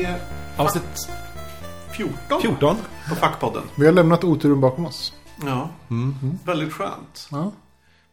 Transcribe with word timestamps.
är 0.00 0.20
Avsnitt 0.56 1.08
14 1.96 2.40
14. 2.42 2.76
på 3.08 3.14
Fackpodden. 3.14 3.62
Vi 3.74 3.86
har 3.86 3.92
lämnat 3.92 4.24
oturen 4.24 4.60
bakom 4.60 4.86
oss. 4.86 5.12
Ja, 5.44 5.70
väldigt 6.44 6.72
skönt. 6.72 7.28
Ja. 7.30 7.52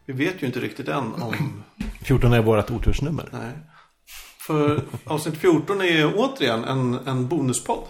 Vi 0.05 0.13
vet 0.13 0.43
ju 0.43 0.47
inte 0.47 0.59
riktigt 0.59 0.87
än 0.87 1.13
om... 1.13 1.63
14 2.01 2.33
är 2.33 2.41
vårt 2.41 2.71
otursnummer. 2.71 3.29
Nej. 3.31 3.51
För 4.47 4.83
avsnitt 5.05 5.37
14 5.37 5.81
är 5.81 6.13
återigen 6.15 6.63
en, 6.63 6.99
en 7.07 7.27
bonuspodd. 7.27 7.83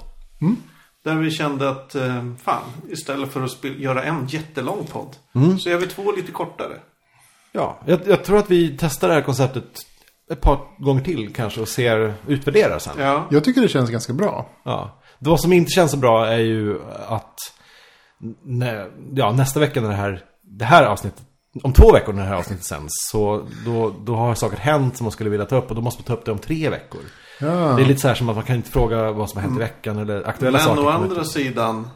Där 1.03 1.15
vi 1.15 1.31
kände 1.31 1.69
att, 1.69 1.95
eh, 1.95 2.33
fan, 2.43 2.63
istället 2.89 3.33
för 3.33 3.43
att 3.43 3.63
göra 3.63 4.03
en 4.03 4.27
jättelång 4.27 4.85
podd. 4.85 5.15
Så 5.59 5.69
gör 5.69 5.77
vi 5.77 5.87
två 5.87 6.11
lite 6.11 6.31
kortare. 6.31 6.79
Ja, 7.51 7.79
jag, 7.85 8.07
jag 8.07 8.23
tror 8.23 8.37
att 8.37 8.51
vi 8.51 8.77
testar 8.79 9.07
det 9.07 9.13
här 9.13 9.21
konceptet 9.21 9.85
ett 10.31 10.41
par 10.41 10.59
gånger 10.77 11.01
till 11.01 11.33
kanske 11.33 11.61
och 11.61 11.67
ser, 11.67 12.13
utvärderar 12.27 12.79
sen. 12.79 12.93
Ja, 12.99 13.27
Jag 13.31 13.43
tycker 13.43 13.61
det 13.61 13.67
känns 13.67 13.89
ganska 13.89 14.13
bra. 14.13 14.49
Ja. 14.63 15.01
Det 15.19 15.37
som 15.37 15.53
inte 15.53 15.71
känns 15.71 15.91
så 15.91 15.97
bra 15.97 16.27
är 16.27 16.37
ju 16.39 16.79
att 17.07 17.35
nä, 18.43 18.87
ja, 19.13 19.31
nästa 19.31 19.59
vecka 19.59 19.81
när 19.81 19.89
det 19.89 19.95
här, 19.95 20.23
det 20.43 20.65
här 20.65 20.83
avsnittet, 20.83 21.21
om 21.63 21.73
två 21.73 21.91
veckor 21.91 22.13
när 22.13 22.23
det 22.23 22.29
här 22.29 22.35
avsnittet 22.35 22.65
sänds, 22.65 22.93
så 23.11 23.47
då, 23.65 23.95
då 24.05 24.15
har 24.15 24.35
saker 24.35 24.57
hänt 24.57 24.97
som 24.97 25.05
man 25.05 25.11
skulle 25.11 25.29
vilja 25.29 25.45
ta 25.45 25.57
upp 25.57 25.69
och 25.69 25.75
då 25.75 25.81
måste 25.81 26.01
man 26.01 26.05
ta 26.05 26.13
upp 26.13 26.25
det 26.25 26.31
om 26.31 26.39
tre 26.39 26.69
veckor. 26.69 27.01
Ja. 27.39 27.47
Det 27.47 27.81
är 27.81 27.85
lite 27.85 27.99
så 28.01 28.07
här 28.07 28.15
som 28.15 28.29
att 28.29 28.35
man 28.35 28.45
kan 28.45 28.55
inte 28.55 28.71
fråga 28.71 29.11
vad 29.11 29.29
som 29.29 29.37
har 29.37 29.47
hänt 29.47 29.59
i 29.59 29.59
veckan 29.59 29.97
eller 29.97 30.27
aktuella 30.27 30.57
men 30.57 30.67
saker. 30.67 30.81
å 30.81 30.91
kommer 30.91 31.05
andra 31.05 31.23
sidan 31.23 31.87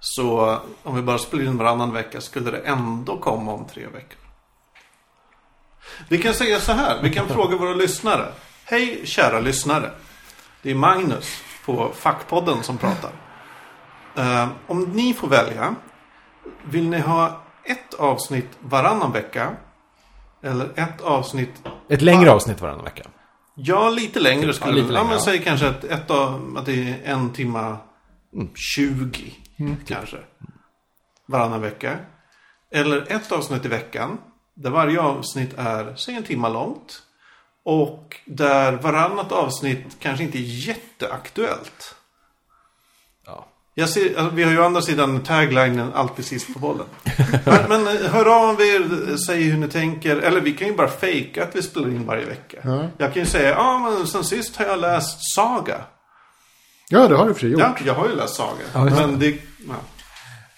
så 0.00 0.58
om 0.82 0.96
vi 0.96 1.02
bara 1.02 1.18
spelar 1.18 1.44
in 1.44 1.58
varannan 1.58 1.92
vecka 1.92 2.20
skulle 2.20 2.50
det 2.50 2.58
ändå 2.58 3.18
komma 3.18 3.52
om 3.52 3.64
tre 3.64 3.82
veckor. 3.86 4.23
Vi 6.08 6.18
kan 6.18 6.34
säga 6.34 6.60
så 6.60 6.72
här, 6.72 7.02
vi 7.02 7.10
kan 7.10 7.28
fråga 7.28 7.56
våra 7.56 7.74
lyssnare. 7.74 8.32
Hej 8.64 9.06
kära 9.06 9.40
lyssnare. 9.40 9.90
Det 10.62 10.70
är 10.70 10.74
Magnus 10.74 11.42
på 11.64 11.92
Fackpodden 11.94 12.62
som 12.62 12.78
pratar. 12.78 13.10
Eh, 14.16 14.48
om 14.66 14.82
ni 14.82 15.14
får 15.14 15.28
välja, 15.28 15.74
vill 16.64 16.88
ni 16.88 16.98
ha 16.98 17.42
ett 17.64 17.94
avsnitt 17.94 18.48
varannan 18.60 19.12
vecka? 19.12 19.50
Eller 20.42 20.68
ett 20.76 21.00
avsnitt 21.00 21.62
Ett 21.88 22.02
längre 22.02 22.30
avsnitt 22.30 22.60
varannan 22.60 22.84
vecka. 22.84 23.02
Ja, 23.54 23.90
lite 23.90 24.20
längre 24.20 24.52
skulle 24.52 24.70
Ja, 24.70 24.76
lite 24.76 24.86
ja, 24.86 24.92
längre, 24.92 25.08
men 25.08 25.20
säg 25.20 25.42
kanske 25.42 25.68
att, 25.68 25.84
ett 25.84 26.10
av, 26.10 26.56
att 26.58 26.66
det 26.66 26.72
är 26.72 27.00
en 27.04 27.30
timma 27.32 27.76
20 28.54 29.34
Mm. 29.58 29.76
kanske. 29.86 30.16
Varannan 31.26 31.60
vecka. 31.60 31.98
Eller 32.72 33.12
ett 33.12 33.32
avsnitt 33.32 33.64
i 33.64 33.68
veckan. 33.68 34.18
Där 34.54 34.70
varje 34.70 35.00
avsnitt 35.00 35.54
är, 35.58 35.94
säg 35.96 36.14
en 36.14 36.22
timma 36.22 36.48
långt. 36.48 37.02
Och 37.64 38.16
där 38.24 38.72
varannat 38.72 39.32
avsnitt 39.32 39.96
kanske 39.98 40.24
inte 40.24 40.38
är 40.38 40.68
jätteaktuellt. 40.68 41.94
Ja. 43.26 43.46
Jag 43.74 43.88
ser, 43.88 44.18
alltså, 44.18 44.34
vi 44.34 44.42
har 44.42 44.50
ju 44.50 44.58
å 44.58 44.64
andra 44.64 44.82
sidan 44.82 45.22
taglinen 45.22 45.92
alltid 45.94 46.24
sist 46.24 46.52
på 46.52 46.58
bollen. 46.58 46.86
men, 47.44 47.68
men 47.68 47.86
eh, 47.86 48.10
hör 48.10 48.50
av 48.50 48.60
er, 48.60 49.16
säg 49.16 49.42
hur 49.42 49.58
ni 49.58 49.68
tänker. 49.68 50.16
Eller 50.16 50.40
vi 50.40 50.52
kan 50.52 50.68
ju 50.68 50.74
bara 50.74 50.88
fejka 50.88 51.44
att 51.44 51.56
vi 51.56 51.62
spelar 51.62 51.88
in 51.88 52.06
varje 52.06 52.24
vecka. 52.24 52.58
Ja. 52.62 52.88
Jag 52.98 53.14
kan 53.14 53.22
ju 53.22 53.28
säga, 53.28 53.50
ja 53.50 53.78
men 53.78 54.06
sen 54.06 54.24
sist 54.24 54.56
har 54.56 54.64
jag 54.64 54.80
läst 54.80 55.34
Saga. 55.34 55.80
ja, 56.88 57.08
det 57.08 57.16
har 57.16 57.28
du 57.28 57.34
för 57.34 57.40
sig 57.40 57.50
gjort. 57.50 57.60
Ja, 57.60 57.74
jag 57.84 57.94
har 57.94 58.08
ju 58.08 58.14
läst 58.14 58.34
Saga. 58.34 58.64
Ja, 58.72 58.84
men 58.84 59.18
det, 59.18 59.26
ja. 59.68 59.74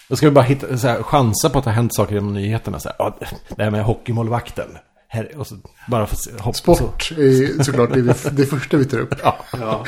Då 0.09 0.15
ska 0.15 0.25
vi 0.25 0.31
bara 0.31 0.45
hitta, 0.45 0.77
så 0.77 0.87
här, 0.87 1.03
chansa 1.03 1.49
på 1.49 1.57
att 1.57 1.63
det 1.63 1.69
har 1.69 1.75
hänt 1.75 1.95
saker 1.95 2.13
genom 2.15 2.33
nyheterna. 2.33 2.79
Så 2.79 2.89
här, 2.89 2.95
ja, 2.99 3.17
det 3.55 3.63
här 3.63 3.71
med 3.71 3.83
hockeymålvakten. 3.83 4.67
Här, 5.09 5.37
och 5.37 5.47
så 5.47 5.55
bara 5.87 6.07
hoppa 6.39 6.53
Sport 6.53 7.11
är 7.11 7.63
såklart 7.63 7.93
det, 7.93 8.01
vi- 8.01 8.29
det 8.31 8.45
första 8.45 8.77
vi 8.77 8.85
tar 8.85 8.99
upp. 8.99 9.13
Ja, 9.23 9.37
ja. 9.59 9.85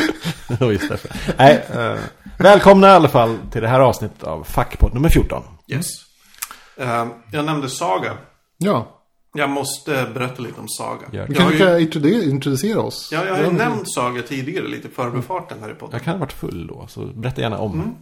just 0.72 0.90
därför. 0.90 1.12
Nej, 1.38 1.66
eh, 1.74 2.00
välkomna 2.38 2.88
i 2.88 2.92
alla 2.92 3.08
fall 3.10 3.38
till 3.52 3.62
det 3.62 3.68
här 3.68 3.80
avsnittet 3.80 4.24
av 4.24 4.44
Fackpodd 4.44 4.94
nummer 4.94 5.10
14. 5.10 5.44
Yes. 5.68 5.86
Eh, 6.78 7.08
jag 7.32 7.46
nämnde 7.46 7.70
Saga. 7.70 8.18
Ja, 8.58 8.96
Jag 9.34 9.50
måste 9.50 10.08
berätta 10.14 10.42
lite 10.42 10.60
om 10.62 10.68
Saga. 10.70 11.08
Jag 11.12 11.28
har 11.28 11.34
kanske 11.34 11.54
ju, 11.58 11.60
kan 11.66 11.80
introducera, 11.80 12.24
introducera 12.32 12.80
oss. 12.82 13.10
ja, 13.12 13.26
jag 13.26 13.36
har 13.36 13.44
ju 13.44 13.52
nämnt 13.52 13.94
Saga 13.94 14.22
tidigare 14.22 14.68
lite 14.68 14.88
i 14.88 14.92
förbifarten 14.92 15.58
här 15.62 15.72
i 15.72 15.74
podden. 15.74 15.94
Jag 15.94 16.04
kan 16.04 16.14
ha 16.14 16.20
varit 16.20 16.34
full 16.34 16.68
då, 16.68 16.86
så 16.90 17.06
berätta 17.06 17.42
gärna 17.42 17.58
om. 17.58 17.96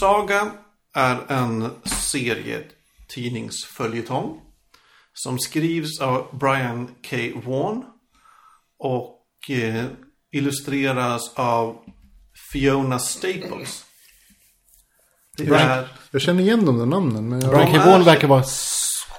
Saga 0.00 0.50
är 0.94 1.20
en 1.28 1.70
serietidningsföljetong 1.84 4.40
som 5.12 5.38
skrivs 5.38 6.00
av 6.00 6.38
Brian 6.38 6.86
K. 7.10 7.16
Vaughan 7.44 7.84
och 8.78 9.16
eh, 9.50 9.84
illustreras 10.32 11.34
av 11.34 11.76
Fiona 12.52 12.98
Staples. 12.98 13.84
Det 15.36 15.44
Brian- 15.44 15.68
är, 15.68 15.88
Jag 16.10 16.22
känner 16.22 16.42
igen 16.42 16.64
de 16.64 16.78
där 16.78 16.86
namnen. 16.86 17.28
Men 17.28 17.40
jag... 17.40 17.50
Brian 17.50 17.72
K. 17.72 17.78
Vaughan 17.78 18.04
verkar 18.04 18.28
vara 18.28 18.42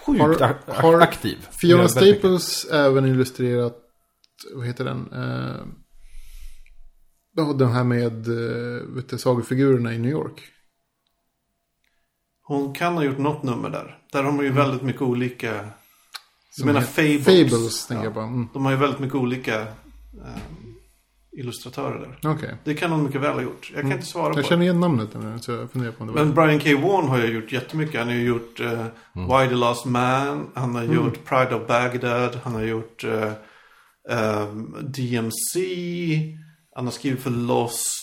sjukt 0.05 0.21
Har- 0.41 0.73
har 0.81 1.01
aktiv. 1.01 1.47
Fiona. 1.61 1.87
Staples 1.89 2.65
även 2.65 3.05
illustrerat, 3.05 3.77
vad 4.55 4.67
heter 4.67 4.85
den? 4.85 5.13
Eh, 5.13 5.61
Ja, 7.35 7.53
den 7.53 7.71
här 7.71 7.83
med 7.83 8.27
eh, 8.27 8.81
vet 8.95 9.09
du, 9.09 9.17
sagofigurerna 9.17 9.93
i 9.93 9.97
New 9.97 10.11
York. 10.11 10.41
Hon 12.51 12.73
kan 12.73 12.94
ha 12.94 13.03
gjort 13.03 13.17
något 13.17 13.44
nummer 13.44 13.69
där. 13.69 13.97
Där 14.12 14.23
har 14.23 14.31
man 14.31 14.45
ju 14.45 14.51
väldigt 14.51 14.81
mycket 14.81 15.01
olika... 15.01 15.47
Jag 15.47 15.66
Som 16.51 16.66
menar 16.66 16.81
Fables. 16.81 17.25
Fables, 17.25 17.88
tänker 17.88 18.03
jag 18.03 18.13
på. 18.13 18.19
Mm. 18.19 18.47
De 18.53 18.66
har 18.66 18.72
ju 18.72 18.78
väldigt 18.78 19.00
mycket 19.00 19.16
olika 19.16 19.62
eh, 19.62 19.67
illustratörer 21.38 22.00
där. 22.00 22.31
Okej. 22.31 22.56
Det 22.63 22.73
kan 22.73 22.91
hon 22.91 23.03
mycket 23.03 23.22
väl 23.22 23.34
ha 23.34 23.41
gjort. 23.41 23.72
Jag 23.73 23.81
kan 23.81 23.91
inte 23.91 24.06
svara 24.06 24.34
på 24.34 24.40
Jag 24.40 24.45
känner 24.45 24.63
igen 24.63 24.79
namnet 24.79 25.09
nu, 25.13 25.40
så 25.40 25.51
jag 25.51 25.72
funderar 25.72 25.91
på 25.91 26.01
om 26.01 26.07
det 26.07 26.13
var 26.13 26.25
Men 26.25 26.34
Brian 26.34 26.59
K. 26.59 26.88
Vaughan 26.88 27.09
har 27.09 27.17
ju 27.17 27.34
gjort 27.34 27.51
jättemycket. 27.51 28.00
Han 28.00 28.07
har 28.07 28.16
ju 28.16 28.25
gjort 28.25 28.59
uh, 28.59 28.85
Why 29.13 29.50
the 29.50 29.56
Last 29.56 29.85
Man. 29.85 30.47
Han 30.53 30.75
har 30.75 30.84
gjort 30.84 31.25
Pride 31.25 31.56
of 31.56 31.67
Baghdad. 31.67 32.40
Han 32.44 32.53
har 32.53 32.61
gjort 32.61 33.03
eh, 33.03 33.31
ehm, 34.09 34.75
DMC. 34.81 35.59
Han 36.75 36.85
har 36.85 36.91
skrivit 36.91 37.22
för 37.22 37.29
Lost. 37.29 38.00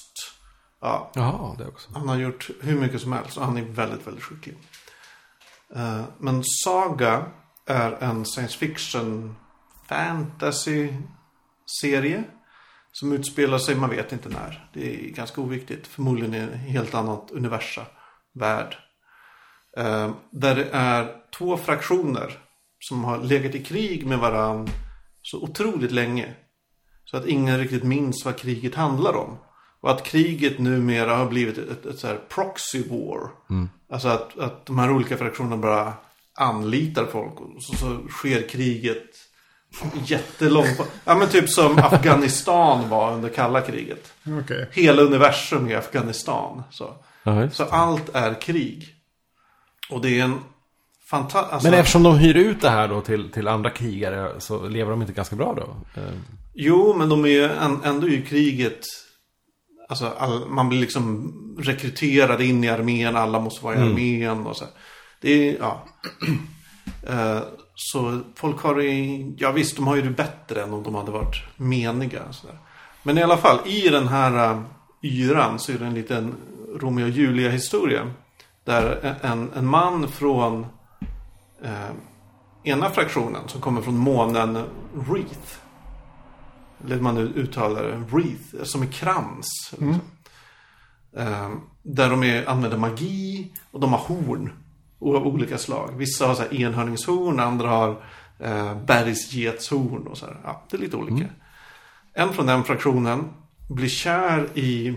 Ja, 0.80 1.10
Jaha, 1.14 1.54
det 1.58 1.66
också. 1.66 1.90
han 1.94 2.08
har 2.08 2.16
gjort 2.16 2.50
hur 2.60 2.80
mycket 2.80 3.00
som 3.00 3.12
helst. 3.12 3.36
Och 3.36 3.44
han 3.44 3.56
är 3.56 3.62
väldigt, 3.62 4.06
väldigt 4.06 4.24
skicklig. 4.24 4.56
Eh, 5.74 6.02
men 6.18 6.44
Saga 6.44 7.26
är 7.66 7.92
en 7.92 8.24
science 8.24 8.58
fiction 8.58 9.36
fantasy 9.88 10.92
serie. 11.80 12.24
Som 12.92 13.12
utspelar 13.12 13.58
sig, 13.58 13.74
man 13.74 13.90
vet 13.90 14.12
inte 14.12 14.28
när. 14.28 14.70
Det 14.74 14.94
är 14.94 15.10
ganska 15.10 15.40
oviktigt. 15.40 15.86
Förmodligen 15.86 16.34
i 16.34 16.38
en 16.38 16.58
helt 16.58 16.94
annat 16.94 17.30
universa. 17.30 17.86
Värld. 18.34 18.76
Eh, 19.76 20.10
där 20.30 20.54
det 20.54 20.68
är 20.72 21.16
två 21.38 21.56
fraktioner. 21.56 22.38
Som 22.80 23.04
har 23.04 23.18
legat 23.18 23.54
i 23.54 23.64
krig 23.64 24.06
med 24.06 24.18
varann 24.18 24.68
så 25.22 25.42
otroligt 25.42 25.92
länge. 25.92 26.34
Så 27.04 27.16
att 27.16 27.26
ingen 27.26 27.58
riktigt 27.58 27.84
minns 27.84 28.24
vad 28.24 28.36
kriget 28.36 28.74
handlar 28.74 29.16
om. 29.16 29.38
Och 29.80 29.90
att 29.90 30.04
kriget 30.04 30.58
numera 30.58 31.16
har 31.16 31.26
blivit 31.26 31.58
ett, 31.58 31.68
ett, 31.70 31.86
ett 31.86 31.98
så 31.98 32.06
här 32.06 32.20
proxy 32.28 32.82
war. 32.88 33.30
Alltså 33.90 34.08
att, 34.08 34.38
att 34.38 34.66
de 34.66 34.78
här 34.78 34.90
olika 34.90 35.16
fraktionerna 35.16 35.56
bara 35.56 35.92
anlitar 36.34 37.06
folk. 37.12 37.40
Och 37.40 37.62
så, 37.62 37.76
så 37.76 38.08
sker 38.08 38.48
kriget 38.48 39.04
jättelångt. 40.04 40.80
Ja 41.04 41.14
men 41.14 41.28
typ 41.28 41.48
som 41.48 41.78
Afghanistan 41.82 42.88
var 42.88 43.14
under 43.14 43.28
kalla 43.28 43.60
kriget. 43.60 44.12
Okej. 44.44 44.68
Hela 44.72 45.02
universum 45.02 45.70
i 45.70 45.74
Afghanistan. 45.74 46.62
Så, 46.70 46.94
Ja, 47.22 47.50
så 47.50 47.64
allt 47.64 48.14
är 48.14 48.40
krig. 48.40 48.94
Och 49.90 50.00
det 50.00 50.20
är 50.20 50.24
en 50.24 50.38
fantastisk... 51.06 51.52
Alltså, 51.52 51.70
Men 51.70 51.80
eftersom 51.80 52.02
de 52.02 52.18
hyr 52.18 52.34
ut 52.34 52.60
det 52.60 52.70
här 52.70 52.88
då 52.88 53.00
till, 53.00 53.30
till 53.30 53.48
andra 53.48 53.70
krigare 53.70 54.40
så 54.40 54.68
lever 54.68 54.90
de 54.90 55.00
inte 55.00 55.12
ganska 55.12 55.36
bra 55.36 55.54
då? 55.54 56.00
Eh, 56.00 56.08
Jo, 56.54 56.94
men 56.98 57.08
de 57.08 57.24
är 57.24 57.28
ju 57.28 57.50
ändå 57.84 58.08
i 58.08 58.22
kriget. 58.22 58.80
Alltså, 59.90 60.12
all, 60.18 60.48
man 60.48 60.68
blir 60.68 60.80
liksom 60.80 61.32
rekryterad 61.58 62.40
in 62.40 62.64
i 62.64 62.68
armén. 62.68 63.16
Alla 63.16 63.40
måste 63.40 63.64
vara 63.64 63.74
i 63.74 63.78
armén 63.78 64.46
och 64.46 64.56
så. 64.56 64.64
här. 64.64 64.72
Det 65.20 65.48
är, 65.48 65.56
ja. 65.60 65.84
Eh, 67.08 67.40
så 67.74 68.20
folk 68.34 68.60
har 68.60 68.74
det, 68.74 68.84
ja 69.38 69.52
visst, 69.52 69.76
de 69.76 69.86
har 69.86 69.96
ju 69.96 70.02
det 70.02 70.10
bättre 70.10 70.62
än 70.62 70.72
om 70.72 70.82
de 70.82 70.94
hade 70.94 71.10
varit 71.10 71.42
meniga. 71.56 72.32
Så 72.32 72.46
där. 72.46 72.58
Men 73.02 73.18
i 73.18 73.22
alla 73.22 73.36
fall, 73.36 73.58
i 73.66 73.88
den 73.88 74.08
här 74.08 74.54
uh, 74.54 74.62
yran 75.02 75.58
så 75.58 75.72
är 75.72 75.78
det 75.78 75.86
en 75.86 75.94
liten 75.94 76.34
Romeo 76.80 77.04
och 77.04 77.10
Julia 77.10 77.50
historia. 77.50 78.10
Där 78.64 79.16
en, 79.22 79.50
en 79.56 79.66
man 79.66 80.08
från 80.08 80.66
eh, 81.62 81.90
ena 82.62 82.90
fraktionen 82.90 83.48
som 83.48 83.60
kommer 83.60 83.82
från 83.82 83.96
månen 83.96 84.58
Wreath. 84.94 85.67
Eller 86.84 87.00
man 87.00 87.18
uttalar 87.18 87.82
det. 87.82 87.96
Wreath, 87.96 88.64
som 88.64 88.82
är 88.82 88.86
krans. 88.86 89.70
Liksom. 89.70 90.00
Eh, 91.16 91.50
där 91.82 92.10
de 92.10 92.22
är, 92.22 92.48
använder 92.48 92.78
magi 92.78 93.52
och 93.70 93.80
de 93.80 93.92
har 93.92 93.98
horn. 93.98 94.52
Av 95.00 95.26
olika 95.26 95.58
slag. 95.58 95.96
Vissa 95.96 96.26
har 96.26 96.34
så 96.34 96.42
här 96.42 96.54
enhörningshorn, 96.54 97.40
andra 97.40 97.68
har 97.68 98.02
eh, 98.38 98.82
bergsgetshorn 98.84 100.06
och 100.06 100.18
så 100.18 100.26
här. 100.26 100.40
Ja, 100.44 100.62
det 100.70 100.76
är 100.76 100.80
lite 100.80 100.96
olika. 100.96 101.28
En 102.12 102.32
från 102.32 102.46
den 102.46 102.64
fraktionen 102.64 103.30
blir 103.68 103.88
kär 103.88 104.48
i 104.54 104.96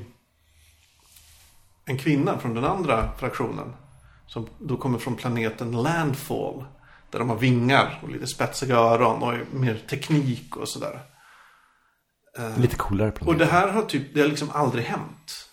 en 1.86 1.98
kvinna 1.98 2.38
från 2.38 2.54
den 2.54 2.66
andra 2.66 3.12
fraktionen. 3.18 3.74
Som 4.28 4.48
då 4.60 4.78
kommer 4.78 5.00
från 5.00 5.16
planeten 5.16 5.72
Landfall. 5.72 6.66
Där 7.10 7.20
de 7.20 7.30
har 7.30 7.38
vingar 7.38 8.00
och 8.04 8.10
lite 8.10 8.28
spetsiga 8.28 8.76
öron 8.76 9.24
och 9.24 9.34
mer 9.54 9.82
teknik 9.90 10.58
och 10.58 10.70
sådär. 10.70 11.00
Lite 12.58 12.76
coolare 12.76 13.10
Och 13.10 13.16
planet. 13.16 13.40
det 13.40 13.46
här 13.46 13.68
har 13.68 13.82
typ, 13.82 14.14
det 14.14 14.22
har 14.22 14.28
liksom 14.28 14.50
aldrig 14.54 14.86
hänt. 14.86 15.48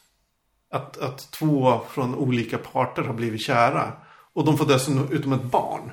Att, 0.71 0.97
att 0.99 1.31
två 1.31 1.81
från 1.91 2.15
olika 2.15 2.59
parter 2.59 3.03
har 3.03 3.15
blivit 3.15 3.43
kära. 3.43 3.93
Och 4.35 4.45
de 4.45 4.59
får 4.59 4.67
dessutom 4.67 5.33
ett 5.33 5.43
barn. 5.43 5.93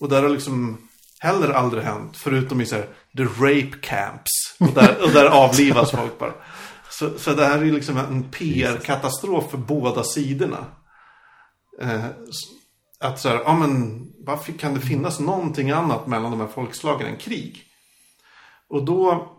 Och 0.00 0.08
det 0.08 0.16
har 0.16 0.28
liksom 0.28 0.88
heller 1.18 1.50
aldrig 1.50 1.84
hänt. 1.84 2.16
Förutom 2.16 2.60
i 2.60 2.66
så 2.66 2.76
här, 2.76 2.88
the 3.16 3.22
rape 3.24 3.78
camps. 3.82 4.30
Och 4.60 4.74
där, 4.74 5.02
och 5.02 5.10
där 5.10 5.26
avlivas 5.26 5.90
folk 5.90 6.18
bara. 6.18 6.32
Så, 6.90 7.18
så 7.18 7.34
det 7.34 7.46
här 7.46 7.58
är 7.58 7.72
liksom 7.72 7.96
en 7.96 8.30
PR-katastrof 8.30 9.50
för 9.50 9.58
båda 9.58 10.04
sidorna. 10.04 10.64
Eh, 11.80 12.04
att 13.00 13.20
så 13.20 13.28
här, 13.28 13.40
ja 13.44 13.56
men 13.56 14.06
varför 14.18 14.52
kan 14.52 14.74
det 14.74 14.80
finnas 14.80 15.20
någonting 15.20 15.70
annat 15.70 16.06
mellan 16.06 16.30
de 16.30 16.40
här 16.40 16.48
folkslagen 16.48 17.06
än 17.06 17.16
krig? 17.16 17.64
Och 18.68 18.84
då 18.84 19.32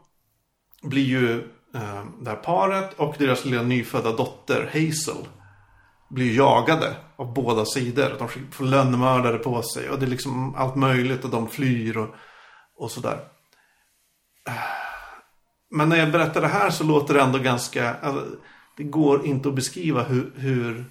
blir 0.83 1.05
ju 1.05 1.33
eh, 1.75 2.03
det 2.21 2.29
här 2.29 2.35
paret 2.35 2.93
och 2.93 3.15
deras 3.17 3.45
lilla 3.45 3.63
nyfödda 3.63 4.11
dotter 4.11 4.69
Hazel 4.73 5.27
blir 6.09 6.35
jagade 6.37 6.95
av 7.15 7.33
båda 7.33 7.65
sidor. 7.65 8.15
De 8.19 8.27
får 8.51 8.65
lönnmördare 8.65 9.37
på 9.37 9.61
sig 9.61 9.89
och 9.89 9.99
det 9.99 10.05
är 10.05 10.09
liksom 10.09 10.55
allt 10.55 10.75
möjligt 10.75 11.23
och 11.23 11.29
de 11.29 11.49
flyr 11.49 11.97
och, 11.97 12.15
och 12.77 12.91
sådär. 12.91 13.19
Eh, 14.47 14.53
Men 15.69 15.89
när 15.89 15.95
jag 15.97 16.11
berättar 16.11 16.41
det 16.41 16.47
här 16.47 16.69
så 16.69 16.83
låter 16.83 17.13
det 17.13 17.21
ändå 17.21 17.39
ganska... 17.39 17.93
Alltså, 17.93 18.25
det 18.77 18.83
går 18.83 19.25
inte 19.25 19.49
att 19.49 19.55
beskriva 19.55 20.03
hur, 20.03 20.31
hur 20.35 20.85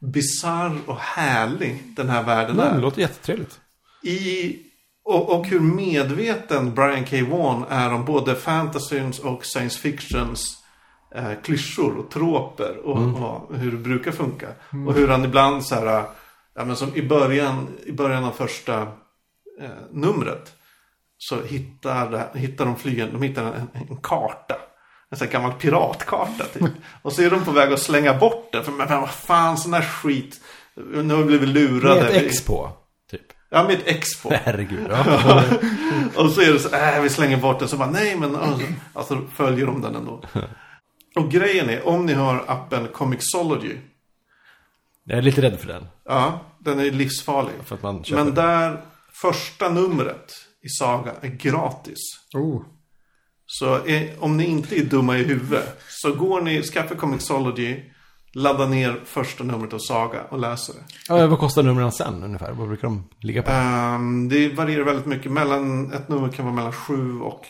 bisarr 0.00 0.78
och 0.86 0.96
härlig 0.98 1.82
den 1.96 2.08
här 2.08 2.22
världen 2.22 2.56
Nej, 2.56 2.66
är 2.66 2.74
det 2.74 2.80
låter 2.80 3.00
jättetrevligt. 3.00 3.60
i, 4.02 4.56
och, 5.04 5.38
och 5.38 5.46
hur 5.46 5.60
medveten 5.60 6.74
Brian 6.74 7.04
K. 7.04 7.16
Vaughan 7.30 7.64
är 7.68 7.92
om 7.92 8.04
både 8.04 8.34
fantasyns 8.34 9.18
och 9.18 9.44
science 9.44 9.78
fictions 9.78 10.56
eh, 11.14 11.32
klyschor 11.42 11.96
och 11.98 12.10
troper 12.10 12.76
och, 12.84 12.98
och 12.98 13.56
hur 13.56 13.70
det 13.70 13.78
brukar 13.78 14.12
funka. 14.12 14.48
Och 14.86 14.94
hur 14.94 15.08
han 15.08 15.24
ibland 15.24 15.64
så 15.64 15.74
här, 15.74 16.04
ja, 16.54 16.64
men 16.64 16.76
som 16.76 16.96
i 16.96 17.02
början, 17.02 17.68
i 17.86 17.92
början 17.92 18.24
av 18.24 18.30
första 18.30 18.80
eh, 19.60 19.68
numret 19.90 20.52
så 21.18 21.42
hittar, 21.42 22.36
hittar 22.38 22.64
de 22.64 22.76
flygen, 22.76 23.08
de 23.12 23.22
hittar 23.22 23.44
en, 23.44 23.68
en 23.72 23.96
karta. 23.96 24.54
En 25.10 25.18
sån 25.18 25.26
här 25.26 25.32
gammal 25.32 25.52
piratkarta 25.52 26.44
typ. 26.44 26.70
Och 27.02 27.12
så 27.12 27.22
är 27.22 27.30
de 27.30 27.44
på 27.44 27.50
väg 27.50 27.72
att 27.72 27.80
slänga 27.80 28.18
bort 28.18 28.52
den. 28.52 28.64
För 28.64 28.72
men 28.72 29.00
vad 29.00 29.10
fan 29.10 29.56
sån 29.56 29.72
här 29.72 29.82
skit. 29.82 30.40
Nu 30.74 31.14
har 31.14 31.22
vi 31.22 31.24
blivit 31.24 31.48
lurade. 31.48 32.00
Med 32.00 32.10
ett 32.10 32.22
X 32.22 32.44
på. 32.46 32.70
Ja, 33.54 33.62
med 33.62 33.74
ett 33.74 33.86
X 33.86 34.22
på. 34.22 34.32
Herregud. 34.44 34.86
Ja. 34.90 35.44
Och 36.16 36.30
så 36.30 36.40
är 36.40 36.52
det 36.52 36.58
så 36.58 36.76
äh, 36.76 37.02
vi 37.02 37.08
slänger 37.08 37.36
bort 37.36 37.58
den. 37.58 37.68
Så 37.68 37.76
bara, 37.76 37.90
nej 37.90 38.16
men, 38.16 38.36
alltså, 38.36 38.66
alltså 38.92 39.20
följer 39.34 39.66
de 39.66 39.80
den 39.80 39.94
ändå. 39.94 40.24
Och 41.16 41.30
grejen 41.30 41.70
är, 41.70 41.88
om 41.88 42.06
ni 42.06 42.12
har 42.12 42.44
appen 42.46 42.88
Comixology. 42.92 43.76
Jag 45.04 45.18
är 45.18 45.22
lite 45.22 45.42
rädd 45.42 45.60
för 45.60 45.68
den. 45.68 45.86
Ja, 46.04 46.40
den 46.58 46.80
är 46.80 46.90
livsfarlig. 46.90 47.54
För 47.64 47.74
att 47.74 47.82
man 47.82 48.04
köper 48.04 48.24
Men 48.24 48.34
där, 48.34 48.80
första 49.12 49.68
numret 49.68 50.32
i 50.62 50.68
Saga 50.68 51.12
är 51.20 51.28
gratis. 51.28 51.98
Oh. 52.34 52.62
Så 53.46 53.86
är, 53.86 54.24
om 54.24 54.36
ni 54.36 54.44
inte 54.44 54.78
är 54.80 54.84
dumma 54.84 55.18
i 55.18 55.24
huvudet. 55.24 55.82
Så 55.88 56.14
går 56.14 56.40
ni, 56.40 56.62
skaffar 56.62 56.94
Comixology. 56.94 57.91
Laddar 58.34 58.66
ner 58.66 59.00
första 59.04 59.44
numret 59.44 59.72
av 59.72 59.78
Saga 59.78 60.20
och 60.30 60.38
läser 60.38 60.74
det. 60.74 60.80
Ja, 61.08 61.26
vad 61.26 61.38
kostar 61.38 61.62
numren 61.62 61.92
sen 61.92 62.22
ungefär? 62.24 62.52
Vad 62.52 62.68
brukar 62.68 62.88
de 62.88 63.04
ligga 63.20 63.42
på? 63.42 63.50
Ehm, 63.50 64.28
det 64.28 64.48
varierar 64.48 64.84
väldigt 64.84 65.06
mycket. 65.06 65.32
Mellan, 65.32 65.92
ett 65.92 66.08
nummer 66.08 66.28
kan 66.28 66.44
vara 66.44 66.54
mellan 66.54 66.72
7 66.72 67.20
och 67.20 67.40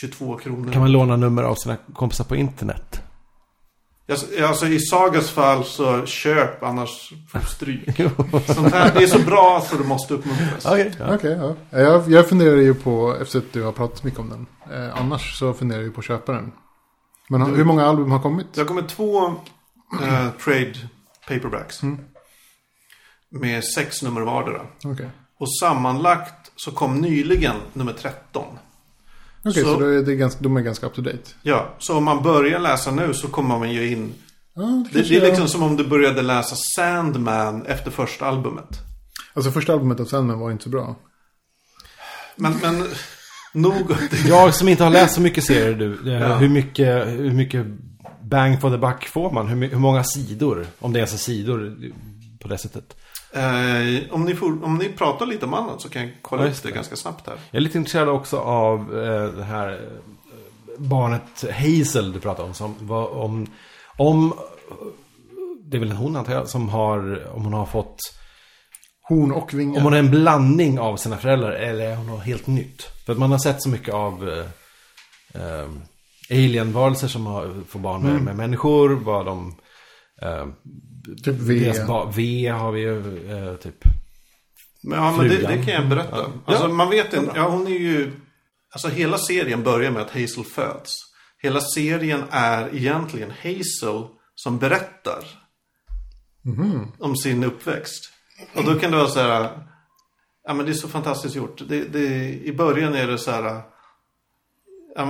22 0.00 0.36
kronor. 0.36 0.72
Kan 0.72 0.80
man 0.82 0.92
låna 0.92 1.16
nummer 1.16 1.42
av 1.42 1.54
sina 1.54 1.76
kompisar 1.94 2.24
på 2.24 2.36
internet? 2.36 3.02
Alltså, 4.10 4.26
alltså 4.44 4.66
i 4.66 4.78
Sagas 4.80 5.30
fall 5.30 5.64
så 5.64 6.06
köp 6.06 6.62
annars 6.62 7.12
får 7.28 7.38
du 7.38 7.44
stryk. 7.46 7.96
Sånt 8.46 8.74
här, 8.74 8.92
det 8.94 9.02
är 9.02 9.06
så 9.06 9.18
bra 9.18 9.62
så 9.70 9.76
det 9.76 9.84
måste 9.84 10.14
uppmuntras. 10.14 10.66
Okej. 10.66 10.92
ja. 10.98 11.14
Okej, 11.14 11.38
ja. 11.70 11.78
Jag, 11.80 12.10
jag 12.10 12.28
funderar 12.28 12.56
ju 12.56 12.74
på, 12.74 13.16
efter 13.22 13.38
att 13.38 13.52
du 13.52 13.62
har 13.62 13.72
pratat 13.72 14.04
mycket 14.04 14.20
om 14.20 14.28
den. 14.30 14.46
Eh, 14.88 15.00
annars 15.00 15.38
så 15.38 15.52
funderar 15.52 15.78
jag 15.80 15.86
ju 15.86 15.92
på 15.92 15.98
att 16.00 16.04
köpa 16.06 16.32
den. 16.32 16.52
Men 17.28 17.40
har- 17.40 17.48
hur 17.48 17.64
många 17.64 17.86
album 17.86 18.10
har 18.10 18.18
kommit? 18.20 18.46
Det 18.54 18.60
har 18.60 18.68
kommit 18.68 18.88
två 18.88 19.34
eh, 20.02 20.30
trade 20.44 20.74
paperbacks. 21.28 21.80
Med 23.30 23.64
sex 23.64 24.02
nummer 24.02 24.20
vardera. 24.20 24.66
Okej. 24.84 25.08
Och 25.38 25.54
sammanlagt 25.60 26.50
så 26.56 26.70
kom 26.72 27.00
nyligen 27.00 27.56
nummer 27.72 27.92
13. 27.92 28.44
Okej, 29.44 29.62
Så- 29.64 29.74
så, 29.74 29.80
då 29.80 29.86
är 29.86 30.02
det 30.02 30.14
ganska, 30.16 30.40
de 30.42 30.56
är 30.56 30.60
ganska 30.60 30.86
up 30.86 30.94
to 30.94 31.00
date. 31.02 31.18
Ja, 31.42 31.74
så 31.78 31.96
om 31.96 32.04
man 32.04 32.22
börjar 32.22 32.58
läsa 32.58 32.90
nu 32.90 33.14
så 33.14 33.28
kommer 33.28 33.58
man 33.58 33.72
ju 33.72 33.90
in. 33.92 34.14
Ja, 34.54 34.62
Det, 34.62 34.94
kanske 34.94 35.14
det 35.14 35.18
är 35.18 35.20
jag- 35.22 35.28
liksom 35.28 35.48
som 35.48 35.62
om 35.62 35.76
du 35.76 35.86
började 35.88 36.22
läsa 36.22 36.56
Sandman 36.76 37.66
efter 37.66 37.90
första 37.90 38.26
albumet. 38.26 38.78
Alltså 39.34 39.50
första 39.50 39.72
albumet 39.72 40.00
av 40.00 40.04
Sandman 40.04 40.38
var 40.38 40.50
inte 40.50 40.64
så 40.64 40.70
bra. 40.70 40.96
Men, 42.36 42.58
men 42.62 42.84
nog... 43.52 43.92
Jag 44.28 44.54
som 44.54 44.68
inte 44.68 44.84
har 44.84 44.90
läst 44.90 45.14
så 45.14 45.20
mycket 45.20 45.44
serier 45.44 45.74
du. 45.74 46.10
Ja. 46.10 46.36
Hur, 46.36 46.48
mycket, 46.48 47.06
hur 47.06 47.32
mycket 47.32 47.66
bang 48.28 48.60
for 48.60 48.70
the 48.70 48.78
buck 48.78 49.04
får 49.04 49.30
man? 49.32 49.48
Hur, 49.48 49.68
hur 49.68 49.78
många 49.78 50.04
sidor? 50.04 50.66
Om 50.78 50.92
det 50.92 51.00
är 51.00 51.06
så 51.06 51.18
sidor 51.18 51.76
på 52.40 52.48
det 52.48 52.58
sättet. 52.58 52.96
Eh, 53.32 54.10
om, 54.14 54.24
ni 54.24 54.34
får, 54.34 54.64
om 54.64 54.78
ni 54.78 54.88
pratar 54.88 55.26
lite 55.26 55.46
om 55.46 55.54
annat 55.54 55.80
så 55.80 55.88
kan 55.88 56.02
jag 56.02 56.12
kolla 56.22 56.42
Ja, 56.44 56.50
upp 56.50 56.62
det 56.62 56.68
det. 56.68 56.74
ganska 56.74 56.96
snabbt 56.96 57.26
här. 57.26 57.36
Jag 57.50 57.56
är 57.58 57.60
lite 57.60 57.78
intresserad 57.78 58.08
också 58.08 58.38
av 58.38 58.80
eh, 58.80 59.32
det 59.32 59.44
här 59.44 59.68
eh, 59.72 59.78
barnet 60.78 61.44
Hazel 61.54 62.12
du 62.12 62.20
pratade 62.20 62.48
om. 62.48 62.54
Som 62.54 62.74
var 62.80 63.08
om, 63.14 63.46
om, 63.96 64.34
det 65.64 65.76
är 65.76 65.80
väl 65.80 65.90
en 65.90 65.96
hon 65.96 66.16
antar 66.16 66.32
jag, 66.32 66.48
som 66.48 66.68
har, 66.68 67.28
om 67.34 67.44
hon 67.44 67.52
har 67.52 67.66
fått, 67.66 67.98
Horn 69.02 69.32
och 69.32 69.54
vingar. 69.54 69.78
om 69.78 69.84
hon 69.84 69.94
är 69.94 69.98
en 69.98 70.10
blandning 70.10 70.78
av 70.78 70.96
sina 70.96 71.16
föräldrar 71.16 71.52
eller 71.52 71.84
är 71.90 71.96
hon 71.96 72.06
något 72.06 72.24
helt 72.24 72.46
nytt. 72.46 72.82
För 73.06 73.12
att 73.12 73.18
man 73.18 73.30
har 73.30 73.38
sett 73.38 73.62
så 73.62 73.68
mycket 73.68 73.94
av 73.94 74.28
eh, 74.28 74.44
eh, 75.42 75.68
alien-varelser 76.30 77.08
som 77.08 77.26
har, 77.26 77.54
får 77.68 77.80
barn 77.80 78.02
med, 78.02 78.22
med 78.22 78.36
människor, 78.36 78.88
vad 78.90 79.26
de... 79.26 79.54
Eh, 80.22 80.46
Typ 81.24 81.34
V. 81.34 81.72
v 82.16 82.48
har 82.48 82.72
vi 82.72 82.80
ju, 82.80 83.30
eh, 83.30 83.54
typ. 83.54 83.84
Men, 84.82 84.98
ja, 84.98 85.16
men 85.16 85.28
det, 85.28 85.36
det 85.36 85.64
kan 85.64 85.74
jag 85.74 85.88
berätta. 85.88 86.16
Ja. 86.16 86.28
Alltså 86.44 86.64
Ja. 86.68 86.72
man 86.72 86.90
vet 86.90 87.12
inte, 87.14 87.32
ja 87.36 87.48
hon 87.48 87.66
är 87.66 87.78
ju... 87.78 88.12
Alltså 88.72 88.88
hela 88.88 89.18
serien 89.18 89.62
börjar 89.62 89.90
med 89.90 90.02
att 90.02 90.10
Hazel 90.10 90.44
föds. 90.44 90.96
Hela 91.42 91.60
serien 91.60 92.22
är 92.30 92.76
egentligen 92.76 93.30
Hazel 93.30 94.04
som 94.34 94.58
berättar. 94.58 95.24
Om 96.98 97.16
sin 97.16 97.44
uppväxt. 97.44 98.10
Och 98.54 98.64
då 98.64 98.74
kan 98.74 98.90
det 98.90 98.96
vara 98.96 99.08
så 99.08 99.20
här... 99.20 99.50
Ja 100.46 100.54
men 100.54 100.66
det 100.66 100.72
är 100.72 100.74
så 100.74 100.88
fantastiskt 100.88 101.36
gjort. 101.36 101.62
Det, 101.68 101.84
det, 101.84 102.34
I 102.44 102.52
början 102.52 102.94
är 102.94 103.06
det 103.06 103.18
så 103.18 103.30
här... 103.30 103.62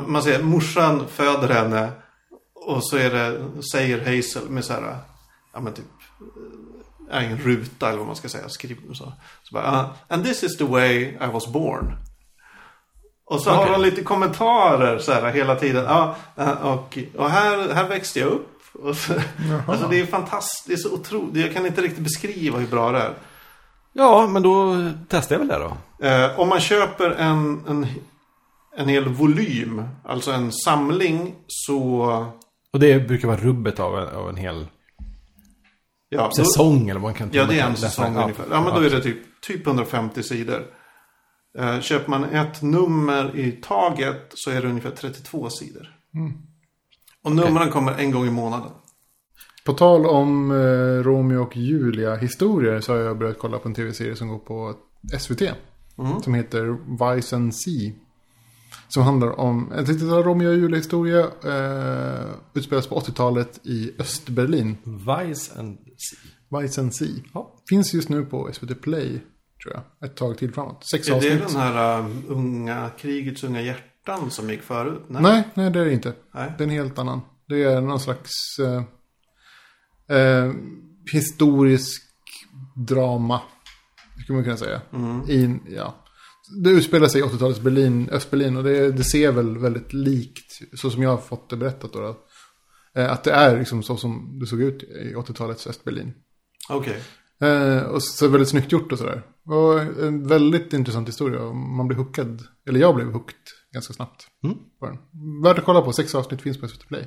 Man 0.06 0.22
säger 0.22 0.42
morsan 0.42 1.04
föder 1.08 1.48
henne. 1.48 1.92
Och 2.54 2.84
så 2.84 2.96
är 2.96 3.10
det, 3.10 3.40
säger 3.72 3.98
Hazel 4.16 4.48
med 4.50 4.64
så 4.64 4.72
här... 4.72 4.96
Ja 5.54 5.60
men 5.60 5.72
typ 5.72 5.84
är 7.10 7.20
en 7.20 7.38
ruta 7.38 7.88
eller 7.88 7.98
vad 7.98 8.06
man 8.06 8.16
ska 8.16 8.28
säga. 8.28 8.48
Skriv, 8.48 8.76
så. 8.92 9.12
så 9.42 9.54
bara, 9.54 9.64
"Ah, 9.64 9.86
and 10.08 10.24
this 10.24 10.42
is 10.44 10.56
the 10.56 10.64
way 10.64 11.02
I 11.02 11.26
was 11.32 11.46
born. 11.46 11.96
Och 13.24 13.40
så 13.40 13.50
har 13.50 13.62
Okej. 13.62 13.72
de 13.72 13.82
lite 13.82 14.02
kommentarer 14.02 14.98
så 14.98 15.12
här 15.12 15.32
hela 15.32 15.56
tiden. 15.56 15.84
Ja, 15.84 16.16
eh, 16.36 16.50
och, 16.66 16.98
och 17.16 17.30
här, 17.30 17.74
här 17.74 17.88
växte 17.88 18.20
jag 18.20 18.28
upp. 18.28 18.60
Och 18.72 18.96
så, 18.96 19.12
alltså 19.68 19.88
det 19.88 20.00
är 20.00 20.06
fantastiskt. 20.06 20.66
Det 20.66 20.72
är 20.72 20.76
så 20.76 20.94
otroligt. 20.94 21.44
Jag 21.44 21.54
kan 21.54 21.66
inte 21.66 21.82
riktigt 21.82 22.04
beskriva 22.04 22.58
hur 22.58 22.66
bra 22.66 22.92
det 22.92 22.98
är. 22.98 23.14
Ja, 23.92 24.26
men 24.26 24.42
då 24.42 24.76
testar 25.08 25.34
jag 25.34 25.38
väl 25.40 25.48
det 25.48 25.58
då. 25.58 26.06
Eh, 26.06 26.40
om 26.40 26.48
man 26.48 26.60
köper 26.60 27.10
en, 27.10 27.64
en, 27.68 27.86
en 28.78 28.88
hel 28.88 29.08
volym, 29.08 29.82
alltså 30.04 30.30
en 30.32 30.52
samling, 30.52 31.34
så... 31.46 32.02
Och 32.72 32.80
det 32.80 33.08
brukar 33.08 33.28
vara 33.28 33.40
rubbet 33.40 33.80
av 33.80 33.98
en, 33.98 34.08
av 34.08 34.28
en 34.28 34.36
hel 34.36 34.66
Ja, 36.08 36.24
då- 36.36 36.44
säsong 36.44 36.82
eller 36.88 37.00
vad 37.00 37.02
man 37.08 37.14
kan 37.14 37.28
Ja, 37.32 37.44
det 37.46 37.58
är 37.60 37.64
en 37.66 37.70
läsa. 37.70 37.88
säsong 37.88 38.14
Ja. 38.14 38.22
ungefär. 38.22 38.44
Ja, 38.50 38.62
men 38.64 38.74
då 38.74 38.80
är 38.80 38.90
det 38.90 39.02
typ, 39.02 39.18
typ 39.40 39.66
150 39.66 40.22
sidor. 40.22 40.62
Eh, 41.58 41.80
köper 41.80 42.10
man 42.10 42.24
ett 42.24 42.62
nummer 42.62 43.36
i 43.36 43.52
taget 43.52 44.26
så 44.34 44.50
är 44.50 44.62
det 44.62 44.68
ungefär 44.68 44.90
32 44.90 45.50
sidor. 45.50 45.88
Och 47.24 47.32
numren 47.32 47.70
kommer 47.70 47.92
en 47.92 48.10
gång 48.10 48.26
i 48.26 48.30
månaden. 48.30 48.70
På 49.64 49.72
tal 49.72 50.06
om 50.06 50.50
eh, 50.50 51.02
Romeo 51.04 51.42
och 51.42 51.56
Julia 51.56 52.16
historier 52.16 52.80
så 52.80 52.92
har 52.92 53.00
jag 53.00 53.18
börjat 53.18 53.38
kolla 53.38 53.58
på 53.58 53.68
en 53.68 53.74
tv-serie 53.74 54.16
som 54.16 54.28
går 54.28 54.38
på 54.38 54.74
SVT. 55.18 55.42
Mm. 55.98 56.20
Som 56.22 56.34
heter 56.34 56.76
Vice 57.14 57.36
and 57.36 57.54
Sea. 57.56 57.92
Som 58.88 59.02
handlar 59.02 59.40
om 59.40 59.72
en 59.72 59.84
liten 59.84 60.22
Romeo 60.22 60.48
och 60.48 60.56
Julia-historia. 60.56 61.20
Eh, 61.44 62.26
utspelas 62.54 62.86
på 62.86 63.00
80-talet 63.00 63.60
i 63.66 63.92
Östberlin. 63.98 64.76
Vice 64.84 65.58
and 65.58 65.78
Sea. 65.96 66.30
Weissensee. 66.50 67.22
Ja. 67.34 67.54
Finns 67.68 67.94
just 67.94 68.08
nu 68.08 68.24
på 68.24 68.50
SVT 68.52 68.82
Play, 68.82 69.20
tror 69.62 69.74
jag. 69.74 70.10
Ett 70.10 70.16
tag 70.16 70.38
till 70.38 70.52
framåt. 70.52 70.84
Sex 70.90 71.08
Är 71.08 71.10
det 71.10 71.16
avsnitt. 71.16 71.48
den 71.48 71.60
här 71.60 72.00
uh, 72.00 72.06
unga, 72.28 72.90
krigets 72.98 73.44
unga 73.44 73.60
hjärtan 73.60 74.30
som 74.30 74.50
gick 74.50 74.62
förut? 74.62 75.02
Nej, 75.08 75.48
nej 75.54 75.70
det 75.70 75.80
är 75.80 75.84
det 75.84 75.92
inte. 75.92 76.12
Nej. 76.34 76.52
Det 76.58 76.64
är 76.64 76.68
en 76.68 76.74
helt 76.74 76.98
annan. 76.98 77.20
Det 77.48 77.62
är 77.62 77.80
någon 77.80 78.00
slags 78.00 78.30
eh, 78.58 78.82
eh, 80.16 80.52
historisk 81.12 82.02
drama. 82.88 83.40
Skulle 84.22 84.36
man 84.36 84.44
kunna 84.44 84.56
säga. 84.56 84.80
I, 85.28 85.56
ja. 85.68 85.94
Det 86.50 86.70
utspelar 86.70 87.08
sig 87.08 87.20
i 87.20 87.24
80-talets 87.24 87.60
Berlin, 87.60 88.08
Östberlin. 88.12 88.56
Och 88.56 88.64
det, 88.64 88.92
det 88.92 89.04
ser 89.04 89.32
väl 89.32 89.58
väldigt 89.58 89.92
likt, 89.92 90.58
så 90.74 90.90
som 90.90 91.02
jag 91.02 91.10
har 91.10 91.16
fått 91.16 91.50
det 91.50 91.56
berättat 91.56 91.92
då. 91.92 92.00
då. 92.00 92.16
Eh, 93.00 93.12
att 93.12 93.24
det 93.24 93.30
är 93.30 93.58
liksom 93.58 93.82
så 93.82 93.96
som 93.96 94.38
det 94.40 94.46
såg 94.46 94.62
ut 94.62 94.82
i 94.82 95.14
80-talets 95.14 95.66
Östberlin. 95.66 96.14
Okej. 96.68 97.02
Eh, 97.40 97.82
och 97.82 98.02
så 98.02 98.28
väldigt 98.28 98.48
snyggt 98.48 98.72
gjort 98.72 98.92
och 98.92 98.98
sådär. 98.98 99.22
Och 99.44 99.80
en 99.80 100.26
väldigt 100.28 100.72
intressant 100.72 101.08
historia. 101.08 101.52
Man 101.52 101.88
blir 101.88 101.98
hookad. 101.98 102.42
Eller 102.68 102.80
jag 102.80 102.94
blev 102.94 103.12
hooked 103.12 103.36
ganska 103.72 103.92
snabbt. 103.92 104.26
Den. 104.80 104.98
Värt 105.42 105.58
att 105.58 105.64
kolla 105.64 105.82
på. 105.82 105.92
Sex 105.92 106.14
avsnitt 106.14 106.42
finns 106.42 106.60
på 106.60 106.68
SVT 106.68 106.88
Play. 106.88 107.06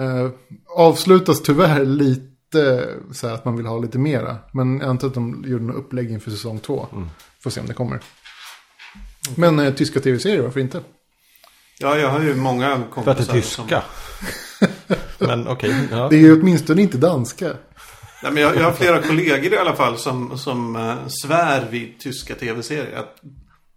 Eh, 0.00 0.30
avslutas 0.76 1.42
tyvärr 1.42 1.84
lite 1.84 2.29
så 3.12 3.28
här 3.28 3.34
att 3.34 3.44
man 3.44 3.56
vill 3.56 3.66
ha 3.66 3.78
lite 3.78 3.98
mera. 3.98 4.36
Men 4.52 4.80
jag 4.80 4.88
antar 4.88 5.08
att 5.08 5.14
de 5.14 5.44
gjorde 5.46 5.64
någon 5.64 5.76
upplägg 5.76 6.10
inför 6.10 6.30
säsong 6.30 6.58
två. 6.58 6.86
Får 7.42 7.50
se 7.50 7.60
om 7.60 7.66
det 7.66 7.74
kommer. 7.74 8.00
Men 9.36 9.58
eh, 9.58 9.74
tyska 9.74 10.00
tv-serier, 10.00 10.42
varför 10.42 10.60
inte? 10.60 10.80
Ja, 11.78 11.98
jag 11.98 12.08
har 12.08 12.20
ju 12.20 12.34
många 12.34 12.76
För 12.76 12.82
att 12.82 12.90
kompisar 12.90 13.32
det 13.32 13.38
är 13.38 13.42
tyska. 13.42 13.82
Men 15.18 15.48
okej. 15.48 15.88
ja. 15.90 16.08
Det 16.08 16.16
är 16.16 16.20
ju 16.20 16.40
åtminstone 16.40 16.82
inte 16.82 16.98
danska. 16.98 17.52
Nej, 18.22 18.32
men 18.32 18.42
jag, 18.42 18.56
jag 18.56 18.64
har 18.64 18.72
flera 18.72 19.02
kollegor 19.02 19.52
i 19.52 19.58
alla 19.58 19.76
fall 19.76 19.98
som, 19.98 20.38
som 20.38 20.76
uh, 20.76 20.94
svär 21.08 21.68
vid 21.70 22.00
tyska 22.00 22.34
tv-serier. 22.34 22.98
Att 22.98 23.16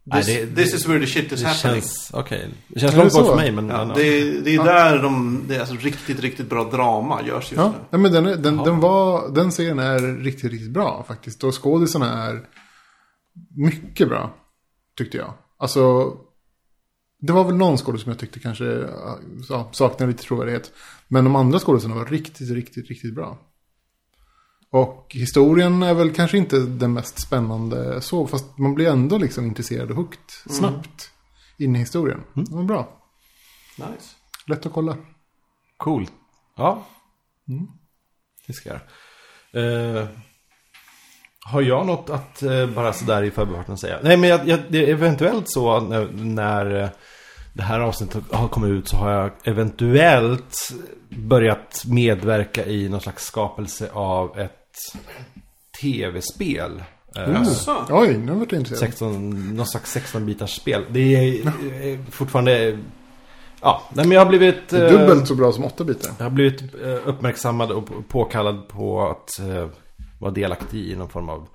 Nej, 0.05 0.23
this, 0.23 0.35
det- 0.35 0.55
this 0.63 0.73
is 0.73 0.87
where 0.87 0.99
the 0.99 1.05
shit 1.07 1.31
is 1.31 1.41
Det 1.41 1.47
happening. 1.47 1.81
känns, 1.81 2.09
okej. 2.13 2.49
Det 2.67 2.79
känns 2.79 2.95
långt 2.95 3.13
bort 3.13 3.25
för 3.27 3.35
mig, 3.35 3.51
men... 3.51 3.67
Ja, 3.69 3.85
men, 3.85 3.95
det, 3.95 4.01
är- 4.21 4.41
det 4.41 4.55
är 4.55 4.63
där 4.63 5.01
de, 5.03 5.43
det 5.47 5.55
är 5.55 5.59
alltså 5.59 5.75
riktigt, 5.75 6.19
riktigt 6.19 6.49
bra 6.49 6.63
drama 6.63 7.21
görs 7.21 7.43
just 7.51 7.53
Ja, 7.53 7.67
nu. 7.69 7.73
ja 7.89 7.97
men 7.97 8.11
den, 8.11 8.23
den, 8.23 8.57
den, 8.57 8.79
var, 8.79 9.29
den 9.29 9.51
serien 9.51 9.79
är 9.79 9.99
riktigt, 10.23 10.51
riktigt 10.51 10.71
bra 10.71 11.05
faktiskt. 11.07 11.43
Och 11.43 11.63
skådisarna 11.63 12.23
är 12.27 12.41
mycket 13.55 14.07
bra, 14.09 14.33
tyckte 14.97 15.17
jag. 15.17 15.33
Alltså, 15.57 16.13
det 17.19 17.33
var 17.33 17.43
väl 17.43 17.55
någon 17.55 17.77
skådis 17.77 18.01
som 18.01 18.11
jag 18.11 18.19
tyckte 18.19 18.39
kanske 18.39 18.65
ja, 19.49 19.69
saknade 19.73 20.11
lite 20.11 20.23
trovärdighet. 20.23 20.71
Men 21.07 21.23
de 21.23 21.35
andra 21.35 21.59
skådisarna 21.59 21.95
var 21.95 22.05
riktigt, 22.05 22.51
riktigt, 22.51 22.89
riktigt 22.89 23.15
bra. 23.15 23.37
Och 24.73 25.07
historien 25.09 25.83
är 25.83 25.93
väl 25.93 26.13
kanske 26.13 26.37
inte 26.37 26.59
den 26.59 26.93
mest 26.93 27.21
spännande 27.21 28.01
så, 28.01 28.27
fast 28.27 28.57
man 28.57 28.75
blir 28.75 28.87
ändå 28.89 29.17
liksom 29.17 29.45
intresserad 29.45 29.89
och 29.89 29.95
hooked 29.95 30.29
snabbt 30.49 31.11
in 31.57 31.75
i 31.75 31.79
historien. 31.79 32.23
Det 32.33 32.55
var 32.55 32.63
bra. 32.63 33.01
Nice. 33.77 34.15
Lätt 34.47 34.65
att 34.65 34.73
kolla. 34.73 34.97
Coolt. 35.77 36.11
Ja. 36.57 36.85
Det 38.47 38.53
ska 38.53 38.69
jag. 38.69 38.79
Eh, 39.63 40.07
Har 41.45 41.61
jag 41.61 41.85
något 41.85 42.09
att 42.09 42.43
eh, 42.43 42.67
bara 42.67 42.93
sådär 42.93 43.23
i 43.23 43.31
förbifarten 43.31 43.77
säga? 43.77 43.99
Nej, 44.03 44.17
men 44.17 44.29
jag, 44.29 44.47
jag, 44.47 44.59
det 44.69 44.77
är 44.77 44.87
eventuellt 44.87 45.49
så 45.49 45.73
att 45.73 45.83
när, 45.83 46.11
när 46.11 46.81
eh, 46.83 46.89
det 47.53 47.63
här 47.63 47.79
avsnittet 47.79 48.23
har 48.31 48.47
kommit 48.47 48.69
ut 48.69 48.87
så 48.87 48.97
har 48.97 49.11
jag 49.11 49.31
eventuellt 49.43 50.73
börjat 51.09 51.83
medverka 51.87 52.65
i 52.65 52.89
någon 52.89 53.01
slags 53.01 53.25
skapelse 53.25 53.89
av 53.91 54.39
ett 54.39 54.59
tv-spel. 55.81 56.83
Eh, 57.17 57.31
Jaså? 57.31 57.85
Oj, 57.89 58.17
nu 58.17 58.31
vart 58.33 58.51
jag 58.51 58.61
intresserad. 58.61 58.89
16, 58.89 59.55
någon 59.55 59.65
slags 59.67 59.97
16-bitars 59.97 60.47
spel. 60.59 60.85
Det 60.89 61.15
är 61.15 61.47
eh, 61.47 61.99
fortfarande... 62.11 62.79
Ja, 63.61 63.83
nej, 63.93 64.05
men 64.07 64.11
jag 64.15 64.21
har 64.25 64.29
blivit... 64.29 64.69
Det 64.69 64.77
är 64.77 64.83
eh, 64.93 64.99
dubbelt 64.99 65.27
så 65.27 65.35
bra 65.35 65.51
som 65.51 65.63
åtta 65.65 65.83
bitar. 65.83 66.11
jag 66.17 66.25
har 66.25 66.29
blivit 66.31 66.61
eh, 66.61 67.07
uppmärksammad 67.07 67.71
och 67.71 67.85
på- 67.85 68.01
påkallad 68.03 68.67
på 68.67 69.07
att 69.09 69.39
eh, 69.39 69.69
vara 70.19 70.31
delaktig 70.31 70.79
i 70.91 70.95
någon 70.95 71.09
form 71.09 71.29
av 71.29 71.47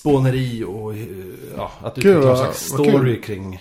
spåneri 0.00 0.64
och 0.64 0.94
eh, 0.94 1.06
ja, 1.56 1.72
att 1.82 1.98
utveckla 1.98 2.20
någon 2.20 2.36
slags 2.36 2.58
story 2.60 3.20
kring 3.20 3.54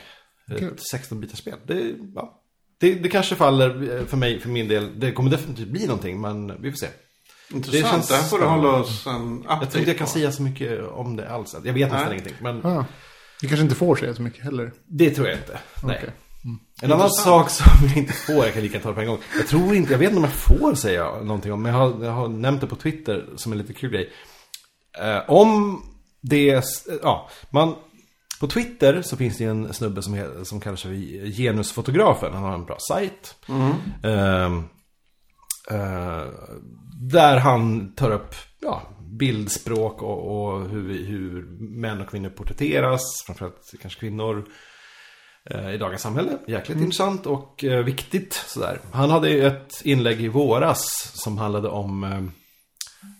ett 0.51 0.79
16-bitars 0.93 1.35
spel. 1.37 1.55
Det, 1.67 1.95
ja, 2.15 2.41
det, 2.79 2.93
det 2.95 3.09
kanske 3.09 3.35
faller 3.35 3.97
eh, 3.99 4.05
för 4.05 4.17
mig, 4.17 4.39
för 4.39 4.49
min 4.49 4.67
del. 4.67 4.99
Det 4.99 5.11
kommer 5.11 5.31
definitivt 5.31 5.67
bli 5.67 5.85
någonting, 5.87 6.21
men 6.21 6.61
vi 6.61 6.71
får 6.71 6.77
se. 6.77 6.87
Intressant. 7.51 8.07
Det 8.07 8.15
här 8.15 8.23
får 8.23 8.39
du 8.39 8.45
hålla 8.45 8.69
oss 8.69 9.07
en 9.07 9.45
Jag 9.49 9.59
tror 9.71 9.79
inte 9.79 9.89
jag 9.91 9.97
kan 9.97 10.07
säga 10.07 10.31
så 10.31 10.41
mycket 10.41 10.83
om 10.89 11.15
det 11.15 11.29
alls. 11.29 11.55
Jag 11.63 11.73
vet 11.73 11.91
nästan 11.91 12.11
ingenting, 12.11 12.35
men 12.41 12.65
Ah, 12.65 12.85
vi 13.41 13.47
kanske 13.47 13.63
inte 13.63 13.75
får 13.75 13.95
säga 13.95 14.13
så 14.13 14.21
mycket 14.21 14.43
heller. 14.43 14.71
det 14.85 15.09
tror 15.09 15.27
jag 15.27 15.37
inte. 15.37 15.59
Nej. 15.83 15.97
Okej. 16.01 16.13
En 16.81 16.91
annan 16.91 17.09
sak 17.09 17.49
som 17.49 17.65
jag 17.87 17.97
inte 17.97 18.13
får, 18.13 18.35
jag 18.35 18.53
kan 18.53 18.63
lika 18.63 18.73
gärna 18.77 18.83
ta 18.89 18.93
på 18.93 19.01
en 19.01 19.07
gång. 19.07 19.17
Jag 19.37 19.47
tror 19.47 19.75
inte, 19.75 19.91
jag 19.91 19.99
vet 19.99 20.09
inte 20.09 20.17
om 20.17 20.23
jag 20.23 20.33
får 20.33 20.75
säga 20.75 21.11
någonting 21.21 21.53
om, 21.53 21.61
men 21.61 21.71
jag 21.73 21.79
har, 21.79 22.05
jag 22.05 22.11
har 22.11 22.27
nämnt 22.27 22.61
det 22.61 22.67
på 22.67 22.75
Twitter 22.75 23.25
som 23.35 23.51
en 23.51 23.57
lite 23.57 23.73
kul 23.73 23.91
grej. 23.91 24.09
Eh, 25.01 25.29
om 25.29 25.81
det, 26.21 26.63
ja, 27.03 27.29
man, 27.49 27.75
på 28.39 28.47
Twitter 28.47 29.01
så 29.01 29.17
finns 29.17 29.37
det 29.37 29.43
en 29.45 29.73
snubbe 29.73 30.01
som, 30.01 30.23
som 30.43 30.59
kallar 30.59 30.77
sig 30.77 31.31
Genusfotografen. 31.31 32.33
Han 32.33 32.43
har 32.43 32.53
en 32.53 32.65
bra 32.65 32.77
sajt. 32.89 33.35
Ehm, 34.03 34.57
eh, 34.57 34.63
där 37.09 37.37
han 37.37 37.93
tar 37.95 38.11
upp 38.11 38.35
ja, 38.61 38.93
bildspråk 39.17 40.01
och, 40.01 40.45
och 40.45 40.69
hur, 40.69 41.05
hur 41.05 41.43
män 41.59 42.01
och 42.01 42.09
kvinnor 42.09 42.29
porträtteras. 42.29 43.01
Framförallt 43.25 43.73
kanske 43.81 43.99
kvinnor 43.99 44.47
eh, 45.49 45.73
i 45.73 45.77
dagens 45.77 46.01
samhälle. 46.01 46.37
Jäkligt 46.47 46.77
intressant 46.77 47.25
och 47.25 47.63
eh, 47.63 47.83
viktigt. 47.83 48.33
Sådär. 48.33 48.79
Han 48.91 49.09
hade 49.09 49.29
ju 49.29 49.45
ett 49.45 49.81
inlägg 49.83 50.21
i 50.21 50.27
våras 50.27 51.11
som 51.13 51.37
handlade 51.37 51.69
om 51.69 52.03
eh, 52.03 52.23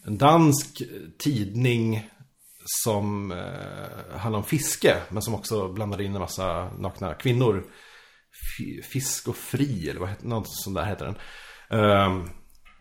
en 0.05 0.17
dansk 0.17 0.81
tidning 1.19 2.09
som 2.83 3.31
eh, 3.31 4.17
handlar 4.17 4.39
om 4.39 4.45
fiske. 4.45 4.97
Men 5.09 5.21
som 5.21 5.35
också 5.35 5.67
blandade 5.67 6.03
in 6.03 6.13
en 6.13 6.21
massa 6.21 6.69
nakna 6.79 7.13
kvinnor. 7.13 7.63
Fisk 8.91 9.27
och 9.27 9.35
fri 9.35 9.89
eller 9.89 9.99
vad 9.99 10.09
heter, 10.09 10.27
något 10.27 10.47
sånt 10.47 10.75
där 10.75 10.85
heter 10.85 11.05
den. 11.05 11.15
Um, 11.73 12.29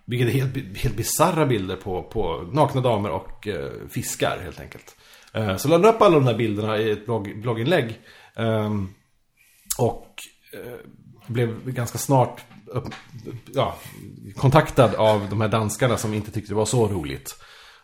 vilket 0.04 0.28
är 0.28 0.32
helt, 0.32 0.76
helt 0.76 0.96
bisarra 0.96 1.46
bilder 1.46 1.76
på, 1.76 2.02
på 2.02 2.48
nakna 2.52 2.80
damer 2.80 3.10
och 3.10 3.48
eh, 3.48 3.70
fiskar 3.88 4.38
helt 4.42 4.60
enkelt. 4.60 4.96
Eh, 5.34 5.56
så 5.56 5.68
laddade 5.68 5.94
upp 5.94 6.02
alla 6.02 6.14
de 6.14 6.26
här 6.26 6.34
bilderna 6.34 6.78
i 6.78 6.90
ett 6.90 7.04
blogg, 7.04 7.40
blogginlägg. 7.40 8.00
Ehm, 8.36 8.88
och 9.78 10.14
eh, 10.54 10.76
blev 11.26 11.70
ganska 11.70 11.98
snart 11.98 12.40
upp, 12.66 12.84
ja, 13.54 13.76
kontaktad 14.36 14.94
av 14.94 15.26
de 15.30 15.40
här 15.40 15.48
danskarna 15.48 15.96
som 15.96 16.14
inte 16.14 16.30
tyckte 16.30 16.52
det 16.52 16.56
var 16.56 16.64
så 16.64 16.88
roligt. 16.88 17.36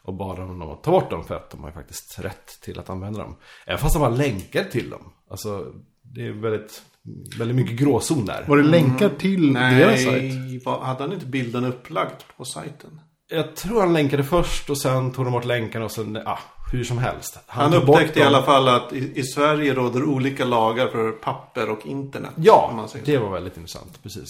Och 0.03 0.15
bad 0.15 0.37
dem 0.37 0.63
att 0.63 0.83
ta 0.83 0.91
bort 0.91 1.11
dem 1.11 1.25
för 1.25 1.35
att 1.35 1.51
de 1.51 1.65
har 1.65 1.71
faktiskt 1.71 2.19
rätt 2.19 2.61
till 2.63 2.79
att 2.79 2.91
använda 2.91 3.19
dem. 3.19 3.37
Även 3.67 3.79
fast 3.79 3.95
de 3.95 4.03
har 4.03 4.11
länkar 4.11 4.65
till 4.65 4.91
dem. 4.91 5.13
Alltså, 5.31 5.73
det 6.03 6.27
är 6.27 6.33
väldigt, 6.33 6.83
väldigt 7.39 7.57
mycket 7.57 7.77
gråzon 7.77 8.25
där. 8.25 8.45
Var 8.49 8.57
det 8.57 8.63
länkar 8.63 9.09
till 9.09 9.53
deras 9.55 10.03
sajt? 10.05 10.35
Nej, 10.35 10.61
hade 10.65 11.03
han 11.03 11.13
inte 11.13 11.27
bilden 11.27 11.65
upplagd 11.65 12.13
på 12.37 12.45
sajten? 12.45 13.01
Jag 13.31 13.57
tror 13.57 13.81
han 13.81 13.93
länkade 13.93 14.25
först 14.25 14.71
och 14.71 14.79
sen 14.79 15.13
tog 15.13 15.25
de 15.27 15.31
bort 15.33 15.45
länkarna 15.45 15.85
och 15.85 15.91
sen, 15.93 16.19
ja, 16.25 16.39
hur 16.73 16.85
som 16.85 16.99
helst. 16.99 17.39
Han 17.47 17.71
bort 17.71 17.83
upptäckte 17.83 18.21
i 18.21 18.23
alla 18.23 18.43
fall 18.43 18.69
att 18.69 18.93
i, 18.93 19.13
i 19.21 19.23
Sverige 19.23 19.75
råder 19.75 20.05
olika 20.05 20.45
lagar 20.45 20.89
för 20.89 21.13
papper 21.13 21.71
och 21.71 21.87
internet. 21.87 22.31
Ja, 22.37 22.73
man 22.77 22.89
säger 22.89 23.05
så. 23.05 23.11
det 23.11 23.19
var 23.19 23.31
väldigt 23.31 23.57
intressant, 23.57 24.03
precis. 24.03 24.29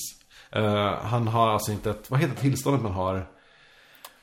Eh, 0.53 0.95
han 1.03 1.29
har 1.29 1.49
alltså 1.49 1.73
inte 1.73 1.91
ett, 1.91 2.11
vad 2.11 2.21
heter 2.21 2.41
tillståndet 2.43 2.83
man 2.83 2.93
har? 2.93 3.27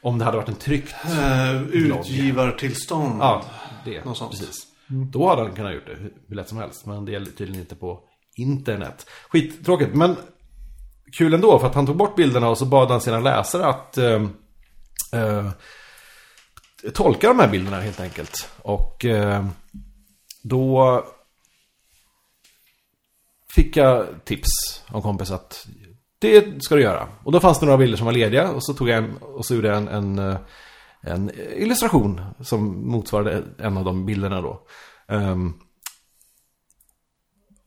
Om 0.01 0.17
det 0.17 0.25
hade 0.25 0.37
varit 0.37 0.49
en 0.49 0.55
tryckt, 0.55 0.95
Eh, 1.05 1.61
utgivartillstånd. 1.63 3.21
ja, 3.21 3.43
det, 3.85 4.05
Något 4.05 4.17
sånt. 4.17 4.31
precis. 4.31 4.55
Då 4.87 5.29
hade 5.29 5.41
han 5.41 5.55
kunnat 5.55 5.73
gjort 5.73 5.85
det 5.87 5.95
hur, 5.95 6.13
hur 6.27 6.35
lätt 6.35 6.49
som 6.49 6.57
helst, 6.57 6.85
men 6.85 7.05
det 7.05 7.11
gäller 7.11 7.25
tydligen 7.31 7.61
inte 7.61 7.75
på 7.75 7.99
internet. 8.35 9.09
Skittråkigt, 9.29 9.95
men 9.95 10.15
kul 11.11 11.33
ändå, 11.33 11.59
för 11.59 11.67
att 11.67 11.75
han 11.75 11.85
tog 11.85 11.97
bort 11.97 12.15
bilderna 12.15 12.49
och 12.49 12.57
så 12.57 12.65
bad 12.65 12.91
han 12.91 13.01
sina 13.01 13.19
läsare 13.19 13.65
att 13.65 13.97
eh, 13.97 14.23
eh, 15.13 15.51
tolka 16.93 17.27
de 17.27 17.39
här 17.39 17.47
bilderna 17.47 17.79
helt 17.79 17.99
enkelt. 17.99 18.49
Och 18.61 19.05
eh, 19.05 19.45
då 20.43 21.03
fick 23.55 23.77
jag 23.77 24.07
tips 24.25 24.83
av 24.87 25.01
kompis 25.01 25.31
att 25.31 25.67
det 26.19 26.63
ska 26.63 26.75
du 26.75 26.81
göra. 26.81 27.07
Och 27.23 27.31
då 27.31 27.39
fanns 27.39 27.59
det 27.59 27.65
några 27.65 27.77
bilder 27.77 27.97
som 27.97 28.05
var 28.05 28.13
lediga 28.13 28.51
och 28.51 28.65
så 28.65 28.73
tog 28.73 28.89
jag 28.89 28.97
en, 28.97 29.17
och 29.17 29.45
så 29.45 29.55
gjorde 29.55 29.67
jag 29.67 29.77
en, 29.77 29.87
en, 29.87 30.19
eh, 30.19 30.37
en 31.01 31.31
illustration 31.55 32.21
som 32.41 32.89
motsvarade 32.89 33.43
en 33.57 33.77
av 33.77 33.85
de 33.85 34.05
bilderna 34.05 34.41
då. 34.41 34.67
Ehm, 35.07 35.53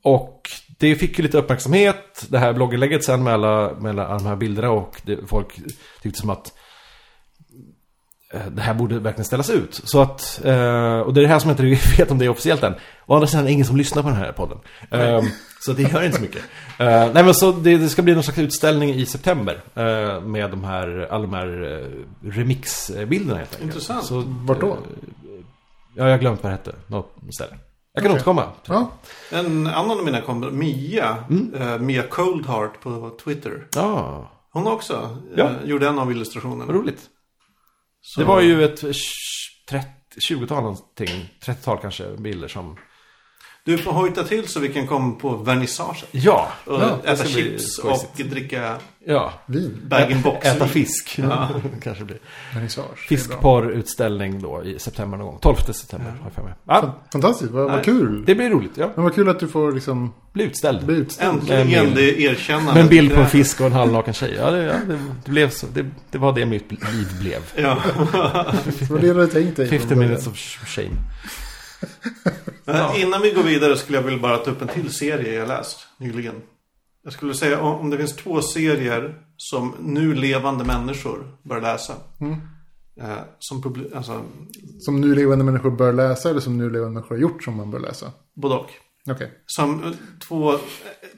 och 0.02 0.50
det 0.78 0.94
fick 0.94 1.18
ju 1.18 1.22
lite 1.22 1.38
uppmärksamhet, 1.38 2.26
det 2.28 2.38
här 2.38 2.52
blogginlägget 2.52 3.04
sen 3.04 3.22
med 3.22 3.34
alla, 3.34 3.74
med 3.74 3.90
alla 3.90 4.18
de 4.18 4.26
här 4.26 4.36
bilderna 4.36 4.70
och 4.70 5.00
det, 5.04 5.18
folk 5.26 5.60
tyckte 6.02 6.20
som 6.20 6.30
att 6.30 6.52
eh, 8.32 8.46
det 8.46 8.62
här 8.62 8.74
borde 8.74 8.98
verkligen 8.98 9.24
ställas 9.24 9.50
ut. 9.50 9.80
Så 9.84 10.02
att, 10.02 10.40
eh, 10.44 10.98
och 10.98 11.14
det 11.14 11.20
är 11.20 11.22
det 11.22 11.28
här 11.28 11.38
som 11.38 11.50
jag 11.50 11.60
inte 11.60 11.88
vet 11.98 12.10
om 12.10 12.18
det 12.18 12.24
är 12.24 12.28
officiellt 12.28 12.62
än. 12.62 12.74
Å 13.06 13.14
andra 13.14 13.26
sidan 13.26 13.42
är 13.42 13.46
det 13.46 13.52
ingen 13.52 13.66
som 13.66 13.76
lyssnar 13.76 14.02
på 14.02 14.08
den 14.08 14.18
här 14.18 14.32
podden. 14.32 14.58
Eh, 14.90 15.22
så 15.60 15.72
det 15.72 15.82
gör 15.82 16.02
inte 16.02 16.16
så 16.16 16.22
mycket. 16.22 16.42
Eh, 16.78 17.12
nej 17.12 17.24
men 17.24 17.34
så 17.34 17.52
det, 17.52 17.76
det 17.76 17.88
ska 17.88 18.02
bli 18.02 18.14
någon 18.14 18.22
slags 18.22 18.38
utställning 18.38 18.94
i 18.94 19.06
september. 19.06 19.62
med 20.20 20.50
de 20.50 20.64
här, 20.64 21.08
alla 21.10 21.22
de 21.22 21.34
här 21.34 21.48
remixbilderna 22.22 23.38
helt 23.38 23.52
enkelt. 23.52 23.62
Intressant. 23.62 24.04
Så, 24.04 24.22
Vart 24.26 24.60
då? 24.60 24.78
Ja, 25.96 26.04
jag 26.04 26.10
har 26.10 26.18
glömt 26.18 26.42
vad 26.42 26.52
det 26.52 26.56
hette. 26.56 26.74
Något 26.86 27.14
ställe. 27.34 27.56
Jag 27.98 28.02
kan 28.02 28.10
Okej. 28.12 28.16
återkomma. 28.20 28.52
Ja, 28.66 28.90
En 29.38 29.66
annan 29.66 29.98
av 29.98 30.04
mina 30.04 30.20
kompisar, 30.20 30.52
Mia, 30.52 31.24
eh, 31.54 31.78
Mia 31.78 32.02
Coldheart 32.02 32.80
på 32.80 33.18
Twitter. 33.24 33.66
Ja, 33.74 34.30
Hon 34.52 34.66
också 34.66 35.16
Ja. 35.36 35.44
eh, 35.44 35.52
gjorde 35.64 35.88
en 35.88 35.98
av 35.98 36.10
illustrationerna. 36.10 36.64
vad 36.66 36.74
roligt. 36.76 37.00
Så- 38.00 38.20
Det 38.20 38.26
var 38.26 38.40
ju 38.40 38.64
ett 38.64 38.80
30, 39.70 39.86
20-tal 40.28 40.62
någonting, 40.62 41.34
30-tal 41.44 41.78
kanske, 41.78 42.16
bilder 42.16 42.48
som... 42.48 42.76
Du 43.68 43.78
får 43.78 43.92
hojta 43.92 44.24
till 44.24 44.48
så 44.48 44.60
vi 44.60 44.68
kan 44.68 44.86
komma 44.86 45.14
på 45.14 45.36
vernissagen. 45.36 45.94
Ja! 46.10 46.48
Och 46.64 46.74
ja, 46.82 46.98
äta 47.04 47.24
chips 47.24 47.78
och 47.78 48.10
dricka 48.16 48.76
Ja. 49.06 49.32
vin. 49.46 49.80
bag-in-box. 49.84 50.46
Äta 50.46 50.66
fisk. 50.68 51.20
kanske 51.82 52.04
blir. 52.04 52.18
Vernissage. 52.54 53.06
Fiskporrutställning 53.08 54.42
då 54.42 54.62
i 54.64 54.78
september 54.78 55.18
någon 55.18 55.26
gång. 55.26 55.38
12 55.40 55.56
september 55.56 56.10
har 56.10 56.16
jag 56.24 56.32
för 56.32 56.42
mig. 56.42 56.52
Ja, 56.66 56.94
Fantastiskt, 57.12 57.50
vad, 57.50 57.70
vad 57.70 57.84
kul. 57.84 58.24
det 58.26 58.34
blir 58.34 58.50
roligt. 58.50 58.70
Ja, 58.74 58.90
Men 58.94 59.04
vad 59.04 59.14
kul 59.14 59.28
att 59.28 59.40
du 59.40 59.48
får 59.48 59.72
liksom 59.72 60.12
bli 60.32 60.44
utställd. 60.44 60.84
bli 60.86 60.96
utställd. 60.96 61.30
Äntligen 61.34 61.66
Med 61.66 61.78
en 61.78 61.84
bild. 61.94 61.96
det 61.96 62.20
erkännandet. 62.22 62.74
Med 62.74 62.82
en 62.82 62.88
bild 62.88 63.14
på 63.14 63.20
en 63.20 63.28
fisk 63.28 63.60
och 63.60 63.66
en 63.66 63.72
halvnaken 63.72 64.14
tjej. 64.14 64.34
Ja, 64.38 64.50
det, 64.50 64.62
ja, 64.64 64.72
det, 64.88 64.98
det 65.24 65.30
blev 65.30 65.50
så. 65.50 65.66
Det, 65.74 65.86
det 66.10 66.18
var 66.18 66.32
det 66.32 66.46
mitt 66.46 66.70
liv 66.70 67.06
blev. 67.20 67.40
Ja. 67.56 67.78
Det 68.78 68.90
var 68.90 68.98
det 68.98 69.06
du 69.06 69.14
hade 69.20 69.26
tänkt 69.26 69.56
dig. 69.56 69.68
från 69.68 69.78
50 69.78 69.94
början. 69.94 70.08
minutes 70.08 70.26
of 70.26 70.36
shame. 70.66 70.90
Innan 72.96 73.22
vi 73.22 73.30
går 73.30 73.42
vidare 73.42 73.76
skulle 73.76 73.98
jag 73.98 74.02
vilja 74.02 74.20
bara 74.20 74.36
ta 74.36 74.50
upp 74.50 74.62
en 74.62 74.68
till 74.68 74.94
serie 74.94 75.34
jag 75.34 75.48
läst 75.48 75.86
nyligen. 75.96 76.42
Jag 77.04 77.12
skulle 77.12 77.34
säga 77.34 77.60
om 77.60 77.90
det 77.90 77.96
finns 77.98 78.16
två 78.16 78.42
serier 78.42 79.22
som 79.36 79.74
nu 79.80 80.14
levande 80.14 80.64
människor 80.64 81.36
bör 81.42 81.60
läsa. 81.60 81.92
Eh, 83.00 83.18
som 83.38 83.86
alltså, 83.94 84.22
Som 84.80 85.00
nu 85.00 85.14
levande 85.14 85.44
människor 85.44 85.70
bör 85.70 85.92
läsa 85.92 86.30
eller 86.30 86.40
som 86.40 86.58
nu 86.58 86.70
levande 86.70 86.94
människor 86.94 87.14
har 87.14 87.22
gjort 87.22 87.44
som 87.44 87.56
man 87.56 87.70
bör 87.70 87.78
läsa. 87.78 88.12
både 88.34 88.54
och. 88.54 88.70
Okej. 89.10 89.32
Som 89.46 89.84
eh, 89.84 89.90
två, 90.28 90.58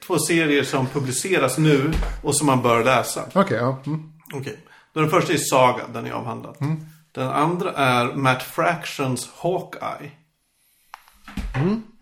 två 0.07 0.19
serier 0.19 0.63
som 0.63 0.87
publiceras 0.87 1.57
nu 1.57 1.93
och 2.23 2.35
som 2.35 2.47
man 2.47 2.61
bör 2.61 2.83
läsa. 2.83 3.21
Okej, 3.33 3.57
ja. 3.57 3.81
Mm. 3.85 4.11
Då 4.93 5.01
Den 5.01 5.09
första 5.09 5.33
är 5.33 5.37
Saga, 5.37 5.87
den 5.93 6.05
är 6.05 6.11
avhandlad. 6.11 6.55
Den 7.11 7.27
andra 7.27 7.71
är 7.71 8.15
Matt 8.15 8.43
Fractions 8.43 9.29
Hawkeye. 9.35 10.11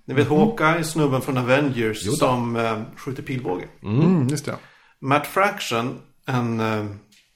Ni 0.09 0.15
vet 0.15 0.29
Hawkeye, 0.29 0.83
snubben 0.83 1.21
från 1.21 1.38
Avengers 1.38 2.19
som 2.19 2.56
eh, 2.56 2.82
skjuter 2.95 3.23
pilbåge. 3.23 3.67
Mm, 3.84 4.27
just 4.27 4.45
det. 4.45 4.56
Matt 5.01 5.27
Fraction, 5.27 5.99
en, 6.25 6.60
eh, 6.60 6.86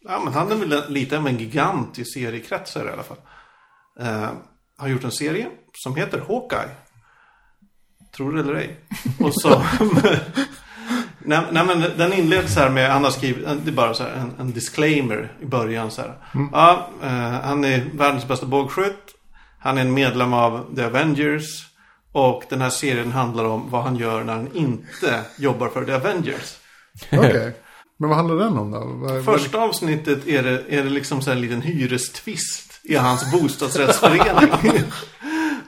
ja, 0.03 0.21
men 0.23 0.33
han 0.33 0.51
är 0.51 0.55
väl 0.55 0.83
lite 0.89 1.17
av 1.17 1.27
en 1.27 1.37
gigant 1.37 1.99
i 1.99 2.05
seriekretsar 2.05 2.85
i 2.85 2.91
alla 2.91 3.03
fall. 3.03 3.17
Eh, 3.99 4.29
har 4.77 4.87
gjort 4.87 5.03
en 5.03 5.11
serie 5.11 5.47
som 5.73 5.95
heter 5.95 6.19
Hawkeye. 6.19 6.69
Tror 8.15 8.33
det 8.33 8.39
eller 8.39 8.55
ej. 8.55 8.79
Och 9.19 9.33
så... 9.33 9.49
nej, 11.19 11.41
nej 11.51 11.65
men 11.65 11.79
den 11.97 12.13
inleds 12.13 12.55
här 12.55 12.69
med, 12.69 12.91
han 12.91 13.03
har 13.03 13.11
skrivit, 13.11 13.45
det 13.63 13.71
är 13.71 13.75
bara 13.75 13.93
så 13.93 14.03
här, 14.03 14.11
en, 14.11 14.31
en 14.39 14.51
disclaimer 14.51 15.31
i 15.41 15.45
början 15.45 15.91
så 15.91 16.01
här. 16.01 16.17
Ja, 16.51 16.89
eh, 17.03 17.41
han 17.43 17.63
är 17.63 17.89
världens 17.93 18.27
bästa 18.27 18.45
bågskytt. 18.45 19.15
Han 19.59 19.77
är 19.77 19.81
en 19.81 19.93
medlem 19.93 20.33
av 20.33 20.75
The 20.75 20.83
Avengers. 20.83 21.72
Och 22.13 22.43
den 22.49 22.61
här 22.61 22.69
serien 22.69 23.11
handlar 23.11 23.43
om 23.43 23.69
vad 23.69 23.83
han 23.83 23.95
gör 23.95 24.23
när 24.23 24.33
han 24.33 24.55
inte 24.55 25.21
jobbar 25.37 25.67
för 25.67 25.85
The 25.85 25.91
Avengers. 25.91 26.57
Okej. 27.11 27.53
Men 27.97 28.09
vad 28.09 28.17
handlar 28.17 28.35
den 28.35 28.57
om 28.57 28.71
då? 28.71 29.23
Första 29.23 29.59
avsnittet 29.59 30.27
är 30.27 30.43
det, 30.43 30.63
är 30.69 30.83
det 30.83 30.89
liksom 30.89 31.21
så 31.21 31.29
här 31.29 31.37
en 31.37 31.41
liten 31.41 31.61
hyrestvist 31.61 32.79
i 32.83 32.95
hans 32.95 33.31
bostadsrättsförening. 33.31 34.51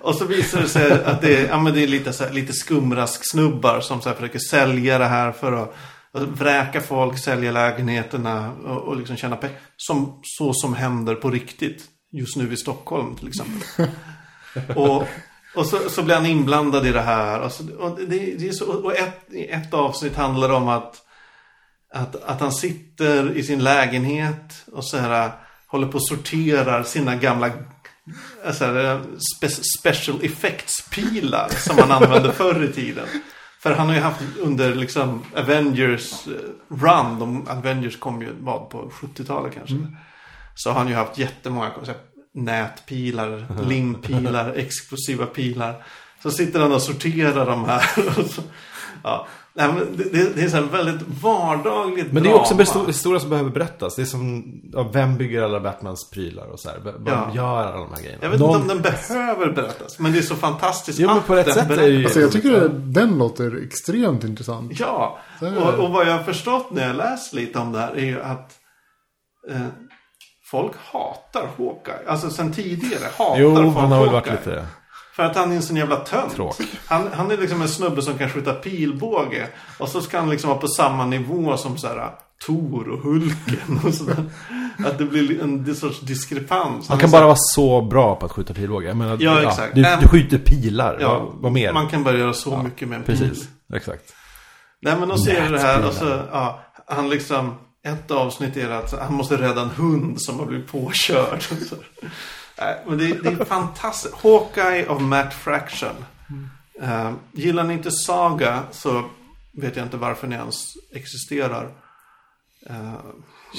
och 0.01 0.15
så 0.15 0.25
visar 0.25 0.61
det 0.61 0.69
sig 0.69 1.03
att 1.03 1.21
det 1.21 1.37
är, 1.37 1.47
ja, 1.47 1.59
men 1.59 1.73
det 1.73 1.83
är 1.83 1.87
lite, 1.87 2.13
så 2.13 2.23
här, 2.23 2.31
lite 2.31 2.53
skumrask-snubbar 2.53 3.79
som 3.81 4.01
så 4.01 4.09
här 4.09 4.15
försöker 4.15 4.39
sälja 4.39 4.97
det 4.97 5.05
här 5.05 5.31
för 5.31 5.51
att 5.51 5.75
att 6.15 6.23
vräka 6.23 6.81
folk, 6.81 7.19
sälja 7.19 7.51
lägenheterna 7.51 8.53
och, 8.53 8.81
och 8.81 8.97
liksom 8.97 9.17
tjäna 9.17 9.35
pengar. 9.35 9.57
Som, 9.77 10.19
så 10.23 10.53
som 10.53 10.73
händer 10.73 11.15
på 11.15 11.29
riktigt 11.29 11.83
just 12.11 12.35
nu 12.35 12.53
i 12.53 12.57
Stockholm 12.57 13.15
till 13.15 13.27
exempel. 13.27 13.87
och 14.75 15.07
och 15.55 15.65
så, 15.65 15.89
så 15.89 16.03
blir 16.03 16.15
han 16.15 16.25
inblandad 16.25 16.87
i 16.87 16.91
det 16.91 17.01
här. 17.01 17.39
Och, 17.39 17.51
så, 17.51 17.63
och, 17.79 17.99
det, 17.99 18.35
det 18.39 18.53
så, 18.53 18.65
och 18.65 18.95
ett, 18.95 19.33
ett 19.49 19.73
avsnitt 19.73 20.15
handlar 20.15 20.49
om 20.49 20.67
att 20.67 21.05
att, 21.95 22.23
att 22.23 22.41
han 22.41 22.51
sitter 22.51 23.37
i 23.37 23.43
sin 23.43 23.63
lägenhet 23.63 24.65
och 24.71 24.85
så 24.85 24.97
här, 24.97 25.31
håller 25.67 25.87
på 25.87 25.93
och 25.93 26.07
sorterar 26.07 26.83
sina 26.83 27.15
gamla 27.15 27.51
så 28.51 28.65
här, 28.65 29.01
spe, 29.37 29.49
special 29.79 30.19
effects-pilar 30.23 31.49
som 31.49 31.77
han 31.77 31.91
använde 31.91 32.33
förr 32.33 32.63
i 32.63 32.73
tiden. 32.73 33.07
För 33.59 33.73
han 33.73 33.87
har 33.87 33.95
ju 33.95 34.01
haft 34.01 34.21
under 34.39 34.75
liksom 34.75 35.23
Avengers 35.35 36.27
eh, 36.27 36.33
run, 36.75 37.19
de 37.19 37.47
Avengers 37.47 37.99
kom 37.99 38.21
ju 38.21 38.29
vad 38.39 38.69
på 38.69 38.89
70-talet 38.89 39.53
kanske. 39.53 39.75
Så 40.55 40.69
har 40.69 40.79
han 40.79 40.87
ju 40.87 40.95
haft 40.95 41.17
jättemånga 41.17 41.71
här, 41.85 41.95
nätpilar, 42.35 43.45
limpilar, 43.67 44.53
explosiva 44.55 45.25
pilar. 45.25 45.83
Så 46.23 46.31
sitter 46.31 46.59
han 46.59 46.71
och 46.71 46.81
sorterar 46.81 47.45
de 47.45 47.65
här. 47.65 47.81
Så, 48.27 48.41
ja. 49.03 49.27
Nej, 49.57 49.67
men 49.67 49.97
det, 49.97 50.03
det, 50.03 50.35
det 50.35 50.41
är 50.41 50.49
så 50.49 50.55
här 50.55 50.63
väldigt 50.63 51.07
vardagligt 51.21 52.11
Men 52.11 52.23
det 52.23 52.29
är 52.29 52.33
också 52.33 52.81
historia 52.87 53.19
som 53.19 53.29
behöver 53.29 53.49
berättas. 53.49 53.95
Det 53.95 54.01
är 54.01 54.05
som, 54.05 54.43
ja, 54.73 54.89
vem 54.93 55.17
bygger 55.17 55.41
alla 55.41 55.59
Batmans 55.59 56.09
prylar 56.09 56.45
och 56.47 56.59
så 56.59 56.69
här. 56.69 56.79
Vem 56.83 57.03
Ja. 57.05 57.31
gör 57.35 57.63
alla 57.67 57.77
de 57.77 57.93
här 57.93 58.01
grejerna? 58.01 58.19
Jag 58.23 58.29
vet 58.29 58.39
Någon- 58.39 58.61
inte 58.61 58.73
om 58.73 58.81
den 58.81 58.93
behöver 59.07 59.51
berättas. 59.51 59.99
Men 59.99 60.11
det 60.11 60.17
är 60.17 60.21
så 60.21 60.35
fantastiskt 60.35 60.99
Jo, 60.99 61.07
men 61.07 61.17
att 61.17 61.27
på 61.27 61.35
ett 61.35 61.45
den 61.45 61.53
sätt 61.55 61.63
är 61.63 61.67
berättas. 61.67 61.85
det 61.85 61.91
ju- 61.93 62.03
Alltså 62.05 62.19
jag 62.19 62.31
tycker 62.31 62.69
den 62.69 63.17
låter 63.17 63.63
extremt 63.65 64.23
intressant. 64.23 64.79
Ja, 64.79 65.19
det. 65.39 65.57
och, 65.57 65.73
och 65.85 65.91
vad 65.91 66.07
jag 66.07 66.11
har 66.17 66.23
förstått 66.23 66.71
när 66.71 66.87
jag 66.87 66.95
läst 66.95 67.33
lite 67.33 67.59
om 67.59 67.71
det 67.71 67.79
här 67.79 67.91
är 67.97 68.05
ju 68.05 68.21
att 68.21 68.51
eh, 69.49 69.61
folk 70.45 70.71
hatar 70.91 71.47
Hawkeye. 71.57 72.07
Alltså 72.07 72.29
sen 72.29 72.53
tidigare 72.53 73.05
hatar 73.17 73.39
Jo, 73.39 73.55
folk 73.55 73.75
han 73.77 73.91
har 73.91 74.01
väl 74.01 74.13
varit 74.13 74.31
lite... 74.31 74.65
För 75.15 75.23
att 75.23 75.35
han 75.35 75.51
är 75.51 75.55
en 75.55 75.61
sån 75.61 75.77
jävla 75.77 75.95
tönt. 75.95 76.37
Han, 76.85 77.09
han 77.13 77.31
är 77.31 77.37
liksom 77.37 77.61
en 77.61 77.67
snubbe 77.69 78.01
som 78.01 78.17
kan 78.17 78.29
skjuta 78.29 78.53
pilbåge. 78.53 79.47
Och 79.77 79.89
så 79.89 80.01
ska 80.01 80.19
han 80.19 80.29
liksom 80.29 80.49
vara 80.49 80.59
på 80.59 80.67
samma 80.67 81.05
nivå 81.05 81.57
som 81.57 81.77
så 81.77 81.87
här 81.87 82.11
Tor 82.45 82.89
och 82.89 82.99
Hulken 82.99 83.79
och 83.85 83.93
sådär. 83.93 84.25
Att 84.85 84.97
det 84.97 85.05
blir 85.05 85.43
en 85.43 85.75
sorts 85.75 85.99
diskrepans. 85.99 86.89
Han 86.89 86.97
är 86.97 87.01
kan 87.01 87.11
bara 87.11 87.25
vara 87.25 87.37
så 87.37 87.81
bra 87.81 88.15
på 88.15 88.25
att 88.25 88.31
skjuta 88.31 88.53
pilbåge. 88.53 88.87
Jag 88.87 88.97
menar, 88.97 89.17
Ja, 89.19 89.41
exakt. 89.41 89.75
Du, 89.75 89.85
du 90.01 90.07
skjuter 90.07 90.37
pilar. 90.37 90.97
Ja, 91.01 91.19
vad, 91.19 91.41
vad 91.41 91.51
mer? 91.51 91.73
Man 91.73 91.87
kan 91.87 92.03
bara 92.03 92.17
göra 92.17 92.33
så 92.33 92.57
mycket 92.57 92.87
med 92.87 92.97
en 92.97 93.03
pil. 93.03 93.17
Precis, 93.17 93.49
exakt. 93.73 94.13
Nej 94.81 94.95
men 94.99 95.09
då 95.09 95.17
ser 95.17 95.41
du 95.41 95.49
det 95.55 95.59
här 95.59 95.87
och 95.87 95.93
så, 95.93 96.19
ja, 96.31 96.59
han 96.87 97.09
liksom, 97.09 97.55
ett 97.85 98.11
avsnitt 98.11 98.57
är 98.57 98.69
att 98.69 98.91
han 98.99 99.13
måste 99.13 99.37
rädda 99.37 99.61
en 99.61 99.69
hund 99.69 100.21
som 100.21 100.39
har 100.39 100.45
blivit 100.45 100.67
påkörd. 100.71 101.43
Nej, 102.59 102.83
men 102.87 102.97
det, 102.97 103.07
det 103.23 103.29
är 103.29 103.45
fantastiskt. 103.45 104.15
Hawkeye 104.15 104.87
of 104.87 105.01
Matt 105.01 105.33
Fraction. 105.33 105.95
Eh, 106.81 107.11
gillar 107.31 107.63
ni 107.63 107.73
inte 107.73 107.91
Saga 107.91 108.63
så 108.71 109.03
vet 109.53 109.75
jag 109.75 109.85
inte 109.85 109.97
varför 109.97 110.27
ni 110.27 110.35
ens 110.35 110.55
existerar. 110.95 111.63
Eh, 112.69 112.93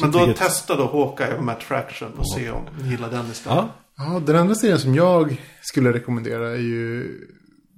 men 0.01 0.11
då 0.11 0.19
vilket- 0.19 0.37
testa 0.37 0.77
då 0.77 0.87
Hawkeye 0.87 1.37
of 1.39 1.45
Matt 1.45 1.62
Fraction 1.62 2.12
och 2.12 2.31
se 2.31 2.51
om 2.51 2.62
ni 2.83 2.89
gillar 2.89 3.11
den 3.11 3.27
istället. 3.31 3.57
Ja, 3.59 3.69
Ja, 3.99 4.21
den 4.27 4.37
andra 4.37 4.55
serien 4.55 4.79
som 4.79 4.95
jag 4.95 5.41
skulle 5.62 5.93
rekommendera 5.93 6.51
är 6.51 6.57
ju... 6.57 7.19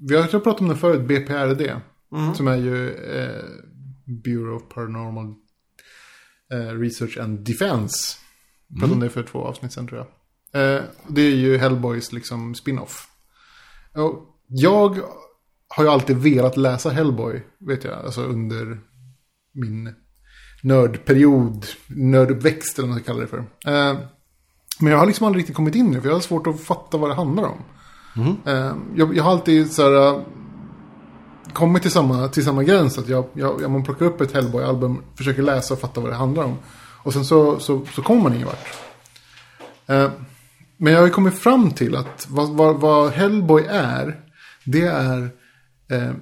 Vi 0.09 0.17
har 0.17 0.27
pratat 0.27 0.61
om 0.61 0.69
den 0.69 0.77
förut, 0.79 1.01
BPRD. 1.09 1.71
Som 2.37 2.49
är 2.49 2.57
ju 2.57 2.89
eh, 2.91 3.45
Bureau 4.25 4.57
of 4.57 4.63
Paranormal 4.75 5.35
Research 6.57 7.19
and 7.19 7.39
Defense. 7.39 8.17
Pratade 8.79 8.93
om 8.93 9.01
det 9.01 9.11
för 9.11 9.23
två 9.23 9.39
avsnitt 9.39 9.73
sen 9.73 9.89
tror 9.89 9.99
jag. 9.99 10.07
Eh, 10.53 10.83
det 11.09 11.21
är 11.21 11.35
ju 11.35 11.59
Hellboys 11.59 12.13
liksom 12.13 12.55
spin-off. 12.55 13.09
Och 13.95 14.37
jag 14.47 14.99
har 15.69 15.85
ju 15.85 15.91
alltid 15.91 16.17
velat 16.17 16.57
läsa 16.57 16.91
Hellboy, 16.91 17.43
vet 17.59 17.85
jag, 17.85 18.05
alltså 18.05 18.23
under 18.23 18.81
min 19.53 19.95
nördperiod, 20.63 21.67
nörduppväxt 21.87 22.79
eller 22.79 22.89
vad 22.89 22.95
man 22.95 23.03
ska 23.03 23.13
kalla 23.13 23.21
det 23.21 23.27
för. 23.27 23.39
Eh, 23.39 23.99
men 24.81 24.93
jag 24.93 24.99
har 24.99 25.07
liksom 25.07 25.27
aldrig 25.27 25.41
riktigt 25.41 25.57
kommit 25.57 25.75
in 25.75 25.93
i 25.93 25.95
det, 25.95 26.01
för 26.01 26.09
jag 26.09 26.17
har 26.17 26.21
svårt 26.21 26.47
att 26.47 26.61
fatta 26.61 26.97
vad 26.97 27.11
det 27.11 27.15
handlar 27.15 27.45
om. 27.45 27.63
Eh, 28.47 28.77
jag, 28.95 29.17
jag 29.17 29.25
har 29.25 29.31
alltid 29.31 29.73
så 29.73 29.83
här... 29.83 30.25
kommit 31.53 31.83
till 31.83 31.91
samma, 31.91 32.29
till 32.29 32.45
samma 32.45 32.63
gräns. 32.63 32.99
Att 32.99 33.09
jag, 33.09 33.25
jag, 33.33 33.63
jag 33.63 33.71
man 33.71 33.85
plockar 33.85 34.07
upp 34.07 34.21
ett 34.21 34.33
Hellboy-album, 34.33 35.03
försöker 35.17 35.43
läsa 35.43 35.75
och 35.75 35.81
fatta 35.81 36.01
vad 36.01 36.11
det 36.11 36.17
handlar 36.17 36.45
om. 36.45 36.59
Och 37.03 37.13
sen 37.13 37.25
så, 37.25 37.59
så, 37.61 37.87
så 37.95 38.03
kommer 38.03 38.23
man 38.23 38.35
ingen 38.35 38.47
vart. 38.47 38.67
Eh, 39.87 40.11
men 40.77 40.93
jag 40.93 41.01
har 41.01 41.07
ju 41.07 41.13
kommit 41.13 41.39
fram 41.39 41.71
till 41.71 41.97
att 41.97 42.27
vad, 42.31 42.49
vad, 42.49 42.81
vad 42.81 43.11
Hellboy 43.11 43.67
är, 43.71 44.21
det 44.65 44.87
är 44.87 45.31
eh, 45.91 46.13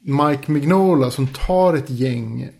Mike 0.00 0.52
Mignola 0.52 1.10
som 1.10 1.26
tar 1.26 1.74
ett 1.74 1.90
gäng 1.90 2.50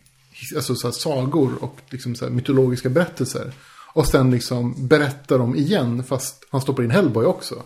alltså 0.57 0.75
så 0.75 0.93
sagor 0.93 1.53
och 1.61 1.77
liksom 1.91 2.15
så 2.15 2.31
mytologiska 2.31 2.89
berättelser. 2.89 3.53
Och 3.93 4.07
sen 4.07 4.31
liksom 4.31 4.89
berättar 4.89 5.39
dem 5.39 5.57
igen 5.57 6.05
fast 6.05 6.49
han 6.51 6.61
stoppar 6.61 6.83
in 6.83 6.91
Hellboy 6.91 7.25
också. 7.25 7.63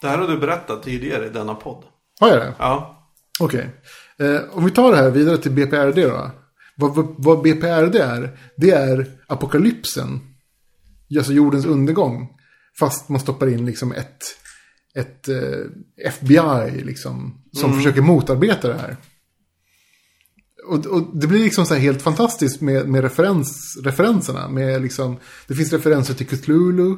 Det 0.00 0.08
här 0.08 0.18
har 0.18 0.28
du 0.28 0.38
berättat 0.38 0.82
tidigare 0.82 1.26
i 1.26 1.28
denna 1.28 1.54
podd. 1.54 1.84
Har 2.20 2.28
jag 2.28 2.38
det? 2.38 2.54
Ja. 2.58 2.99
Okej. 3.40 3.70
Eh, 4.18 4.40
om 4.50 4.64
vi 4.64 4.70
tar 4.70 4.90
det 4.90 4.96
här 4.96 5.10
vidare 5.10 5.38
till 5.38 5.52
BPRD 5.52 6.02
då. 6.02 6.30
Vad, 6.76 6.94
vad, 6.94 7.14
vad 7.18 7.42
BPRD 7.42 7.98
är, 7.98 8.38
det 8.56 8.70
är 8.70 9.10
apokalypsen. 9.26 10.20
Alltså 11.16 11.32
jordens 11.32 11.66
undergång. 11.66 12.28
Fast 12.78 13.08
man 13.08 13.20
stoppar 13.20 13.46
in 13.46 13.66
liksom 13.66 13.92
ett, 13.92 14.22
ett 14.94 15.28
eh, 15.28 16.06
FBI 16.06 16.82
liksom. 16.84 17.44
Som 17.52 17.74
försöker 17.74 18.00
motarbeta 18.00 18.68
det 18.68 18.78
här. 18.78 18.96
Och, 20.66 20.86
och 20.86 21.16
det 21.16 21.26
blir 21.26 21.44
liksom 21.44 21.66
så 21.66 21.74
här 21.74 21.80
helt 21.80 22.02
fantastiskt 22.02 22.60
med, 22.60 22.88
med 22.88 23.02
referens, 23.02 23.78
referenserna. 23.84 24.48
Med 24.48 24.82
liksom, 24.82 25.16
det 25.46 25.54
finns 25.54 25.72
referenser 25.72 26.14
till 26.14 26.26
Cthulhu. 26.26 26.96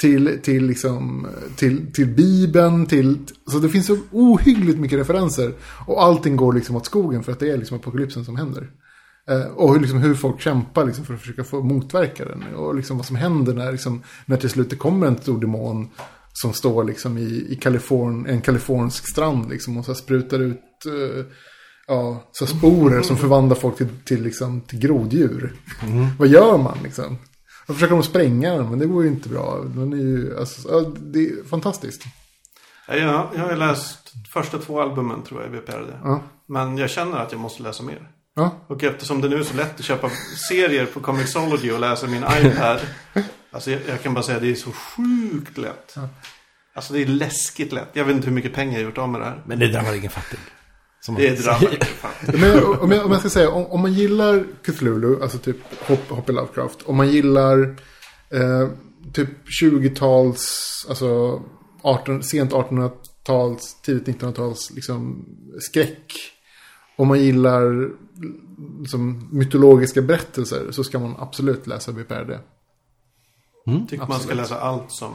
Till, 0.00 0.38
till, 0.42 0.66
liksom, 0.66 1.26
till, 1.56 1.92
till 1.92 2.06
Bibeln. 2.06 2.86
Till, 2.86 3.18
så 3.50 3.58
det 3.58 3.68
finns 3.68 3.86
så 3.86 3.98
ohyggligt 4.10 4.78
mycket 4.78 4.98
referenser. 4.98 5.52
Och 5.86 6.02
allting 6.02 6.36
går 6.36 6.52
liksom 6.52 6.76
åt 6.76 6.86
skogen 6.86 7.22
för 7.22 7.32
att 7.32 7.40
det 7.40 7.50
är 7.50 7.56
liksom 7.56 7.76
apokalypsen 7.76 8.24
som 8.24 8.36
händer. 8.36 8.70
Eh, 9.30 9.46
och 9.46 9.72
hur, 9.72 9.80
liksom, 9.80 9.98
hur 9.98 10.14
folk 10.14 10.40
kämpar 10.40 10.84
liksom, 10.84 11.04
för 11.04 11.14
att 11.14 11.20
försöka 11.20 11.44
få 11.44 11.62
motverka 11.62 12.24
den. 12.24 12.42
Och 12.54 12.74
liksom, 12.74 12.96
vad 12.96 13.06
som 13.06 13.16
händer 13.16 13.54
när, 13.54 13.72
liksom, 13.72 14.02
när 14.26 14.36
till 14.36 14.50
slut 14.50 14.70
det 14.70 14.76
kommer 14.76 15.06
en 15.06 15.18
stor 15.18 15.40
demon. 15.40 15.88
Som 16.32 16.52
står 16.52 16.84
liksom, 16.84 17.18
i, 17.18 17.46
i 17.48 17.58
Kaliforn, 17.60 18.26
en 18.26 18.40
kalifornisk 18.40 19.10
strand 19.10 19.50
liksom, 19.50 19.76
och 19.76 19.84
så 19.84 19.94
sprutar 19.94 20.38
ut 20.38 20.60
eh, 20.86 21.24
ja, 21.86 22.28
så 22.32 22.46
sporer 22.46 23.02
som 23.02 23.16
förvandlar 23.16 23.56
folk 23.56 23.76
till, 23.76 23.88
till, 24.04 24.22
liksom, 24.22 24.60
till 24.60 24.78
groddjur. 24.78 25.52
Vad 26.18 26.28
gör 26.28 26.58
man 26.58 26.78
liksom? 26.82 27.18
Då 27.68 27.74
försöker 27.74 27.94
de 27.94 28.02
spränga 28.02 28.54
den, 28.54 28.70
men 28.70 28.78
det 28.78 28.86
går 28.86 29.02
ju 29.02 29.08
inte 29.08 29.28
bra. 29.28 29.64
Den 29.64 29.92
är 29.92 29.96
ju, 29.96 30.38
alltså, 30.38 30.68
ja, 30.68 30.92
det 30.98 31.18
är 31.18 31.48
fantastiskt. 31.48 32.02
Ja, 32.88 33.30
Jag, 33.34 33.42
har 33.42 33.56
läst 33.56 34.12
första 34.32 34.58
två 34.58 34.80
albumen 34.80 35.22
tror 35.22 35.42
jag 35.42 35.54
i 35.54 35.60
BPRD. 35.60 35.90
Ja. 36.04 36.22
Men 36.46 36.78
jag 36.78 36.90
känner 36.90 37.16
att 37.18 37.32
jag 37.32 37.40
måste 37.40 37.62
läsa 37.62 37.82
mer. 37.82 38.10
Ja, 38.36 38.50
Och 38.66 38.84
eftersom 38.84 39.20
det 39.20 39.28
nu 39.28 39.36
är 39.36 39.42
så 39.42 39.56
lätt 39.56 39.78
att 39.80 39.84
köpa 39.84 40.10
serier 40.48 40.86
på 40.86 41.00
Comixology 41.00 41.70
och 41.70 41.80
läsa 41.80 42.06
min 42.06 42.24
iPad. 42.40 42.80
Alltså 43.50 43.70
jag, 43.70 43.80
jag 43.88 44.02
kan 44.02 44.14
bara 44.14 44.22
säga 44.22 44.36
att 44.36 44.42
det 44.42 44.50
är 44.50 44.54
så 44.54 44.72
sjukt 44.72 45.58
lätt. 45.58 45.96
Alltså 46.74 46.92
det 46.92 47.02
är 47.02 47.06
läskigt 47.06 47.72
lätt. 47.72 47.88
Jag 47.92 48.04
vet 48.04 48.16
inte 48.16 48.26
hur 48.28 48.34
mycket 48.34 48.54
pengar 48.54 48.72
jag 48.72 48.78
har 48.78 48.84
gjort 48.84 48.98
av 48.98 49.08
med 49.08 49.20
det 49.20 49.24
här. 49.24 49.42
Men 49.46 49.58
det 49.58 49.68
drabbar 49.68 49.94
ingen 49.94 50.10
fattig. 50.10 50.38
Det 51.16 51.42
drabbar. 51.44 51.78
Men 52.40 52.64
om, 52.64 52.90
jag, 52.90 53.04
om 53.06 53.12
jag 53.12 53.20
ska 53.20 53.30
säga, 53.30 53.50
om, 53.50 53.66
om 53.66 53.80
man 53.80 53.92
gillar 53.92 54.44
Cthulhu, 54.62 55.22
alltså 55.22 55.38
typ 55.38 55.56
Hop- 55.86 56.08
H.P. 56.08 56.32
Lovecraft. 56.32 56.82
Om 56.82 56.96
man 56.96 57.08
gillar 57.08 57.76
eh, 58.30 58.68
typ 59.12 59.28
20-tals, 59.62 60.86
alltså 60.88 61.42
18, 61.82 62.22
sent 62.22 62.52
1800-tals, 62.52 63.76
tidigt 63.82 64.20
1900-tals 64.20 64.70
liksom, 64.74 65.24
skräck. 65.60 66.12
Om 66.96 67.08
man 67.08 67.20
gillar 67.20 67.90
liksom, 68.80 69.28
mytologiska 69.32 70.02
berättelser 70.02 70.70
så 70.70 70.84
ska 70.84 70.98
man 70.98 71.14
absolut 71.18 71.66
läsa 71.66 71.92
BPRD. 71.92 72.38
Tycker 73.88 73.98
man 73.98 74.06
ska 74.06 74.14
Absolut. 74.14 74.36
läsa 74.36 74.60
allt 74.60 74.92
som 74.92 75.12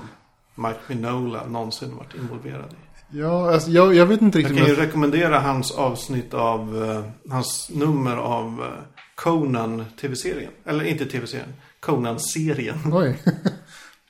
Mike 0.56 0.80
Minola 0.88 1.46
någonsin 1.48 1.96
varit 1.96 2.16
involverad 2.16 2.72
i. 2.72 2.83
Ja, 3.14 3.54
alltså, 3.54 3.70
jag, 3.72 3.96
jag 3.96 4.06
vet 4.06 4.22
inte 4.22 4.40
Jag 4.40 4.44
riktigt. 4.52 4.58
kan 4.58 4.68
ju 4.68 4.74
om 4.74 4.80
jag- 4.80 4.88
rekommendera 4.88 5.40
hans 5.40 5.72
avsnitt 5.72 6.34
av, 6.34 6.84
eh, 6.84 7.32
hans 7.34 7.70
nummer 7.74 8.16
av 8.18 8.62
eh, 8.62 8.84
Conan 9.16 9.86
tv-serien. 10.02 10.52
Eller 10.66 10.84
inte 10.86 11.06
tv-serien, 11.06 11.54
Conan-serien. 11.80 12.76
Oj. 12.92 13.22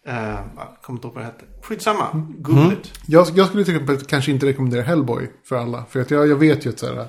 Eh, 0.05 0.15
jag 0.55 0.77
kommer 0.81 0.97
inte 0.97 1.07
ihåg 1.07 1.13
vad 1.15 1.23
det 1.23 1.25
hette. 1.25 1.45
Skitsamma, 1.61 2.27
google 2.37 2.73
it. 2.73 2.91
Jag, 3.07 3.27
jag 3.35 3.47
skulle 3.47 3.63
till 3.65 3.73
exempel 3.75 3.97
kanske 3.97 4.31
inte 4.31 4.45
rekommendera 4.45 4.81
Hellboy 4.81 5.29
för 5.43 5.55
alla. 5.55 5.85
För 5.85 5.99
att 5.99 6.11
jag, 6.11 6.27
jag 6.27 6.35
vet 6.35 6.65
ju 6.65 6.69
att 6.69 6.79
så 6.79 6.85
här, 6.93 7.07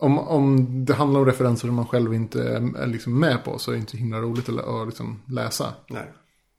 om, 0.00 0.18
om 0.18 0.84
det 0.84 0.94
handlar 0.94 1.20
om 1.20 1.26
referenser 1.26 1.66
som 1.68 1.74
man 1.76 1.86
själv 1.86 2.14
inte 2.14 2.42
är, 2.42 2.86
liksom 2.86 3.20
med 3.20 3.44
på 3.44 3.58
så 3.58 3.70
är 3.70 3.74
det 3.74 3.80
inte 3.80 3.96
himla 3.96 4.18
roligt 4.20 4.48
att, 4.48 4.86
liksom 4.86 5.22
läsa. 5.28 5.74
Nej. 5.90 6.12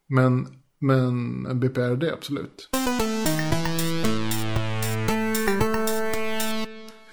Men, 0.09 0.47
men 0.79 1.43
BPRD 1.59 2.03
absolut. 2.13 2.69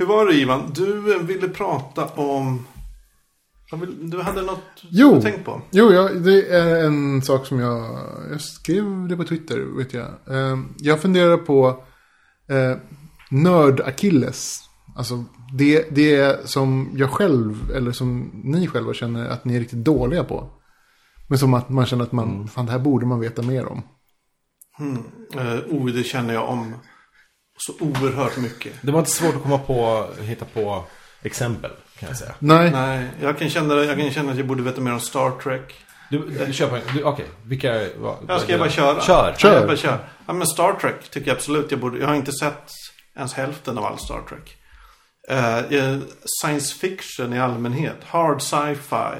Hur 0.02 0.06
var 0.08 0.26
det 0.26 0.34
Ivan? 0.34 0.70
Du 0.74 1.14
eh, 1.14 1.22
ville 1.22 1.48
prata 1.48 2.06
om... 2.06 2.66
Du 4.00 4.22
hade 4.22 4.42
något 4.42 4.84
Jo. 4.90 5.14
du 5.14 5.22
tänkt 5.22 5.44
på? 5.44 5.62
Jo, 5.70 5.92
jag, 5.92 6.22
det 6.22 6.48
är 6.48 6.84
en 6.84 7.22
sak 7.22 7.46
som 7.46 7.60
jag, 7.60 7.98
jag 8.30 8.40
skrev 8.40 9.08
det 9.08 9.16
på 9.16 9.24
Twitter, 9.24 9.76
vet 9.76 9.94
jag. 9.94 10.06
Eh, 10.06 10.58
jag 10.78 11.00
funderar 11.00 11.36
på 11.36 11.84
eh, 12.48 12.76
nörd-Achilles. 13.30 14.58
Alltså 14.96 15.24
det, 15.58 15.86
det 15.90 16.48
som 16.48 16.90
jag 16.94 17.10
själv, 17.10 17.70
eller 17.74 17.92
som 17.92 18.30
ni 18.44 18.66
själva 18.66 18.94
känner 18.94 19.28
att 19.28 19.44
ni 19.44 19.56
är 19.56 19.60
riktigt 19.60 19.84
dåliga 19.84 20.24
på. 20.24 20.50
Men 21.28 21.38
som 21.38 21.54
att 21.54 21.68
man 21.68 21.86
känner 21.86 22.04
att 22.04 22.12
man, 22.12 22.48
fan 22.48 22.66
det 22.66 22.72
här 22.72 22.78
borde 22.78 23.06
man 23.06 23.20
veta 23.20 23.42
mer 23.42 23.66
om. 23.66 23.82
Eh, 25.36 25.74
oh, 25.74 25.86
det 25.86 26.02
känner 26.02 26.34
jag 26.34 26.48
om 26.48 26.74
så 27.66 27.72
oerhört 27.80 28.36
mycket. 28.36 28.72
Det 28.80 28.92
var 28.92 28.98
inte 28.98 29.10
svårt 29.10 29.34
att 29.34 29.42
komma 29.42 29.58
på, 29.58 30.06
hitta 30.20 30.44
på 30.44 30.84
exempel 31.22 31.70
kan 31.98 32.08
jag 32.08 32.18
säga. 32.18 32.34
Nej, 32.38 32.70
Nej, 32.70 33.08
jag 33.20 33.38
kan, 33.38 33.50
känna, 33.50 33.74
jag 33.74 33.98
kan 33.98 34.10
känna 34.10 34.32
att 34.32 34.38
jag 34.38 34.46
borde 34.46 34.62
veta 34.62 34.80
mer 34.80 34.92
om 34.92 35.00
Star 35.00 35.30
Trek. 35.30 35.74
Du, 36.10 36.18
du 36.46 36.52
kör 36.52 36.68
på 36.68 36.76
en, 36.76 36.82
okej, 37.04 37.26
vilka... 37.46 37.86
Vad, 37.96 38.16
Jag 38.28 38.40
ska 38.40 38.58
bara 38.58 38.70
köra. 38.70 39.00
Kör. 39.00 39.34
Kör. 39.38 39.52
Ja, 39.52 39.58
jag 39.58 39.66
bara 39.66 39.76
kör. 39.76 39.98
Ja, 40.26 40.32
men 40.32 40.46
Star 40.46 40.72
Trek 40.72 41.10
tycker 41.10 41.28
jag 41.28 41.36
absolut 41.36 41.70
jag 41.70 41.80
borde. 41.80 41.98
Jag 41.98 42.08
har 42.08 42.14
inte 42.14 42.32
sett 42.32 42.70
ens 43.16 43.34
hälften 43.34 43.78
av 43.78 43.84
all 43.84 43.98
Star 43.98 44.20
Trek. 44.28 44.56
Eh, 45.28 45.98
science 46.40 46.74
fiction 46.74 47.32
i 47.32 47.40
allmänhet. 47.40 47.96
Hard 48.06 48.42
sci-fi. 48.42 49.18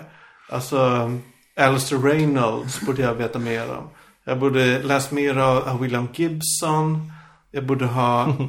Alltså, 0.48 1.10
Alistair 1.56 1.98
Reynolds 1.98 2.80
borde 2.80 3.02
jag 3.02 3.14
veta 3.14 3.38
mer 3.38 3.70
om. 3.70 3.88
Jag 4.24 4.38
borde 4.38 4.82
läst 4.82 5.10
mer 5.10 5.36
av 5.36 5.68
av 5.68 5.80
William 5.80 6.08
Gibson. 6.14 7.12
Jag 7.52 7.66
borde 7.66 7.86
ha... 7.86 8.36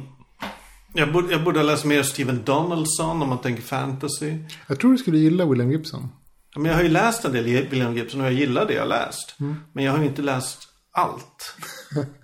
Jag 0.96 1.12
borde, 1.12 1.32
jag 1.32 1.44
borde 1.44 1.58
ha 1.58 1.64
läst 1.64 1.84
mer 1.84 2.02
Steven 2.02 2.44
Donaldson 2.44 3.22
om 3.22 3.28
man 3.28 3.38
tänker 3.38 3.62
fantasy. 3.62 4.38
jag 4.68 4.80
tror 4.80 4.92
du 4.92 4.98
skulle 4.98 5.18
gilla 5.18 5.46
William 5.46 5.70
Gibson. 5.70 6.08
Ja, 6.54 6.60
Men 6.60 6.70
jag 6.70 6.76
har 6.76 6.82
ju 6.82 6.88
läst 6.88 7.24
en 7.24 7.32
del 7.32 7.44
William 7.44 7.96
Gibson 7.96 8.20
och 8.20 8.26
jag 8.26 8.32
gillar 8.32 8.66
det 8.66 8.74
jag 8.74 8.82
har 8.82 8.88
läst. 8.88 9.36
Men 9.72 9.84
jag 9.84 9.92
har 9.92 9.98
ju 9.98 10.06
inte 10.06 10.22
läst 10.22 10.68
allt. 10.92 11.56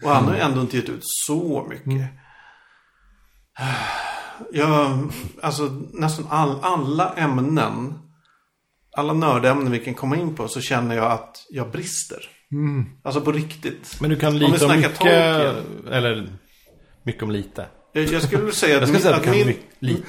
Och 0.02 0.10
han 0.10 0.24
har 0.24 0.34
ju 0.34 0.40
ändå 0.40 0.60
inte 0.60 0.76
gett 0.76 0.88
ut 0.88 1.00
så 1.02 1.66
mycket. 1.70 2.08
Jag, 4.52 5.10
alltså 5.42 5.62
nästan 5.92 6.26
all, 6.30 6.58
alla 6.62 7.14
ämnen, 7.14 7.98
alla 8.96 9.12
nördämnen 9.12 9.72
vi 9.72 9.78
kan 9.78 9.94
komma 9.94 10.16
in 10.16 10.34
på 10.34 10.48
så 10.48 10.60
känner 10.60 10.96
jag 10.96 11.12
att 11.12 11.46
jag 11.50 11.70
brister. 11.70 12.18
Alltså 13.02 13.20
på 13.20 13.32
riktigt. 13.32 13.96
Men 14.00 14.10
du 14.10 14.16
kan 14.16 14.38
snackar 14.38 14.76
mycket, 14.76 14.98
Tolkien. 14.98 15.88
eller 15.88 16.28
mycket 17.02 17.22
om 17.22 17.30
lite. 17.30 17.66
Jag, 17.92 18.04
jag 18.04 18.22
skulle 18.22 18.52
säga 18.52 18.76
att, 18.76 18.82
Jag 18.82 18.92
min, 18.92 19.00
säga 19.02 19.14
att 19.16 19.26
att 19.26 19.30
min, 19.34 19.46
my- 19.46 19.56
lite. 19.78 20.02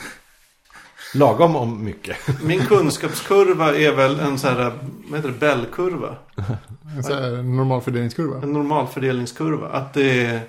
Lagom 1.14 1.56
om 1.56 1.84
mycket. 1.86 2.18
min 2.44 2.66
kunskapskurva 2.66 3.76
är 3.76 3.92
väl 3.96 4.20
en 4.20 4.40
så 4.40 4.48
här, 4.48 4.80
vad 5.10 5.20
heter 5.20 5.30
det, 5.30 5.40
Bellkurva. 5.40 6.18
En 6.98 7.04
sån 7.04 7.16
här 7.18 7.32
normal 7.44 7.82
fördelningskurva. 7.82 8.42
En 8.44 8.54
normalfördelningskurva. 8.54 9.68
Att 9.70 9.94
det 9.94 10.26
är, 10.26 10.42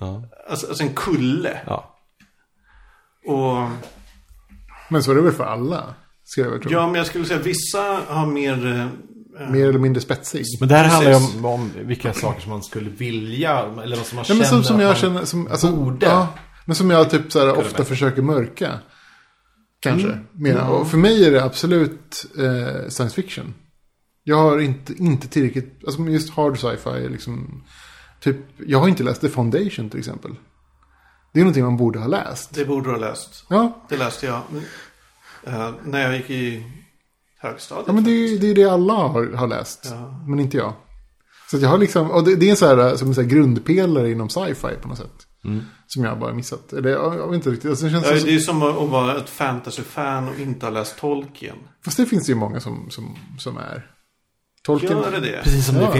Ja. 0.00 0.22
alltså, 0.50 0.66
alltså 0.66 0.82
en 0.84 0.94
kulle. 0.94 1.60
ja. 1.66 1.98
Och 3.26 3.68
Men 4.90 5.02
så 5.02 5.10
är 5.10 5.14
det 5.14 5.20
väl 5.22 5.32
för 5.32 5.44
alla, 5.44 5.94
ska 6.24 6.40
jag 6.40 6.62
tro. 6.62 6.70
ja, 6.72 6.86
men 6.86 6.94
jag 6.94 7.06
skulle 7.06 7.24
säga 7.24 7.38
vissa 7.40 8.00
har 8.08 8.26
mer... 8.26 8.88
Mer 9.50 9.68
eller 9.68 9.78
mindre 9.78 10.00
spetsig. 10.02 10.44
Men 10.60 10.68
det 10.68 10.74
här 10.74 10.84
Precis. 10.84 10.94
handlar 10.94 11.20
ju 11.20 11.38
om, 11.38 11.44
om 11.44 11.70
vilka 11.86 12.12
saker 12.12 12.40
som 12.40 12.50
man 12.50 12.62
skulle 12.62 12.90
vilja, 12.90 13.58
eller 13.82 13.96
vad 13.96 14.06
som 14.06 14.16
man 14.16 14.24
Ja, 14.28 14.34
men 14.34 14.44
känner 14.44 14.44
som, 14.44 14.64
som 14.64 14.76
att 14.76 14.82
jag 14.82 14.88
man 14.88 14.96
känner, 14.96 15.24
som, 15.24 15.46
alltså, 15.46 15.72
borde. 15.72 16.06
Ja, 16.06 16.28
men 16.64 16.76
som 16.76 16.90
jag 16.90 17.10
typ 17.10 17.32
så 17.32 17.38
här, 17.38 17.50
ofta 17.50 17.62
bättre. 17.62 17.84
försöker 17.84 18.22
mörka. 18.22 18.78
Kanske. 19.80 20.08
Mm. 20.08 20.26
Mera. 20.32 20.68
Och 20.68 20.88
för 20.88 20.98
mig 20.98 21.26
är 21.26 21.30
det 21.30 21.44
absolut 21.44 22.26
eh, 22.38 22.88
science 22.88 23.14
fiction. 23.22 23.54
Jag 24.24 24.36
har 24.36 24.58
inte, 24.60 24.92
inte 24.92 25.28
tillräckligt, 25.28 25.80
alltså 25.86 26.02
just 26.02 26.30
hard 26.30 26.58
sci-fi 26.58 27.08
liksom. 27.08 27.64
Typ, 28.20 28.36
jag 28.66 28.78
har 28.78 28.88
inte 28.88 29.02
läst 29.02 29.20
The 29.20 29.28
Foundation 29.28 29.90
till 29.90 29.98
exempel. 29.98 30.34
Det 31.32 31.40
är 31.40 31.44
någonting 31.44 31.64
man 31.64 31.76
borde 31.76 31.98
ha 31.98 32.06
läst. 32.06 32.54
Det 32.54 32.64
borde 32.64 32.88
du 32.88 32.92
ha 32.92 32.98
läst. 32.98 33.44
Ja, 33.48 33.86
Det 33.88 33.96
läste 33.96 34.26
jag 34.26 34.40
eh, 35.42 35.70
när 35.84 36.00
jag 36.00 36.16
gick 36.16 36.30
i 36.30 36.64
högstadiet. 37.42 37.86
ja 37.86 37.92
men 37.92 38.04
det 38.04 38.10
är 38.10 38.38
det, 38.38 38.50
är 38.50 38.54
det 38.54 38.64
alla 38.64 38.94
har, 38.94 39.32
har 39.32 39.46
läst. 39.46 39.86
Ja. 39.90 40.24
Men 40.28 40.40
inte 40.40 40.56
jag. 40.56 40.72
Så 41.50 41.56
att 41.56 41.62
jag 41.62 41.68
har 41.68 41.78
liksom, 41.78 42.10
och 42.10 42.24
det, 42.24 42.36
det 42.36 42.46
är 42.46 42.50
en 42.50 42.56
så 42.56 42.66
här, 42.66 42.96
som 42.96 43.08
en 43.08 43.14
så 43.14 43.20
här 43.22 43.28
grundpelare 43.28 44.10
inom 44.10 44.28
sci-fi 44.28 44.68
på 44.82 44.88
något 44.88 44.98
sätt. 44.98 45.26
Som 45.86 46.04
jag 46.04 46.18
bara 46.18 46.32
missat. 46.34 46.72
Eller 46.72 46.90
jag, 46.90 47.14
jag 47.14 47.26
vet 47.26 47.34
inte 47.34 47.50
riktigt. 47.50 47.70
Alltså, 47.70 47.84
det 47.84 47.90
känns 47.90 48.06
Ja, 48.10 48.16
som, 48.18 48.26
det 48.28 48.34
är 48.34 48.38
som 48.38 48.62
att 48.62 48.88
vara 48.90 49.16
ett 49.16 49.28
fantasy-fan 49.28 50.28
och 50.28 50.38
inte 50.40 50.66
ha 50.66 50.70
läst 50.70 50.98
Tolkien. 50.98 51.56
Fast 51.84 51.96
det 51.96 52.06
finns 52.06 52.26
det 52.26 52.32
ju 52.32 52.38
många 52.38 52.60
som, 52.60 52.90
som, 52.90 53.16
som 53.38 53.56
är. 53.56 53.86
Tolkien. 54.64 54.92
Gör 54.98 55.10
det 55.10 55.20
det? 55.20 55.40
Precis 55.44 55.66
som 55.66 55.76
Ja. 55.76 55.94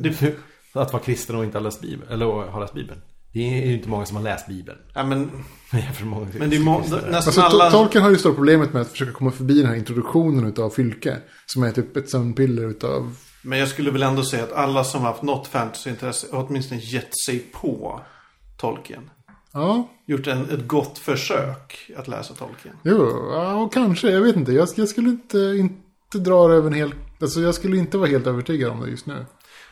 det 0.00 0.22
att 0.72 0.92
vara 0.92 1.02
kristen 1.02 1.36
och 1.36 1.44
inte 1.44 1.58
ha 1.58 1.62
läst 1.62 1.80
Bibeln. 1.80 2.12
Eller 2.12 2.26
har 2.26 2.60
läst 2.60 2.74
Bibeln. 2.74 3.00
Det 3.36 3.58
är 3.62 3.66
ju 3.66 3.74
inte 3.74 3.88
många 3.88 4.06
som 4.06 4.16
har 4.16 4.24
läst 4.24 4.46
Bibeln. 4.46 4.78
Ja, 4.94 5.04
men, 5.06 5.30
många 6.04 6.26
men 6.38 6.50
det 6.50 6.56
är 6.56 6.60
må- 6.60 6.78
nästan 6.78 7.14
Alltså, 7.14 7.40
alla... 7.40 7.68
To- 7.68 7.70
Tolkien 7.70 8.04
har 8.04 8.10
ju 8.10 8.18
stora 8.18 8.34
problemet 8.34 8.72
med 8.72 8.82
att 8.82 8.88
försöka 8.90 9.12
komma 9.12 9.30
förbi 9.30 9.58
den 9.58 9.66
här 9.66 9.74
introduktionen 9.76 10.46
utav 10.46 10.70
Fylke. 10.70 11.16
Som 11.46 11.62
är 11.62 11.72
typ 11.72 11.96
ett 11.96 12.10
sömnpiller 12.10 12.68
utav... 12.70 13.16
Men 13.42 13.58
jag 13.58 13.68
skulle 13.68 13.90
väl 13.90 14.02
ändå 14.02 14.22
säga 14.24 14.42
att 14.44 14.52
alla 14.52 14.84
som 14.84 15.00
har 15.00 15.08
haft 15.08 15.22
något 15.22 15.46
fantasyintresse 15.46 16.26
har 16.32 16.46
åtminstone 16.48 16.80
gett 16.80 17.18
sig 17.26 17.38
på 17.38 18.00
Tolkien. 18.56 19.10
Ja, 19.52 19.88
Gjort 20.06 20.26
en, 20.26 20.50
ett 20.50 20.66
gott 20.68 20.98
försök 20.98 21.90
att 21.96 22.08
läsa 22.08 22.34
Tolkien. 22.34 22.74
jo, 22.82 23.28
ja, 23.32 23.54
och 23.54 23.72
kanske. 23.72 24.10
Jag 24.10 24.20
vet 24.20 24.36
inte. 24.36 24.52
Jag, 24.52 24.68
jag 24.76 24.88
skulle 24.88 25.08
inte, 25.08 25.38
inte 25.38 26.18
dra 26.18 26.48
det 26.48 26.54
över 26.54 26.66
en 26.66 26.74
hel... 26.76 26.94
Alltså 27.20 27.40
jag 27.40 27.54
skulle 27.54 27.76
inte 27.76 27.98
vara 27.98 28.08
helt 28.08 28.26
övertygad 28.26 28.70
om 28.70 28.80
det 28.80 28.90
just 28.90 29.06
nu. 29.06 29.26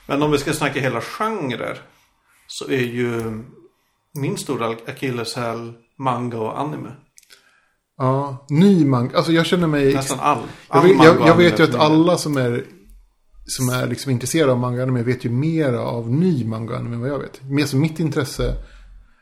Men 0.06 0.22
om 0.22 0.30
vi 0.30 0.38
ska 0.38 0.52
snacka 0.52 0.80
hela 0.80 1.00
genrer. 1.00 1.78
Så 2.46 2.64
är 2.70 2.82
ju 2.82 3.42
min 4.14 4.36
stora 4.36 4.68
akilleshäl 4.68 5.72
manga 5.98 6.38
och 6.38 6.60
anime. 6.60 6.92
Ja, 7.96 8.46
ny 8.50 8.84
manga. 8.84 9.16
Alltså 9.16 9.32
jag 9.32 9.46
känner 9.46 9.66
mig... 9.66 9.94
Nästan 9.94 10.20
all. 10.20 10.38
Jag 10.68 10.78
all 10.78 10.90
jag, 11.04 11.20
och 11.20 11.28
jag 11.28 11.36
vet 11.36 11.58
ju 11.58 11.64
att 11.64 11.74
alla 11.74 12.18
som 12.18 12.36
är, 12.36 12.64
som 13.46 13.68
är 13.68 13.86
liksom 13.86 14.12
intresserade 14.12 14.52
av 14.52 14.58
manga 14.58 14.82
anime 14.82 15.02
vet 15.02 15.24
ju 15.24 15.30
mer 15.30 15.72
av 15.72 16.10
ny 16.10 16.44
manga 16.44 16.76
anime 16.76 16.94
än 16.94 17.00
vad 17.00 17.10
jag 17.10 17.18
vet. 17.18 17.40
Men 17.42 17.58
alltså 17.58 17.76
mitt 17.76 18.00
intresse 18.00 18.54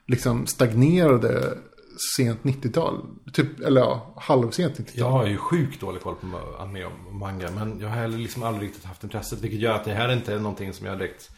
liksom 0.07 0.47
stagnerade 0.47 1.57
sent 2.15 2.43
90-tal. 2.43 3.05
Typ, 3.33 3.59
eller 3.59 3.81
ja, 3.81 4.13
halvsent 4.17 4.73
90-tal. 4.73 4.93
Jag 4.93 5.09
har 5.09 5.27
ju 5.27 5.37
sjukt 5.37 5.81
dålig 5.81 6.01
koll 6.01 6.15
på 6.15 6.27
anime 6.59 6.85
och 6.85 7.15
manga. 7.15 7.51
Men 7.51 7.79
jag 7.79 7.89
har 7.89 7.95
heller 7.95 8.17
liksom 8.17 8.43
aldrig 8.43 8.69
riktigt 8.69 8.85
haft 8.85 9.03
intresset. 9.03 9.41
Vilket 9.41 9.59
gör 9.59 9.73
att 9.73 9.85
det 9.85 9.93
här 9.93 10.13
inte 10.13 10.33
är 10.33 10.39
någonting 10.39 10.73
som 10.73 10.87
jag 10.87 10.97
direkt... 10.97 11.29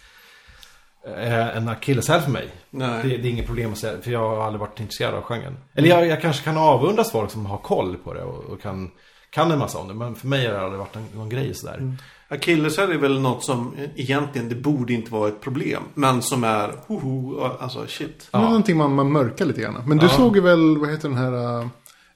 Är 1.07 1.51
en 1.51 1.67
akilleshäl 1.67 2.21
för 2.21 2.31
mig. 2.31 2.47
Nej. 2.69 2.99
Det, 3.03 3.09
det 3.17 3.27
är 3.27 3.31
inget 3.31 3.45
problem 3.45 3.71
att 3.71 3.77
säga. 3.77 4.01
För 4.01 4.11
jag 4.11 4.29
har 4.29 4.43
aldrig 4.45 4.59
varit 4.59 4.79
intresserad 4.79 5.13
av 5.13 5.21
genren. 5.21 5.57
Eller 5.73 5.89
jag, 5.89 6.07
jag 6.07 6.21
kanske 6.21 6.43
kan 6.43 6.57
avundas 6.57 7.11
folk 7.11 7.31
som 7.31 7.45
har 7.45 7.57
koll 7.57 7.95
på 7.97 8.13
det. 8.13 8.23
Och, 8.23 8.43
och 8.43 8.61
kan, 8.61 8.91
kan 9.29 9.51
en 9.51 9.59
massa 9.59 9.77
om 9.79 9.87
det. 9.87 9.93
Men 9.93 10.15
för 10.15 10.27
mig 10.27 10.45
har 10.45 10.53
det 10.53 10.61
aldrig 10.61 10.79
varit 10.79 10.95
en, 10.95 11.05
någon 11.15 11.29
grej 11.29 11.53
sådär. 11.53 11.97
Akilleshäl 12.27 12.91
är 12.91 12.97
väl 12.97 13.19
något 13.19 13.43
som 13.43 13.75
egentligen, 13.95 14.49
det 14.49 14.55
borde 14.55 14.93
inte 14.93 15.11
vara 15.11 15.27
ett 15.27 15.41
problem. 15.41 15.83
Men 15.93 16.21
som 16.21 16.43
är, 16.43 16.71
hoho, 16.87 17.43
alltså 17.59 17.87
shit. 17.87 18.27
Det 18.31 18.37
är 18.37 18.41
någonting 18.41 18.77
man, 18.77 18.95
man 18.95 19.11
mörkar 19.11 19.45
lite 19.45 19.61
grann. 19.61 19.83
Men 19.87 19.97
du 19.97 20.05
Ja. 20.05 20.09
såg 20.11 20.35
ju 20.35 20.41
väl, 20.41 20.77
vad 20.77 20.89
heter 20.89 21.09
den 21.09 21.17
här 21.17 21.59
uh, 21.61 21.67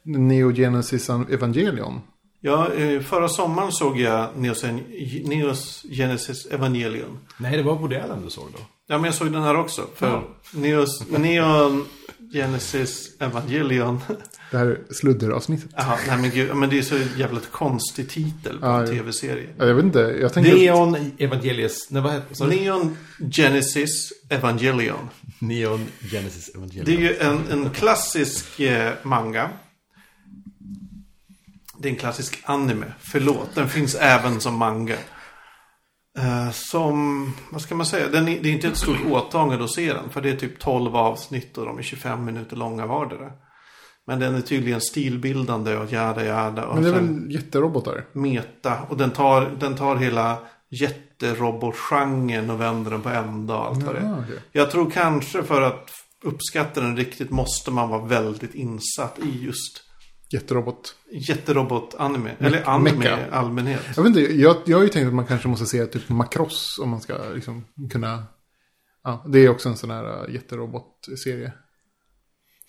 Neo 0.04 0.52
Genesis 0.54 1.10
Evangelion? 1.10 2.02
Ja, 2.42 2.74
eh, 2.74 3.02
förra 3.02 3.28
sommaren 3.30 3.72
såg 3.72 4.00
jag 4.00 4.28
Neos, 5.26 5.86
Genesis 5.92 6.46
Evangelion. 6.46 7.20
Nej, 7.38 7.58
det 7.58 7.64
var 7.64 7.76
Woody 7.76 7.96
Allen 7.96 8.22
du 8.24 8.30
såg 8.30 8.46
då. 8.52 8.60
Ja, 8.92 8.98
men 8.98 9.04
jag 9.06 9.14
såg 9.14 9.32
den 9.32 9.44
här 9.44 9.56
också. 9.56 9.88
För 9.96 10.08
Ja. 10.08 10.24
Neos, 10.52 11.04
Neon 11.10 11.86
Genesis 12.34 13.10
Evangelion. 13.20 14.00
Det 14.52 14.58
här 14.58 14.80
sludderavsnittet. 14.92 15.70
Jaha, 15.78 15.98
nej 16.08 16.18
men 16.18 16.30
gud. 16.30 16.56
Men 16.56 16.70
det 16.70 16.78
är 16.78 16.82
så 16.82 16.98
jävligt 17.18 17.52
konstig 17.52 18.10
titel 18.10 18.60
på 18.60 18.66
Ja, 18.66 18.80
en 18.80 18.86
ja. 18.86 18.92
tv-serie. 18.92 19.50
Ja, 19.58 19.66
Jag 19.66 19.76
vet 19.76 19.86
inte, 19.86 20.00
jag 20.00 20.34
tänker... 20.34 20.56
Neon 20.56 21.12
Evangelius. 21.18 21.88
Nej, 21.92 22.02
vad 22.02 22.14
heter 22.14 22.36
sorry. 22.36 22.60
Neon 22.64 22.98
Genesis 23.32 24.14
Evangelion. 24.30 25.10
Neon 25.40 25.86
Genesis 26.12 26.50
Evangelion. 26.56 26.86
Det 26.86 26.96
är 26.96 27.00
ju 27.00 27.16
en, 27.18 27.48
en 27.52 27.70
klassisk 27.70 28.60
eh, 28.60 28.92
manga. 29.04 29.50
Det 31.80 31.88
är 31.88 31.92
en 31.92 32.00
klassisk 32.00 32.40
anime. 32.44 32.86
Förlåt, 33.00 33.50
den 33.56 33.70
finns 33.70 33.96
även 33.96 34.40
som 34.42 34.56
manga. 34.58 34.96
Eh, 36.20 36.52
som, 36.52 37.32
vad 37.50 37.62
ska 37.62 37.76
man 37.76 37.86
säga, 37.86 38.08
den 38.08 38.28
är, 38.28 38.40
det 38.42 38.50
är 38.50 38.54
inte 38.54 38.68
ett 38.68 38.78
stort 38.78 39.06
åtagande 39.10 39.64
att 39.64 39.74
se 39.74 39.94
den. 39.94 40.10
För 40.10 40.22
det 40.22 40.30
är 40.30 40.36
typ 40.36 40.60
12 40.60 40.96
avsnitt 40.96 41.58
och 41.58 41.66
de 41.66 41.78
är 41.78 41.82
25 41.82 42.26
minuter 42.26 42.56
långa 42.56 42.86
vardera. 42.86 43.32
Men 44.08 44.20
den 44.20 44.36
är 44.36 44.42
tydligen 44.42 44.82
stilbildande 44.82 45.76
och 45.76 45.92
jada. 45.92 46.68
Och 46.68 46.76
Men 46.76 46.84
det 46.84 46.90
är 46.90 46.94
väl 46.94 47.32
jätterobotar? 47.32 48.06
meta. 48.14 48.78
Och 48.90 48.98
den 48.98 49.12
tar, 49.12 49.52
den 49.60 49.76
tar 49.76 49.96
hela 49.96 50.38
jätterobotgenren 50.70 52.50
och 52.50 52.62
vänder 52.62 52.92
den 52.92 53.02
på 53.02 53.10
ända 53.10 53.58
och 53.58 53.66
allt 53.66 53.84
vad 53.84 53.96
det 53.96 54.02
är. 54.02 54.24
Jag 54.52 54.72
tror 54.72 54.92
kanske 54.92 55.44
för 55.44 55.62
att 55.62 55.90
uppskatta 56.24 56.82
den 56.82 56.98
riktigt 56.98 57.30
måste 57.30 57.72
man 57.72 57.90
vara 57.90 58.06
väldigt 58.06 58.56
insatt 58.56 59.20
i 59.20 59.46
just 59.46 59.89
Jätterobot. 60.32 60.96
jätterobot-anime. 61.12 62.36
Eller 62.40 62.70
anime 62.70 63.06
i 63.06 63.32
allmänhet. 63.32 63.82
Jag 63.96 64.04
vet 64.04 64.18
inte, 64.18 64.36
jag, 64.36 64.58
jag 64.66 64.78
har 64.78 64.84
ju 64.84 64.90
tänkt 64.90 65.08
att 65.08 65.14
man 65.14 65.26
kanske 65.26 65.48
måste 65.48 65.66
se 65.66 65.86
typ 65.86 66.10
Macross 66.10 66.80
om 66.80 66.90
man 66.90 67.02
ska 67.02 67.14
liksom 67.34 67.66
kunna... 67.92 68.24
Ja, 69.04 69.26
det 69.28 69.40
är 69.40 69.50
också 69.50 69.70
en 69.70 69.78
sån 69.78 69.92
här 69.92 70.30
uh, 70.30 70.36
jätterobot-serie. 70.36 71.54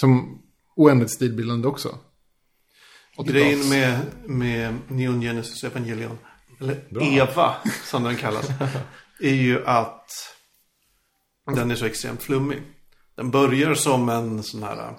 Som 0.00 0.42
oändligt 0.76 1.10
stilbildande 1.10 1.68
också. 1.68 1.88
80-tals. 1.88 3.28
Grejen 3.28 3.68
med, 3.68 4.00
med 4.24 4.78
Neon 4.88 5.20
Genesis 5.20 5.64
Evangelion, 5.64 6.18
eller 6.60 7.02
Eva 7.02 7.54
som 7.84 8.04
den 8.04 8.16
kallas, 8.16 8.48
är 9.20 9.34
ju 9.34 9.66
att 9.66 10.06
den 11.46 11.70
är 11.70 11.74
så 11.74 11.84
extremt 11.84 12.22
flummig. 12.22 12.62
Den 13.16 13.30
börjar 13.30 13.74
som 13.74 14.08
en 14.08 14.42
sån 14.42 14.62
här, 14.62 14.96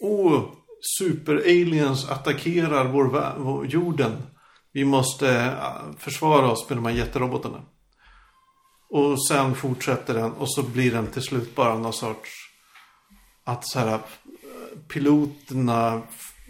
åh, 0.00 0.52
super-aliens 0.98 2.10
attackerar 2.10 2.84
vår, 2.84 3.34
vår 3.38 3.66
jorden. 3.66 4.12
Vi 4.72 4.84
måste 4.84 5.40
eh, 5.40 5.92
försvara 5.98 6.50
oss 6.50 6.68
med 6.68 6.78
de 6.78 6.84
här 6.84 6.92
jätterobotarna. 6.92 7.62
Och 8.90 9.26
sen 9.26 9.54
fortsätter 9.54 10.14
den 10.14 10.32
och 10.32 10.52
så 10.52 10.62
blir 10.62 10.92
den 10.92 11.06
till 11.06 11.22
slut 11.22 11.54
bara 11.54 11.78
någon 11.78 11.92
sorts 11.92 12.30
att 13.44 13.68
så 13.68 13.78
här 13.78 13.92
eh, 13.94 13.98
piloterna 14.88 16.02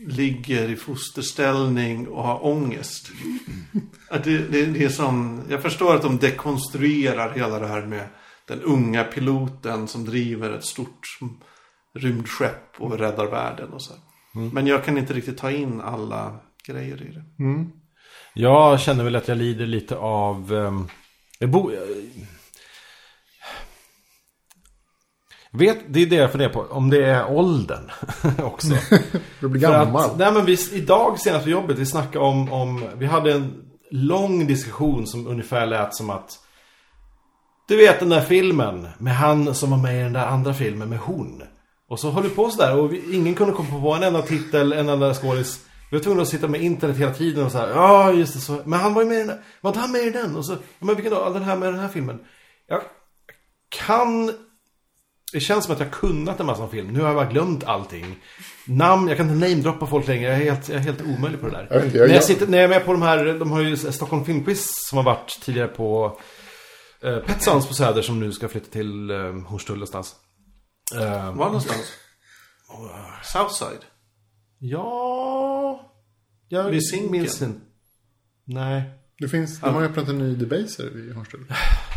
ligger 0.06 0.68
i 0.70 0.76
fosterställning 0.76 2.08
och 2.08 2.22
har 2.22 2.46
ångest. 2.46 3.10
Att 4.10 4.24
det, 4.24 4.38
det, 4.38 4.66
det 4.66 4.84
är 4.84 4.88
som, 4.88 5.42
jag 5.48 5.62
förstår 5.62 5.94
att 5.94 6.02
de 6.02 6.18
dekonstruerar 6.18 7.34
hela 7.34 7.58
det 7.58 7.66
här 7.66 7.86
med 7.86 8.08
den 8.46 8.62
unga 8.62 9.04
piloten 9.04 9.88
som 9.88 10.04
driver 10.04 10.50
ett 10.50 10.64
stort 10.64 11.18
rymdskepp 11.94 12.80
och 12.80 12.98
räddar 12.98 13.26
världen 13.26 13.72
och 13.72 13.82
så. 13.82 13.92
här. 13.92 14.02
Men 14.32 14.66
jag 14.66 14.84
kan 14.84 14.98
inte 14.98 15.12
riktigt 15.12 15.38
ta 15.38 15.50
in 15.50 15.80
alla 15.80 16.40
grejer 16.66 17.02
i 17.02 17.12
det. 17.12 17.24
Jag 18.34 18.80
känner 18.80 19.04
väl 19.04 19.16
att 19.16 19.28
jag 19.28 19.38
lider 19.38 19.66
lite 19.66 19.96
av... 19.96 20.52
jag 21.38 21.50
bo, 21.50 21.70
jag 21.72 21.86
vet, 25.58 25.78
det 25.88 26.02
är 26.02 26.06
det 26.06 26.16
jag 26.16 26.30
funderar 26.30 26.52
på. 26.52 26.60
Om 26.60 26.90
det 26.90 27.04
är 27.04 27.30
åldern 27.30 27.90
också. 28.42 28.74
Du 29.40 29.48
blir 29.48 29.60
gammal. 29.60 30.10
Att, 30.10 30.18
nej 30.18 30.32
men 30.32 30.44
vi, 30.44 30.58
idag 30.72 31.20
senast 31.20 31.44
på 31.44 31.50
jobbet, 31.50 31.78
vi 31.78 31.86
snackade 31.86 32.24
om, 32.24 32.52
om... 32.52 32.84
Vi 32.96 33.06
hade 33.06 33.32
en 33.32 33.64
lång 33.90 34.46
diskussion 34.46 35.06
som 35.06 35.26
ungefär 35.26 35.66
lät 35.66 35.94
som 35.94 36.10
att... 36.10 36.38
Du 37.68 37.76
vet 37.76 38.00
den 38.00 38.08
där 38.08 38.20
filmen 38.20 38.88
med 38.98 39.16
han 39.16 39.54
som 39.54 39.70
var 39.70 39.78
med 39.78 40.00
i 40.00 40.02
den 40.02 40.12
där 40.12 40.26
andra 40.26 40.54
filmen 40.54 40.88
med 40.88 40.98
hon. 40.98 41.42
Och 41.88 42.00
så 42.00 42.10
höll 42.10 42.22
vi 42.22 42.28
på 42.28 42.50
sådär 42.50 42.76
och 42.78 42.92
vi, 42.92 43.14
ingen 43.16 43.34
kunde 43.34 43.52
komma 43.54 43.80
på 43.80 43.94
en 43.94 44.02
enda 44.02 44.22
titel, 44.22 44.72
en 44.72 44.88
enda 44.88 45.14
skådis. 45.14 45.60
Vi 45.90 45.96
var 45.96 46.04
tvungna 46.04 46.22
att 46.22 46.28
sitta 46.28 46.48
med 46.48 46.60
internet 46.62 46.96
hela 46.96 47.14
tiden 47.14 47.44
och 47.46 47.52
så 47.52 47.58
här, 47.58 47.68
ja 47.68 48.12
just 48.12 48.34
det 48.34 48.40
så. 48.40 48.60
Men 48.64 48.80
han 48.80 48.94
var 48.94 49.02
ju 49.02 49.08
med 49.08 49.14
i 49.16 49.18
den 49.18 49.26
där, 49.28 49.38
var 49.60 49.70
inte 49.70 49.80
han 49.80 49.92
med 49.92 50.02
i 50.02 50.10
den? 50.10 50.36
Och 50.36 50.46
så, 50.46 50.56
men 50.78 50.94
vilken 50.94 51.14
då? 51.14 51.30
Den 51.32 51.42
här 51.42 51.56
med 51.56 51.72
den 51.72 51.80
här 51.80 51.88
filmen. 51.88 52.18
Jag 52.66 52.80
kan... 53.68 54.32
Det 55.32 55.40
känns 55.40 55.64
som 55.64 55.74
att 55.74 55.80
jag 55.80 55.90
kunnat 55.90 56.40
en 56.40 56.46
massa 56.46 56.68
film. 56.68 56.88
Nu 56.88 57.00
har 57.00 57.06
jag 57.06 57.16
bara 57.16 57.30
glömt 57.30 57.64
allting. 57.64 58.16
Namn, 58.66 59.08
jag 59.08 59.16
kan 59.16 59.30
inte 59.30 59.48
namedroppa 59.48 59.86
folk 59.86 60.06
längre. 60.08 60.28
Jag 60.30 60.40
är 60.40 60.44
helt, 60.44 60.68
jag 60.68 60.76
är 60.78 60.82
helt 60.82 61.02
omöjlig 61.02 61.40
på 61.40 61.46
det 61.46 61.52
där. 61.52 61.68
Jag 61.70 61.84
inte, 61.84 61.98
jag- 61.98 62.08
när, 62.08 62.14
jag 62.14 62.24
sitter, 62.24 62.46
när 62.46 62.58
jag 62.58 62.64
är 62.64 62.68
med 62.68 62.84
på 62.84 62.92
de 62.92 63.02
här, 63.02 63.24
de 63.38 63.50
har 63.50 63.60
ju 63.60 63.76
Stockholm 63.76 64.24
Filmquiz 64.24 64.66
som 64.88 64.96
har 64.98 65.04
varit 65.04 65.38
tidigare 65.42 65.68
på 65.68 66.18
eh, 67.02 67.16
Petsons 67.18 67.66
på 67.68 67.74
Söder 67.74 68.02
som 68.02 68.20
nu 68.20 68.32
ska 68.32 68.48
flytta 68.48 68.70
till 68.72 69.10
eh, 69.10 69.16
Hornstull 69.46 69.76
någonstans. 69.76 70.14
Eh, 70.94 71.24
Var 71.36 71.46
någonstans? 71.46 71.92
Southside? 73.22 73.84
ja... 74.58 75.80
Jag 76.48 76.64
Vid 76.70 76.88
Zinken? 76.88 77.12
minns 77.12 77.42
inte. 77.42 77.60
Nej. 78.44 78.82
Det 79.20 79.28
finns, 79.28 79.60
de 79.60 79.74
har 79.74 79.82
öppnat 79.82 80.08
en 80.08 80.18
ny 80.18 80.34
Debaser 80.34 80.90
vid 80.94 81.14
Hornstull. 81.14 81.44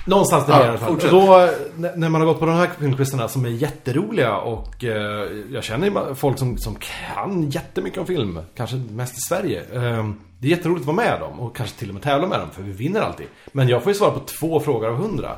Någonstans 0.07 0.45
där 0.45 0.53
Ja, 0.53 0.65
i 0.65 0.69
alla 0.69 0.77
fall. 0.77 0.99
då, 1.09 1.49
när 1.95 2.09
man 2.09 2.21
har 2.21 2.25
gått 2.25 2.39
på 2.39 2.45
de 2.45 2.55
här 2.55 2.69
filmquizarna 2.79 3.27
som 3.27 3.45
är 3.45 3.49
jätteroliga 3.49 4.37
och 4.37 4.83
eh, 4.83 5.27
jag 5.51 5.63
känner 5.63 6.13
folk 6.13 6.39
som, 6.39 6.57
som 6.57 6.75
kan 6.75 7.49
jättemycket 7.49 7.99
om 7.99 8.05
film. 8.05 8.39
Kanske 8.55 8.75
mest 8.75 9.13
i 9.17 9.21
Sverige. 9.21 9.61
Eh, 9.73 10.09
det 10.39 10.47
är 10.47 10.51
jätteroligt 10.51 10.81
att 10.81 10.95
vara 10.95 11.07
med 11.07 11.19
dem 11.19 11.39
och 11.39 11.55
kanske 11.55 11.79
till 11.79 11.87
och 11.89 11.93
med 11.93 12.03
tävla 12.03 12.27
med 12.27 12.39
dem 12.39 12.49
för 12.51 12.61
vi 12.63 12.71
vinner 12.71 13.01
alltid. 13.01 13.27
Men 13.51 13.67
jag 13.67 13.83
får 13.83 13.91
ju 13.91 13.97
svara 13.97 14.11
på 14.11 14.19
två 14.39 14.59
frågor 14.59 14.87
av 14.89 14.95
hundra. 14.95 15.37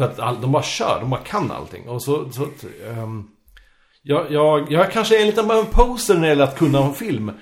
För 0.00 0.06
att 0.10 0.20
all, 0.20 0.40
de 0.40 0.52
bara 0.52 0.62
kör, 0.62 0.98
de 1.00 1.10
bara 1.10 1.20
kan 1.20 1.50
allting. 1.50 1.88
Och 1.88 2.02
så, 2.02 2.32
så 2.32 2.48
ehm, 2.90 3.24
jag, 4.02 4.32
jag, 4.32 4.72
jag 4.72 4.92
kanske 4.92 5.16
är 5.16 5.20
en 5.20 5.26
liten 5.26 5.48
bara 5.48 5.58
en 5.58 5.66
poser 5.66 6.14
när 6.14 6.20
det 6.20 6.28
gäller 6.28 6.44
att 6.44 6.58
kunna 6.58 6.78
om 6.80 6.94
film. 6.94 7.32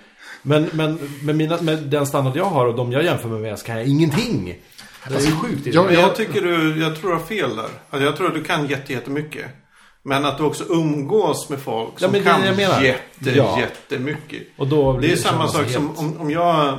Men, 0.43 0.71
men 0.73 0.99
med, 1.23 1.37
mina, 1.37 1.63
med 1.63 1.79
den 1.79 2.07
standard 2.07 2.37
jag 2.37 2.45
har 2.45 2.67
och 2.67 2.75
de 2.77 2.93
jag 2.93 3.05
jämför 3.05 3.29
mig 3.29 3.41
med 3.41 3.59
så 3.59 3.67
kan 3.67 3.77
jag 3.77 3.87
ingenting. 3.87 4.55
Det 5.09 5.15
är 5.15 5.19
så 5.19 5.31
sjukt. 5.37 5.67
Ja, 5.67 5.83
Men 5.85 5.95
jag 5.95 6.15
tycker 6.17 6.41
du, 6.43 6.81
jag 6.83 6.97
tror 7.01 7.11
du 7.11 7.17
har 7.17 7.23
fel 7.25 7.57
där. 7.57 7.69
Alltså 7.91 8.07
jag 8.07 8.17
tror 8.17 8.29
att 8.29 8.35
du 8.35 8.45
kan 8.45 8.67
jätte, 8.67 8.93
jättemycket. 8.93 9.47
Men 10.03 10.25
att 10.25 10.39
du 10.39 10.45
också 10.45 10.65
umgås 10.69 11.49
med 11.49 11.59
folk 11.59 11.99
som 11.99 12.13
men 12.13 12.23
det 12.25 12.29
är 12.31 12.33
kan 12.33 12.41
det 12.41 12.47
jag 12.47 12.57
menar. 12.57 12.83
jätte, 12.83 13.31
Ja. 13.31 13.61
jättemycket. 13.61 14.43
Och 14.59 14.67
då 14.67 14.99
Det 14.99 15.13
är 15.13 15.17
samma 15.17 15.39
känns 15.43 15.53
sak 15.53 15.63
helt- 15.63 15.75
som 15.75 15.97
om, 15.97 16.21
om 16.21 16.31
jag... 16.31 16.79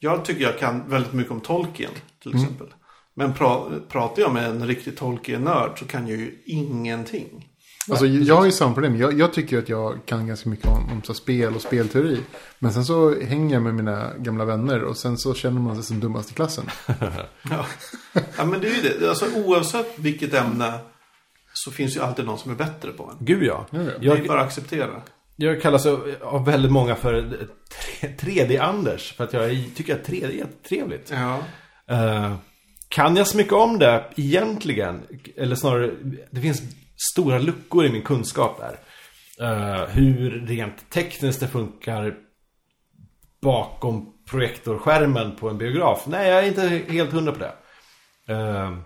Jag 0.00 0.24
tycker 0.24 0.42
jag 0.44 0.58
kan 0.58 0.88
väldigt 0.90 1.12
mycket 1.12 1.32
om 1.32 1.40
Tolkien 1.40 1.90
till 2.22 2.34
exempel. 2.34 2.66
Men 3.18 3.32
pra, 3.34 3.64
pratar 3.88 4.22
jag 4.22 4.32
med 4.32 4.44
en 4.50 4.66
riktig 4.66 4.96
Tolkien-nörd 4.96 5.78
så 5.78 5.84
kan 5.84 6.08
jag 6.08 6.18
ju 6.18 6.42
ingenting. 6.46 7.48
Alltså, 7.90 8.06
jag 8.06 8.34
har 8.34 8.44
ju 8.44 8.52
samma 8.52 8.74
problem. 8.74 8.96
Jag, 8.96 9.18
jag 9.18 9.32
tycker 9.32 9.58
att 9.58 9.68
jag 9.68 9.98
kan 10.06 10.26
ganska 10.26 10.48
mycket 10.50 10.66
om, 10.66 10.92
om 10.92 11.02
så 11.02 11.14
spel 11.14 11.54
och 11.54 11.62
spelteori. 11.62 12.20
Men 12.58 12.72
sen 12.72 12.84
så 12.84 13.20
hänger 13.20 13.54
jag 13.54 13.62
med 13.62 13.74
mina 13.74 14.12
gamla 14.18 14.44
vänner 14.44 14.82
och 14.82 14.96
sen 14.96 15.18
så 15.18 15.34
känner 15.34 15.60
man 15.60 15.74
sig 15.74 15.84
som 15.84 16.00
dummast 16.00 16.30
i 16.30 16.34
klassen. 16.34 16.64
Ja. 17.50 17.66
ja, 18.38 18.44
men 18.44 18.60
det 18.60 18.66
är 18.68 18.74
ju 18.74 18.98
det. 18.98 19.08
Alltså, 19.08 19.26
oavsett 19.44 19.98
vilket 19.98 20.34
ämne 20.34 20.78
så 21.52 21.70
finns 21.70 21.96
ju 21.96 22.00
alltid 22.00 22.24
någon 22.26 22.38
som 22.38 22.50
är 22.50 22.56
bättre 22.56 22.90
på 22.90 23.04
en. 23.18 23.24
Gud 23.26 23.42
ja. 23.42 23.66
Ja, 23.70 23.78
ja. 23.82 23.84
Det 24.00 24.06
är 24.06 24.16
Jag, 24.16 24.26
bara 24.26 24.40
att 24.40 24.46
acceptera. 24.46 25.02
jag 25.36 25.62
kallas 25.62 25.86
av 26.20 26.44
väldigt 26.44 26.72
många 26.72 26.94
för 26.94 27.38
3D-Anders. 28.00 29.14
För 29.16 29.24
att 29.24 29.32
jag 29.32 29.64
tycker 29.76 29.94
att 29.94 30.08
3D 30.08 30.24
är 30.24 30.30
jättetrevligt. 30.30 31.12
Ja. 31.14 31.38
Eh, 31.94 32.34
kan 32.88 33.16
jag 33.16 33.26
så 33.26 33.36
mycket 33.36 33.52
om 33.52 33.78
det 33.78 34.04
egentligen? 34.16 35.02
Eller 35.36 35.56
snarare, 35.56 35.90
det 36.30 36.40
finns 36.40 36.62
stora 37.12 37.38
luckor 37.38 37.86
i 37.86 37.92
min 37.92 38.02
kunskap 38.02 38.60
där. 38.60 38.78
Eh, 39.40 39.88
hur 39.88 40.30
rent 40.30 40.90
tekniskt 40.90 41.40
det 41.40 41.48
funkar 41.48 42.14
bakom 43.42 44.12
projektorskärmen 44.30 45.36
på 45.36 45.48
en 45.48 45.58
biograf. 45.58 46.06
Nej, 46.06 46.28
jag 46.28 46.44
är 46.44 46.48
inte 46.48 46.92
helt 46.92 47.12
hundra 47.12 47.32
på 47.32 47.38
det. 47.38 47.54
Eh, 48.34 48.78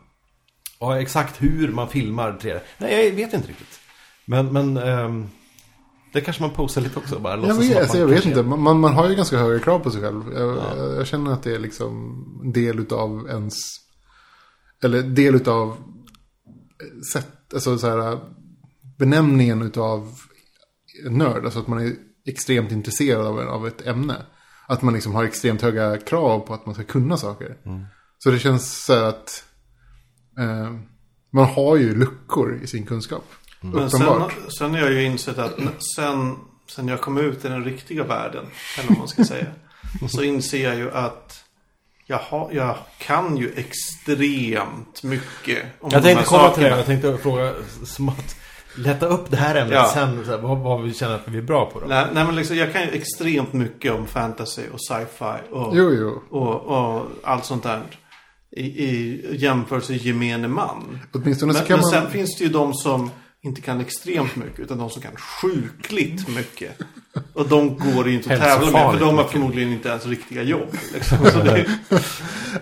och 0.79 0.97
exakt 0.97 1.43
hur 1.43 1.69
man 1.69 1.89
filmar 1.89 2.33
3D. 2.33 2.61
Nej, 2.79 3.05
jag 3.05 3.13
vet 3.13 3.33
inte 3.33 3.49
riktigt. 3.49 3.81
Men, 4.25 4.53
men 4.53 4.77
ehm, 4.77 5.29
det 6.13 6.21
kanske 6.21 6.43
man 6.43 6.51
posar 6.51 6.81
lite 6.81 6.99
också. 6.99 7.19
Bara 7.19 7.47
Jag 7.47 7.55
vet, 7.55 7.77
alltså, 7.77 7.99
jag 7.99 8.07
vet 8.07 8.25
inte. 8.25 8.43
Man, 8.43 8.81
man 8.81 8.95
har 8.95 9.09
ju 9.09 9.15
ganska 9.15 9.39
höga 9.39 9.59
krav 9.59 9.79
på 9.79 9.91
sig 9.91 10.01
själv. 10.01 10.23
Jag, 10.35 10.57
jag, 10.57 10.95
jag 10.95 11.07
känner 11.07 11.33
att 11.33 11.43
det 11.43 11.55
är 11.55 11.59
liksom 11.59 12.25
en 12.45 12.53
del 12.53 12.79
utav 12.79 13.29
ens... 13.29 13.55
Eller 14.85 15.03
del 15.03 15.35
utav 15.35 15.77
sätt, 17.13 17.55
alltså 17.55 17.79
så 17.79 17.87
här, 17.87 18.21
benämningen 18.99 19.63
utav 19.63 20.19
nörd. 21.11 21.45
Alltså 21.45 21.61
att 21.61 21.69
man 21.69 21.87
är 21.87 21.93
extremt 22.27 22.73
intresserad 22.73 23.27
av, 23.27 23.39
av 23.39 23.67
ett 23.67 23.87
ämne. 23.87 24.17
Att 24.67 24.83
man 24.83 24.95
liksom 24.95 25.15
har 25.15 25.25
extremt 25.25 25.63
höga 25.63 25.99
krav 25.99 26.41
på 26.41 26.55
att 26.55 26.67
man 26.67 26.75
ska 26.75 26.85
kunna 26.85 27.17
saker. 27.17 27.57
Så 28.19 28.31
det 28.31 28.39
känns 28.39 28.85
så 28.85 28.95
här 28.95 29.03
att 29.03 29.45
eh, 30.39 30.73
man 31.31 31.45
har 31.45 31.77
ju 31.77 31.95
luckor 31.95 32.61
i 32.63 32.67
sin 32.67 32.87
kunskap. 32.87 33.25
Men 33.61 33.91
sen, 33.91 34.03
Uppenbart. 34.03 34.35
sen 34.59 34.71
har 34.71 34.79
jag 34.79 34.93
ju 34.93 35.05
insett 35.05 35.39
att 35.39 35.59
sen, 35.97 36.37
sen 36.69 36.89
jag 36.89 37.01
kom 37.01 37.19
ut 37.19 37.45
i 37.45 37.49
den 37.49 37.65
riktiga 37.65 38.05
världen, 38.05 38.45
eller 38.79 38.89
vad 38.89 38.99
man 38.99 39.09
ska 39.09 39.25
säga, 39.25 39.47
så 40.09 40.23
inser 40.23 40.63
jag 40.63 40.77
ju 40.77 40.91
att 40.91 41.45
jag, 42.07 42.19
har, 42.19 42.49
jag 42.53 42.77
kan 42.99 43.37
ju 43.37 43.53
extremt 43.57 45.03
mycket 45.03 45.63
om 45.81 45.91
Jag 45.93 46.03
de 46.03 46.07
tänkte 46.15 46.15
här 46.15 46.25
komma 46.25 46.51
till 46.55 46.63
det. 46.63 46.69
Jag 46.69 46.87
tänkte 46.87 47.19
fråga 47.19 47.53
som 47.85 48.09
att 48.09 48.37
lätta 48.77 49.07
upp 49.07 49.31
det 49.31 49.37
här 49.37 49.55
ämnet 49.55 49.75
Ja. 49.75 49.91
sen. 49.95 50.25
Så 50.25 50.31
här, 50.31 50.39
vad, 50.39 50.59
vad 50.59 50.83
vi 50.83 50.95
känner 50.95 51.15
att 51.15 51.29
vi 51.29 51.39
är 51.39 51.43
bra 51.43 51.67
på 51.67 51.81
då. 51.81 51.87
Nej, 51.87 52.07
nej 52.13 52.25
men 52.25 52.37
liksom, 52.37 52.57
jag 52.57 52.73
kan 52.73 52.83
ju 52.83 52.89
extremt 52.89 53.53
mycket 53.53 53.93
om 53.93 54.07
fantasy 54.07 54.63
och 54.73 54.81
sci-fi 54.89 55.35
och, 55.51 55.77
Jo, 55.77 55.93
jo. 55.93 56.23
och, 56.39 56.63
och 56.63 57.07
allt 57.23 57.45
sånt 57.45 57.63
där. 57.63 57.81
I, 58.57 58.63
i 58.65 59.21
jämförelse 59.37 59.95
gemene 59.95 60.49
man. 60.49 60.99
Åtminstone 61.13 61.53
Men, 61.53 61.63
så 61.63 61.69
kan 61.69 61.79
men 61.79 61.81
man... 61.81 61.91
sen 61.91 62.11
finns 62.11 62.39
det 62.39 62.45
ju 62.45 62.51
de 62.51 62.75
som 62.75 63.11
inte 63.45 63.61
kan 63.61 63.81
extremt 63.81 64.37
mycket 64.37 64.61
utan 64.61 64.79
de 64.79 64.91
som 64.91 65.03
kan 65.03 65.17
sjukligt 65.17 66.29
mycket. 66.29 66.79
Och 67.33 67.49
de 67.49 67.79
går 67.79 68.09
ju 68.09 68.15
inte 68.15 68.35
att 68.35 68.41
tävla 68.41 68.71
med 68.71 68.93
för 68.93 69.01
de 69.07 69.15
har 69.17 69.25
förmodligen 69.25 69.73
inte 69.73 69.89
ens 69.89 70.07
riktiga 70.07 70.43
jobb. 70.43 70.69
Liksom. 70.95 71.19
Så 71.19 71.39
det, 71.39 71.67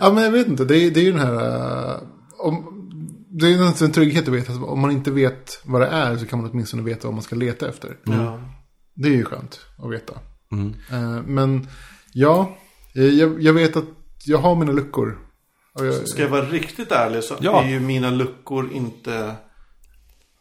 Ja, 0.01 0.13
men 0.13 0.25
jag 0.25 0.31
vet 0.31 0.47
inte. 0.49 0.65
Det 0.65 0.77
är, 0.77 0.91
det 0.91 1.01
är 1.01 1.05
ju 1.05 1.13
den 1.13 1.21
här... 1.21 1.35
eh, 1.95 2.01
om, 2.39 2.77
det 3.31 3.47
är 3.47 3.51
ju 3.51 3.57
en 3.57 3.73
en 3.81 3.93
trygghet 3.93 4.29
att 4.29 4.35
veta. 4.35 4.53
att 4.53 4.63
Om 4.63 4.81
man 4.81 4.91
inte 4.91 5.11
vet 5.11 5.61
vad 5.65 5.81
det 5.81 5.87
är 5.87 6.17
så 6.17 6.27
kan 6.27 6.41
man 6.43 6.51
åtminstone 6.51 6.83
veta 6.83 7.09
vad 7.09 7.15
man 7.15 7.23
ska 7.23 7.37
leta 7.37 7.69
efter. 7.69 7.97
ja. 8.05 8.41
Det 8.95 9.09
är 9.09 9.13
ju 9.13 9.25
skönt 9.25 9.61
att 9.79 9.91
veta. 9.93 10.15
Mm. 10.53 10.75
Eh, 10.93 11.23
men 11.27 11.69
ja, 12.13 12.57
eh, 12.95 13.05
jag, 13.05 13.43
jag 13.43 13.53
vet 13.53 13.77
att 13.77 13.85
jag 14.25 14.39
har 14.39 14.57
mina 14.57 14.73
luckor. 14.73 15.19
Ska 16.05 16.23
jag 16.23 16.29
vara 16.29 16.45
riktigt 16.45 16.93
ärlig 16.93 17.25
så 17.25 17.35
Ja. 17.41 17.63
är 17.65 17.69
ju 17.69 17.81
mina 17.81 18.11
luckor 18.11 18.73
inte... 18.73 19.35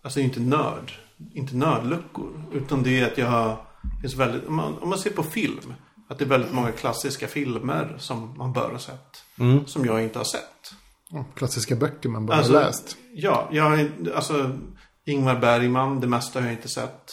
Alltså 0.01 0.19
inte 0.19 0.39
nörd. 0.39 0.91
Inte 1.33 1.55
nördluckor. 1.55 2.43
Utan 2.53 2.83
det 2.83 2.99
är 2.99 3.07
att 3.11 3.17
jag 3.17 3.27
har... 3.27 3.57
finns 4.01 4.15
väldigt, 4.15 4.47
om, 4.47 4.55
man, 4.55 4.77
om 4.77 4.89
man 4.89 4.97
ser 4.99 5.09
på 5.09 5.23
film. 5.23 5.73
Att 6.09 6.19
det 6.19 6.25
är 6.25 6.29
väldigt 6.29 6.53
många 6.53 6.71
klassiska 6.71 7.27
filmer 7.27 7.95
som 7.97 8.37
man 8.37 8.53
bör 8.53 8.71
ha 8.71 8.79
sett. 8.79 9.23
Mm. 9.39 9.65
Som 9.65 9.85
jag 9.85 10.03
inte 10.03 10.19
har 10.19 10.25
sett. 10.25 10.73
ja, 11.09 11.25
klassiska 11.35 11.75
böcker 11.75 12.09
man 12.09 12.25
bara 12.25 12.37
Alltså- 12.37 12.53
har 12.53 12.61
läst. 12.63 12.97
Ja, 13.13 13.49
jag 13.51 13.89
alltså 14.15 14.51
Ingmar 15.05 15.39
Bergman, 15.39 15.99
det 15.99 16.07
mesta 16.07 16.39
har 16.39 16.45
jag 16.47 16.53
inte 16.55 16.67
sett. 16.69 17.11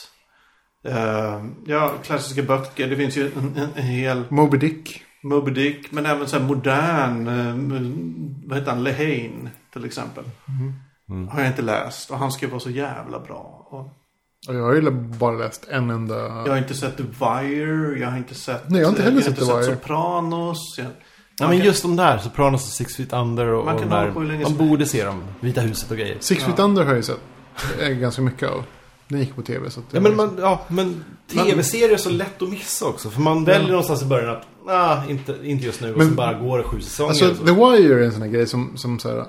Eh, 0.84 1.44
ja, 1.66 1.92
klassiska 2.04 2.42
böcker. 2.42 2.88
Det 2.90 2.96
finns 2.96 3.16
ju 3.16 3.32
en, 3.32 3.56
en, 3.56 3.68
en 3.74 3.82
hel 3.82 4.24
Moby 4.28 4.58
Dick. 4.58 5.02
Moby 5.22 5.50
Dick. 5.50 5.92
Men 5.92 6.06
även 6.06 6.28
så 6.28 6.38
här 6.38 6.44
modern, 6.46 7.26
eh, 7.28 8.48
vad 8.48 8.58
heter 8.58 8.70
han, 8.70 8.84
Lehane 8.84 9.50
till 9.72 9.84
exempel. 9.84 10.24
Mm. 10.48 10.72
Har 11.30 11.40
jag 11.40 11.46
inte 11.50 11.62
läst. 11.62 12.10
Och 12.10 12.18
han 12.18 12.32
ska 12.32 12.44
ju 12.46 12.50
vara 12.50 12.60
så 12.60 12.70
jävla 12.70 13.20
bra. 13.20 13.66
Och 13.70 13.80
Och 14.48 14.54
jag 14.54 14.62
har 14.62 14.74
ju 14.74 14.90
bara 14.90 15.36
läst 15.36 15.66
en 15.70 15.90
enda. 15.90 16.14
jag 16.16 16.48
har 16.48 16.56
inte 16.58 16.74
sett 16.74 16.96
The 16.96 17.02
Wire. 17.02 17.98
Jag 17.98 18.10
har 18.10 18.16
inte 18.18 18.34
sett... 18.34 18.70
Nej, 18.70 18.80
jag 18.80 18.86
har 18.86 18.90
inte 18.90 19.02
heller 19.02 19.16
jag 19.16 19.24
sett 19.24 19.36
The 19.38 19.52
Wire. 19.52 19.64
Sopranos. 19.64 20.74
Jag, 20.78 20.86
Ja, 21.38 21.48
men 21.48 21.58
just 21.58 21.82
de 21.82 21.96
där, 21.96 22.18
Sopranos 22.18 22.62
och 22.62 22.72
Six 22.72 22.96
Feet 22.96 23.12
Under 23.12 23.46
och, 23.46 23.64
Man 23.64 23.74
och 23.74 23.80
kan 23.80 23.90
där. 23.90 24.10
på 24.12 24.20
hur 24.20 24.26
länge 24.28 24.42
Man 24.42 24.56
borde 24.56 24.86
se 24.86 25.04
dem. 25.04 25.24
Vita 25.40 25.60
huset 25.60 25.90
och 25.90 25.96
grejer. 25.96 26.16
Six 26.20 26.44
Feet 26.44 26.58
Under 26.58 26.82
har 26.82 26.90
jag 26.90 26.96
ju 26.96 27.02
sett. 27.02 27.20
eh, 27.80 27.88
Ganska 27.88 28.22
mycket 28.22 28.48
av. 28.50 28.64
Den 29.08 29.20
gick 29.20 29.34
på 29.36 29.42
tv. 29.42 29.70
Så 29.70 29.80
att 29.80 29.86
Ja, 29.90 30.00
men, 30.00 30.16
man, 30.16 30.36
ja, 30.40 30.60
men 30.68 31.04
tv-serier 31.32 31.90
är 31.92 31.96
så 31.96 32.10
lätt 32.10 32.42
att 32.42 32.48
missa 32.48 32.86
också. 32.86 33.10
För 33.10 33.20
man 33.20 33.44
väljer 33.44 33.68
någonstans 33.68 34.02
i 34.02 34.06
början 34.06 34.36
att, 34.36 34.46
nah, 34.66 35.10
inte, 35.10 35.36
inte 35.42 35.64
just 35.66 35.80
nu. 35.80 35.92
Och 35.92 35.98
Men- 35.98 36.08
så 36.08 36.14
bara 36.14 36.32
går 36.34 36.58
det 36.58 36.64
sju 36.64 36.80
säsonger. 36.80 37.10
Alltså, 37.10 37.30
och 37.30 37.36
så. 37.36 37.44
The 37.44 37.52
Wire 37.52 38.00
är 38.02 38.04
en 38.06 38.12
sån 38.12 38.22
här 38.22 38.28
grej 38.28 38.46
som, 38.46 38.76
som 38.76 38.98
så 38.98 39.08
här, 39.08 39.24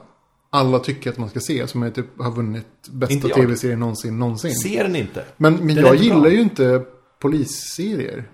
alla 0.49 0.79
tycker 0.79 1.09
att 1.09 1.17
man 1.17 1.29
ska 1.29 1.39
se. 1.39 1.67
Som 1.67 1.83
är 1.83 1.91
typ, 1.91 2.05
har 2.19 2.31
vunnit 2.31 2.87
bästa 2.89 3.27
tv-serien 3.27 3.79
någonsin, 3.79 4.19
någonsin. 4.19 4.55
Ser 4.55 4.83
den 4.83 4.95
inte. 4.95 5.25
Men, 5.37 5.55
men 5.55 5.75
Den 5.75 5.85
jag 5.85 5.93
inte 5.95 6.03
gillar 6.05 6.21
bra. 6.21 6.29
ju 6.29 6.41
inte 6.41 6.85
polisserier. 7.19 8.29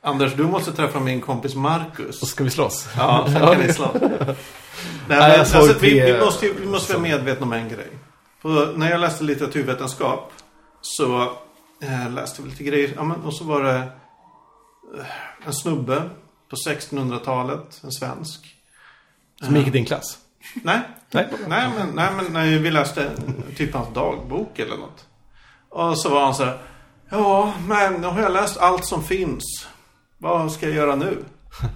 Anders, 0.00 0.34
du 0.34 0.42
måste 0.42 0.72
träffa 0.72 1.00
min 1.00 1.20
kompis 1.20 1.54
Marcus. 1.54 2.22
Och 2.22 2.28
ska 2.28 2.44
vi 2.44 2.50
slåss? 2.50 2.88
Ja, 2.96 3.28
sen 3.32 3.40
kan 3.40 3.60
ni 3.60 3.72
slå. 3.72 3.90
Nej, 4.00 4.34
men, 5.08 5.40
alltså, 5.40 5.78
vi, 5.80 6.00
vi 6.00 6.20
måste, 6.20 6.48
vi 6.60 6.66
måste 6.66 6.92
vara 6.92 7.02
medvetna 7.02 7.46
om 7.46 7.52
en 7.52 7.68
grej. 7.68 7.88
På, 8.42 8.48
när 8.76 8.90
jag 8.90 9.00
läste 9.00 9.24
litteraturvetenskap 9.24 10.32
så 10.80 11.22
eh, 11.82 12.10
läste 12.12 12.42
vi 12.42 12.50
lite 12.50 12.64
grejer. 12.64 12.92
Ja, 12.96 13.04
men, 13.04 13.20
och 13.20 13.34
så 13.34 13.44
var 13.44 13.62
det 13.62 13.76
eh, 14.98 15.46
en 15.46 15.52
snubbe 15.52 16.10
på 16.50 16.56
1600-talet, 16.56 17.80
en 17.84 17.92
svensk. 17.92 18.56
Som 19.42 19.56
gick 19.56 19.66
i 19.66 19.70
din 19.70 19.84
klass? 19.84 20.18
Nej, 20.62 20.80
Nej. 21.12 21.28
nej, 21.48 21.68
men, 21.78 21.88
nej, 21.94 22.08
men 22.16 22.32
nej, 22.32 22.58
vi 22.58 22.70
läste 22.70 23.10
typ 23.56 23.74
hans 23.74 23.94
dagbok 23.94 24.58
eller 24.58 24.76
något. 24.76 25.04
Och 25.70 25.98
så 25.98 26.08
var 26.08 26.24
han 26.24 26.34
så 26.34 26.44
här. 26.44 26.58
Ja, 27.10 27.52
men 27.68 27.92
nu 27.94 28.06
har 28.06 28.20
jag 28.22 28.32
läst 28.32 28.56
allt 28.58 28.84
som 28.84 29.02
finns. 29.04 29.66
Vad 30.18 30.52
ska 30.52 30.66
jag 30.66 30.74
göra 30.74 30.94
nu? 30.94 31.18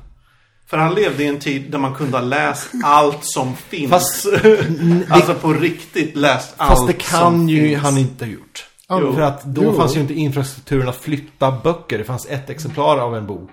För 0.70 0.76
han 0.76 0.94
levde 0.94 1.24
i 1.24 1.26
en 1.26 1.38
tid 1.38 1.70
där 1.70 1.78
man 1.78 1.94
kunde 1.94 2.16
ha 2.18 2.24
läst 2.24 2.68
allt 2.84 3.18
som 3.20 3.56
finns. 3.56 3.90
Fast- 3.90 4.26
alltså 5.08 5.34
på 5.34 5.52
riktigt 5.52 6.16
läst 6.16 6.54
allt 6.56 6.70
Fast 6.70 6.86
det 6.86 6.92
kan 6.92 7.20
som 7.20 7.48
ju 7.48 7.68
finns. 7.68 7.82
han 7.82 7.98
inte 7.98 8.24
ha 8.24 8.32
gjort. 8.32 8.66
Jo. 8.90 9.12
För 9.14 9.20
att 9.22 9.44
då 9.44 9.64
Jo. 9.64 9.76
fanns 9.76 9.96
ju 9.96 10.00
inte 10.00 10.14
infrastrukturen 10.14 10.88
att 10.88 10.96
flytta 10.96 11.50
böcker. 11.50 11.98
Det 11.98 12.04
fanns 12.04 12.26
ett 12.26 12.50
exemplar 12.50 12.98
av 12.98 13.16
en 13.16 13.26
bok. 13.26 13.50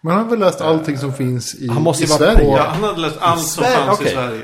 Man 0.00 0.16
har 0.16 0.24
väl 0.24 0.38
läst 0.38 0.60
allting 0.60 0.98
som 0.98 1.14
finns 1.14 1.54
i, 1.54 1.68
Han 1.68 1.82
måste 1.82 2.04
i 2.04 2.06
Sverige. 2.06 2.38
på- 2.38 2.56
Ja, 2.56 2.66
han 2.68 2.84
hade 2.84 3.00
läst 3.00 3.16
allt 3.20 3.46
som 3.46 3.64
fanns 3.64 3.98
okej. 4.00 4.10
i 4.12 4.14
Sverige. 4.14 4.42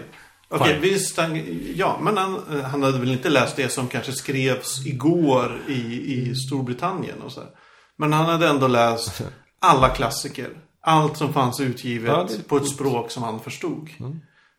Okej, 0.49 0.69
Fine. 0.69 0.81
visst. 0.81 1.17
Han, 1.17 1.43
ja, 1.75 1.99
men 2.03 2.17
han, 2.17 2.41
han 2.65 2.83
hade 2.83 2.99
väl 2.99 3.11
inte 3.13 3.29
läst 3.31 3.57
det 3.57 3.69
som 3.69 3.89
kanske 3.89 4.13
skrevs 4.13 4.87
igår 4.87 5.61
i, 5.69 6.13
i 6.15 6.35
Storbritannien 6.35 7.23
och 7.23 7.33
så. 7.33 7.41
här. 7.41 7.51
Men 7.97 8.13
han 8.13 8.27
hade 8.27 8.49
ändå 8.49 8.67
läst 8.67 9.23
alla 9.59 9.89
klassiker. 9.89 10.51
Allt 10.81 11.17
som 11.17 11.33
fanns 11.33 11.61
utgivet 11.61 12.09
Ja, 12.11 12.27
det 12.29 12.49
på 12.49 12.57
ett 12.57 12.69
språk 12.69 13.11
som 13.11 13.23
han 13.23 13.41
förstod. 13.41 13.89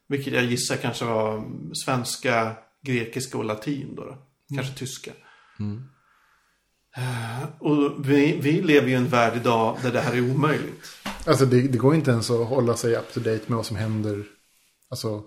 Vilket 0.08 0.34
jag 0.34 0.44
gissar 0.46 0.76
kanske 0.76 1.06
var 1.06 1.44
svenska, 1.86 2.56
grekiska 2.86 3.38
och 3.38 3.46
latin 3.46 3.96
då. 3.96 4.04
då. 4.06 4.18
Kanske 4.56 4.74
tyska. 4.74 5.12
Eh, 6.98 7.44
Och 7.60 8.10
vi, 8.10 8.40
vi 8.42 8.62
lever 8.62 8.88
ju 8.88 8.94
i 8.94 8.98
en 8.98 9.08
värld 9.08 9.34
idag 9.36 9.78
där 9.82 9.92
det 9.92 10.02
här 10.02 10.14
är 10.14 10.32
omöjligt. 10.32 10.86
Alltså 11.28 11.46
det, 11.46 11.62
det 11.62 11.78
går 11.78 11.96
inte 11.96 12.12
ens 12.12 12.30
att 12.32 12.48
hålla 12.48 12.78
sig 12.78 12.96
up 12.96 13.14
to 13.14 13.20
date 13.20 13.42
med 13.48 13.56
vad 13.58 13.66
som 13.66 13.78
händer 13.78 14.24
alltså, 14.90 15.24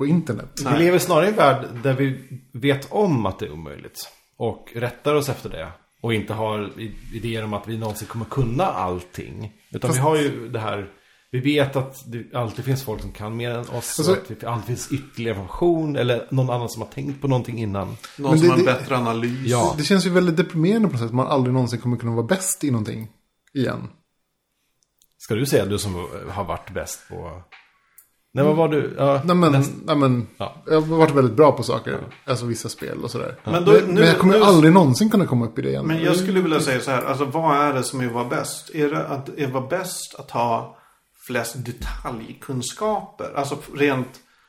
på 0.00 0.06
internet. 0.06 0.60
Vi 0.72 0.78
lever 0.78 0.98
snarare 0.98 1.26
i 1.26 1.28
en 1.28 1.36
värld 1.36 1.66
där 1.82 1.94
vi 1.94 2.20
vet 2.52 2.92
om 2.92 3.26
att 3.26 3.38
det 3.38 3.46
är 3.46 3.52
omöjligt. 3.52 4.08
Och 4.36 4.68
rättar 4.74 5.14
oss 5.14 5.28
efter 5.28 5.50
det. 5.50 5.68
Och 6.00 6.14
inte 6.14 6.32
har 6.32 6.72
idéer 7.12 7.44
om 7.44 7.54
att 7.54 7.68
vi 7.68 7.78
någonsin 7.78 8.08
kommer 8.08 8.24
kunna 8.24 8.64
allting. 8.64 9.52
Utan 9.70 9.88
Fast- 9.88 9.98
vi 9.98 10.02
har 10.02 10.16
ju 10.16 10.48
det 10.48 10.58
här. 10.60 10.88
Vi 11.30 11.40
vet 11.40 11.76
att 11.76 11.96
det 12.12 12.34
alltid 12.34 12.64
finns 12.64 12.82
folk 12.82 13.00
som 13.02 13.12
kan 13.12 13.36
mer 13.36 13.50
än 13.50 13.60
oss. 13.60 13.72
Alltså- 13.72 14.12
att 14.12 14.28
det 14.40 14.44
alltid 14.48 14.66
finns 14.66 14.92
ytterligare 14.92 15.36
information. 15.38 15.96
Eller 15.96 16.26
någon 16.30 16.50
annan 16.50 16.68
som 16.68 16.82
har 16.82 16.88
tänkt 16.88 17.20
på 17.20 17.28
någonting 17.28 17.58
innan. 17.58 17.96
Någon 18.18 18.30
Men 18.30 18.38
som 18.38 18.40
det- 18.40 18.48
har 18.48 18.58
en 18.58 18.64
det- 18.64 18.72
bättre 18.72 18.96
analys. 18.96 19.46
Ja. 19.46 19.74
Det 19.78 19.84
känns 19.84 20.06
ju 20.06 20.10
väldigt 20.10 20.36
deprimerande 20.36 20.88
på 20.88 20.92
något 20.92 21.00
sätt. 21.00 21.08
att 21.08 21.14
Man 21.14 21.26
aldrig 21.26 21.54
någonsin 21.54 21.80
kommer 21.80 21.96
kunna 21.96 22.12
vara 22.12 22.26
bäst 22.26 22.64
i 22.64 22.70
någonting 22.70 23.08
igen. 23.54 23.88
Ska 25.18 25.34
du 25.34 25.46
säga 25.46 25.66
du 25.66 25.78
som 25.78 25.94
har 26.30 26.44
varit 26.44 26.70
bäst 26.74 27.08
på... 27.08 27.42
Nej, 28.32 28.44
vad 28.44 28.56
var 28.56 28.68
du? 28.68 28.94
Ja, 28.98 29.20
Nej 29.24 29.36
men, 29.36 29.52
näst- 29.52 29.72
nej, 29.84 29.96
men 29.96 30.26
Ja. 30.36 30.62
jag 30.66 30.80
har 30.80 30.96
varit 30.96 31.14
väldigt 31.14 31.36
bra 31.36 31.52
på 31.52 31.62
saker. 31.62 31.98
Alltså 32.24 32.46
vissa 32.46 32.68
spel 32.68 32.98
och 33.04 33.10
sådär. 33.10 33.36
Men, 33.44 33.64
då, 33.64 33.72
Men, 33.72 33.80
nu, 33.84 33.92
men 33.94 34.06
jag 34.06 34.18
kommer 34.18 34.38
nu, 34.38 34.44
aldrig 34.44 34.72
någonsin 34.72 35.10
kunna 35.10 35.26
komma 35.26 35.46
upp 35.46 35.58
i 35.58 35.62
det 35.62 35.68
igen. 35.68 35.86
Men 35.86 36.02
jag 36.02 36.16
skulle 36.16 36.40
vilja 36.40 36.60
säga 36.60 36.80
så 36.80 36.90
här, 36.90 37.02
alltså 37.04 37.24
vad 37.24 37.56
är 37.56 37.72
det 37.72 37.82
som 37.82 38.00
är 38.00 38.06
att 38.06 38.12
vara 38.12 38.24
bäst? 38.28 38.70
Är 38.74 38.90
det 38.90 39.06
att 39.06 39.28
är 39.38 39.46
vara 39.50 39.66
bäst 39.66 40.14
att 40.18 40.30
ha 40.30 40.76
flest 41.26 41.54
detaljkunskaper? 42.34 43.32
Alltså 43.36 43.56
rent, 43.74 44.08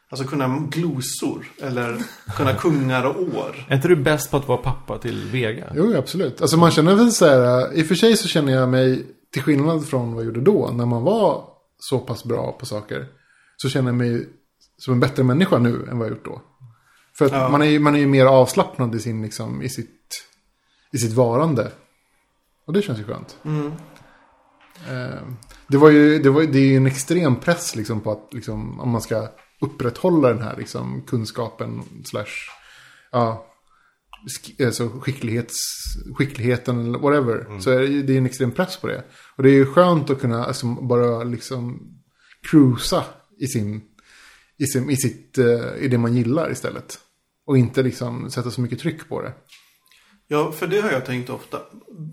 alltså 0.09 0.27
kunna 0.27 0.47
glosor 0.69 1.45
eller 1.61 1.97
kunna 2.38 2.53
kungar 2.53 3.03
och 3.05 3.21
år? 3.21 3.65
Är 3.69 3.75
inte 3.75 3.88
du 3.88 3.95
bäst 3.95 4.32
på 4.32 4.38
att 4.38 4.47
vara 4.47 4.57
pappa 4.57 4.97
till 4.97 5.29
Vega? 5.32 5.65
Jo, 5.75 5.93
absolut. 5.97 6.41
Alltså 6.41 6.57
man 6.57 6.71
känner 6.71 6.95
väl 6.95 7.11
så 7.11 7.25
här, 7.25 7.73
i 7.73 7.82
och 7.84 7.88
för 7.88 7.95
sig 7.95 8.17
så 8.17 8.27
känner 8.27 8.53
jag 8.53 8.69
mig, 8.69 9.05
till 9.34 9.41
skillnad 9.41 9.88
från 9.88 10.13
vad 10.13 10.23
jag 10.23 10.25
gjorde 10.25 10.41
då, 10.51 10.69
när 10.73 10.86
man 10.86 11.03
var 11.03 11.43
så 11.77 11.99
pass 11.99 12.23
bra 12.23 12.51
på 12.59 12.65
saker, 12.65 13.05
så 13.62 13.70
känner 13.70 13.89
jag 13.89 13.95
mig 13.97 14.30
som 14.78 14.93
en 14.93 14.99
bättre 14.99 15.24
människa 15.24 15.57
nu 15.57 15.88
än 15.91 15.97
vad 15.97 16.07
jag 16.07 16.16
gjort 16.16 16.26
då. 16.26 16.41
För 17.18 17.30
Ja. 17.30 17.49
man, 17.49 17.62
är, 17.62 17.66
ju- 17.66 17.80
man 17.80 17.95
är 17.95 17.99
ju 17.99 18.07
mer 18.07 18.26
avslappnad 18.26 18.95
i, 18.95 18.99
sin, 18.99 19.22
liksom, 19.22 19.62
i, 19.62 19.70
sitt, 19.70 20.24
i 20.91 20.97
sitt 20.97 21.14
varande. 21.14 21.72
Och 22.66 22.74
det 22.74 22.82
känns 22.82 22.99
ju 22.99 23.03
skönt. 23.03 23.38
Eh, 24.89 25.22
det, 25.68 25.78
var 25.78 25.89
ju, 25.89 26.20
det, 26.20 26.30
var, 26.30 26.41
det 26.43 26.59
är 26.59 26.68
ju 26.68 26.78
en 26.78 26.88
extrem 26.88 27.36
press 27.36 27.76
liksom, 27.76 28.01
på 28.01 28.12
att 28.12 28.34
liksom, 28.34 28.80
om 28.80 28.89
man 28.89 29.01
ska 29.01 29.28
upprätthålla 29.62 30.30
den 30.30 30.41
här 30.43 30.55
liksom, 30.57 31.01
kunskapen 31.07 31.84
slash 32.05 32.26
ja, 33.12 33.45
alltså 34.66 34.89
skicklighets, 34.89 35.57
skickligheten 36.18 36.80
eller 36.86 36.99
whatever. 36.99 37.59
Så 37.59 37.72
är 37.72 37.80
det, 37.80 38.01
det 38.01 38.14
är 38.14 38.18
en 38.18 38.26
extrem 38.26 38.51
press 38.51 38.78
på 38.78 38.88
det. 38.88 39.03
Och 39.36 39.43
det 39.43 39.49
är 39.49 39.53
ju 39.53 39.66
skönt 39.66 40.09
att 40.09 40.20
kunna 40.22 40.45
alltså, 40.45 40.66
bara 40.68 41.24
liksom 41.24 41.80
cruisa 42.49 43.03
i 43.41 43.47
sin, 43.47 43.81
i, 44.57 44.65
sin, 44.65 44.89
i, 44.89 44.97
sitt, 44.97 45.37
eh, 45.37 45.75
i 45.79 45.87
det 45.87 45.97
man 45.97 46.15
gillar 46.15 46.51
istället. 46.51 46.99
Och 47.45 47.57
inte 47.57 47.83
liksom 47.83 48.31
sätta 48.31 48.51
så 48.51 48.61
mycket 48.61 48.79
tryck 48.79 49.09
på 49.09 49.21
det. 49.21 49.33
Ja, 50.27 50.51
för 50.51 50.67
det 50.67 50.81
har 50.81 50.91
jag 50.91 51.05
tänkt 51.05 51.29
ofta. 51.29 51.61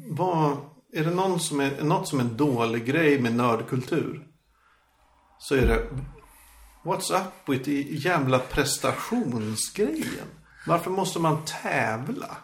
Vad, 0.09 0.57
är 0.93 1.05
det 1.05 1.11
någon 1.11 1.41
som 1.41 1.61
är, 1.61 1.83
något 1.83 2.09
som 2.09 2.19
är 2.21 2.25
en 2.25 2.37
dålig 2.37 2.87
grej 2.87 3.21
med 3.21 3.35
nördkultur? 3.35 4.27
Så 5.39 5.55
är 5.55 5.67
det 5.67 5.89
What's 6.85 7.21
up 7.21 7.49
with 7.49 7.65
the 7.65 7.95
jävla 7.97 8.39
prestationsgrejen? 8.39 10.29
Varför 10.67 10.91
måste 10.91 11.19
man 11.19 11.45
tävla? 11.63 12.37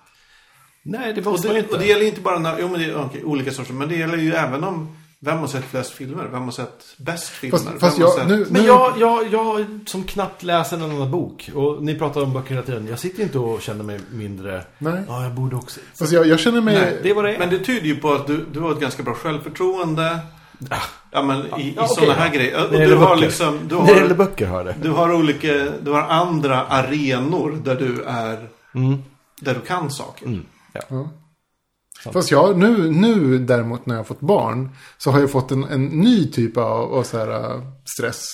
Nej, 0.83 1.13
det 1.13 1.21
Och 1.21 1.33
måste 1.33 1.47
man 1.47 1.55
det, 1.55 1.61
inte. 1.61 1.73
och 1.73 1.79
det 1.79 1.87
gäller 1.87 2.07
inte 2.07 2.21
bara 2.21 2.39
när, 2.39 2.59
jo, 2.61 2.69
men 2.69 2.81
det 2.81 2.95
okej, 2.95 3.25
olika 3.25 3.53
sorter. 3.53 3.73
Men 3.75 3.89
det 3.89 3.97
gäller 3.97 4.17
ju 4.19 4.33
även 4.33 4.65
om 4.65 4.97
vem 5.25 5.39
har 5.39 5.47
sett 5.47 5.65
flest 5.65 5.91
filmer? 5.91 6.29
Vem 6.33 6.43
har 6.43 6.51
sett 6.51 6.85
bäst 6.97 7.29
filmer? 7.29 7.59
Fast, 7.59 7.81
fast 7.81 7.99
har 7.99 8.05
jag, 8.05 8.15
sett... 8.15 8.29
nu, 8.29 8.47
Men 8.51 8.63
nu, 8.63 8.69
jag, 8.69 8.93
jag, 8.99 9.33
jag 9.33 9.67
som 9.87 10.05
knappt 10.05 10.43
läser 10.43 10.77
en 10.77 10.83
annan 10.83 11.11
bok. 11.11 11.51
Och 11.55 11.83
ni 11.83 11.99
pratar 11.99 12.23
om 12.23 12.33
böcker 12.33 12.51
hela 12.51 12.63
tiden. 12.67 12.87
Jag 12.87 12.99
sitter 12.99 13.23
inte 13.23 13.39
och 13.39 13.63
känner 13.63 13.85
mig 13.85 14.01
mindre. 14.13 14.65
Nej. 14.79 15.03
Ja, 15.09 15.23
jag 15.23 15.33
borde 15.33 15.57
också. 15.57 15.81
fast 15.99 16.13
jag, 16.13 16.27
jag 16.27 16.41
känner 16.41 16.61
mig... 16.61 16.75
Nej, 16.75 16.99
Det 17.03 17.11
är 17.11 17.15
vad 17.15 17.25
det 17.25 17.35
är. 17.35 17.39
Men 17.39 17.51
det 17.51 17.59
tyder 17.59 17.87
ju 17.87 17.97
på 17.97 18.13
att 18.13 18.27
du, 18.27 18.45
du 18.53 18.61
har 18.61 18.73
ett 18.73 18.81
ganska 18.81 19.03
bra 19.03 19.15
självförtroende. 19.15 20.19
Ja, 21.11 21.23
men 21.23 21.61
i, 21.61 21.63
i 21.63 21.75
Ja, 21.77 21.87
sådana 21.87 22.13
här 22.15 22.27
ja. 22.27 22.33
grejer. 22.33 22.65
Och 22.65 22.71
du 22.73 22.95
har 22.97 23.07
böcker. 23.09 23.21
liksom... 23.27 23.59
Du 23.69 23.75
När 23.77 23.95
det 23.95 24.01
har, 24.01 24.15
böcker 24.15 24.47
har 24.47 24.65
det. 24.65 24.75
du 24.83 24.91
har 24.91 25.13
olika... 25.15 25.49
Du 25.83 25.91
har 25.91 26.01
andra 26.03 26.63
arenor 26.67 27.61
där 27.65 27.75
du 27.75 28.03
är... 28.03 28.49
Där 29.41 29.55
du 29.55 29.61
kan 29.61 29.91
saker. 29.91 30.27
Mm. 30.27 30.47
Ja. 30.73 31.09
Fast 32.13 32.31
jag, 32.31 32.59
nu, 32.59 32.91
nu 32.91 33.39
däremot 33.39 33.87
när 33.87 33.95
jag 33.95 33.99
har 33.99 34.05
fått 34.05 34.21
barn 34.21 34.71
så 34.99 35.11
har 35.11 35.21
jag 35.21 35.31
fått 35.31 35.51
en, 35.51 35.65
en 35.65 35.85
ny 35.87 36.31
typ 36.31 36.57
av, 36.57 36.95
av 36.95 37.03
så 37.03 37.19
här, 37.19 37.55
äh, 37.55 37.63
stress. 37.99 38.27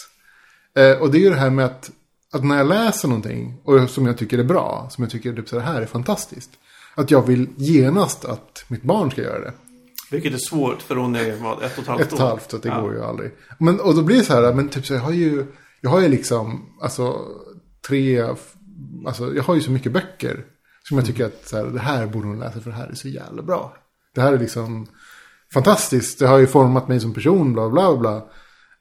Eh, 0.76 1.02
och 1.02 1.10
det 1.10 1.18
är 1.18 1.20
ju 1.20 1.30
det 1.30 1.36
här 1.36 1.50
med 1.50 1.64
att, 1.64 1.90
att 2.32 2.44
när 2.44 2.56
jag 2.58 2.66
läser 2.66 3.08
någonting 3.08 3.60
och 3.64 3.90
som 3.90 4.06
jag 4.06 4.18
tycker 4.18 4.38
är 4.38 4.44
bra, 4.44 4.88
som 4.90 5.04
jag 5.04 5.10
tycker 5.10 5.32
typ 5.32 5.48
så 5.48 5.58
här 5.58 5.82
är 5.82 5.86
fantastiskt. 5.86 6.50
Att 6.94 7.10
jag 7.10 7.26
vill 7.26 7.48
genast 7.56 8.24
att 8.24 8.64
mitt 8.68 8.82
barn 8.82 9.10
ska 9.10 9.22
göra 9.22 9.40
det. 9.40 9.52
Vilket 10.10 10.34
är 10.34 10.38
svårt 10.38 10.82
för 10.82 10.96
hon 10.96 11.16
är 11.16 11.36
vad, 11.36 11.62
ett 11.62 11.78
och 11.78 11.82
ett 11.82 11.88
halvt 11.88 12.00
Ett 12.00 12.12
och 12.12 12.18
ett 12.18 12.24
halvt, 12.24 12.50
så 12.50 12.56
det 12.58 12.68
Ja. 12.68 12.80
går 12.80 12.94
ju 12.94 13.04
aldrig. 13.04 13.30
Men, 13.58 13.80
och 13.80 13.94
då 13.94 14.02
blir 14.02 14.16
det 14.16 14.24
så 14.24 14.32
här, 14.34 14.54
men 14.54 14.68
typ 14.68 14.86
så 14.86 14.94
jag 14.94 15.00
har 15.00 15.12
ju, 15.12 15.46
jag 15.80 15.90
har 15.90 16.00
ju 16.00 16.08
liksom, 16.08 16.66
alltså 16.80 17.20
tre, 17.88 18.22
alltså 19.06 19.34
jag 19.34 19.42
har 19.42 19.54
ju 19.54 19.60
så 19.60 19.70
mycket 19.70 19.92
böcker. 19.92 20.44
Som 20.90 20.98
jag 20.98 21.06
tycker 21.06 21.26
att 21.26 21.48
så 21.48 21.56
här, 21.56 21.64
det 21.64 21.80
här 21.80 22.06
borde 22.06 22.26
hon 22.28 22.38
läsa 22.38 22.60
för 22.60 22.70
det 22.70 22.76
här 22.76 22.86
är 22.88 22.94
så 22.94 23.08
jävla 23.08 23.42
bra. 23.42 23.74
Det 24.14 24.20
här 24.20 24.32
är 24.32 24.38
liksom 24.38 24.86
fantastiskt, 25.54 26.18
det 26.18 26.26
har 26.26 26.38
ju 26.38 26.46
format 26.46 26.88
mig 26.88 27.00
som 27.00 27.14
person, 27.14 27.52
bla 27.52 27.68
bla 27.70 27.96
bla. 27.96 28.22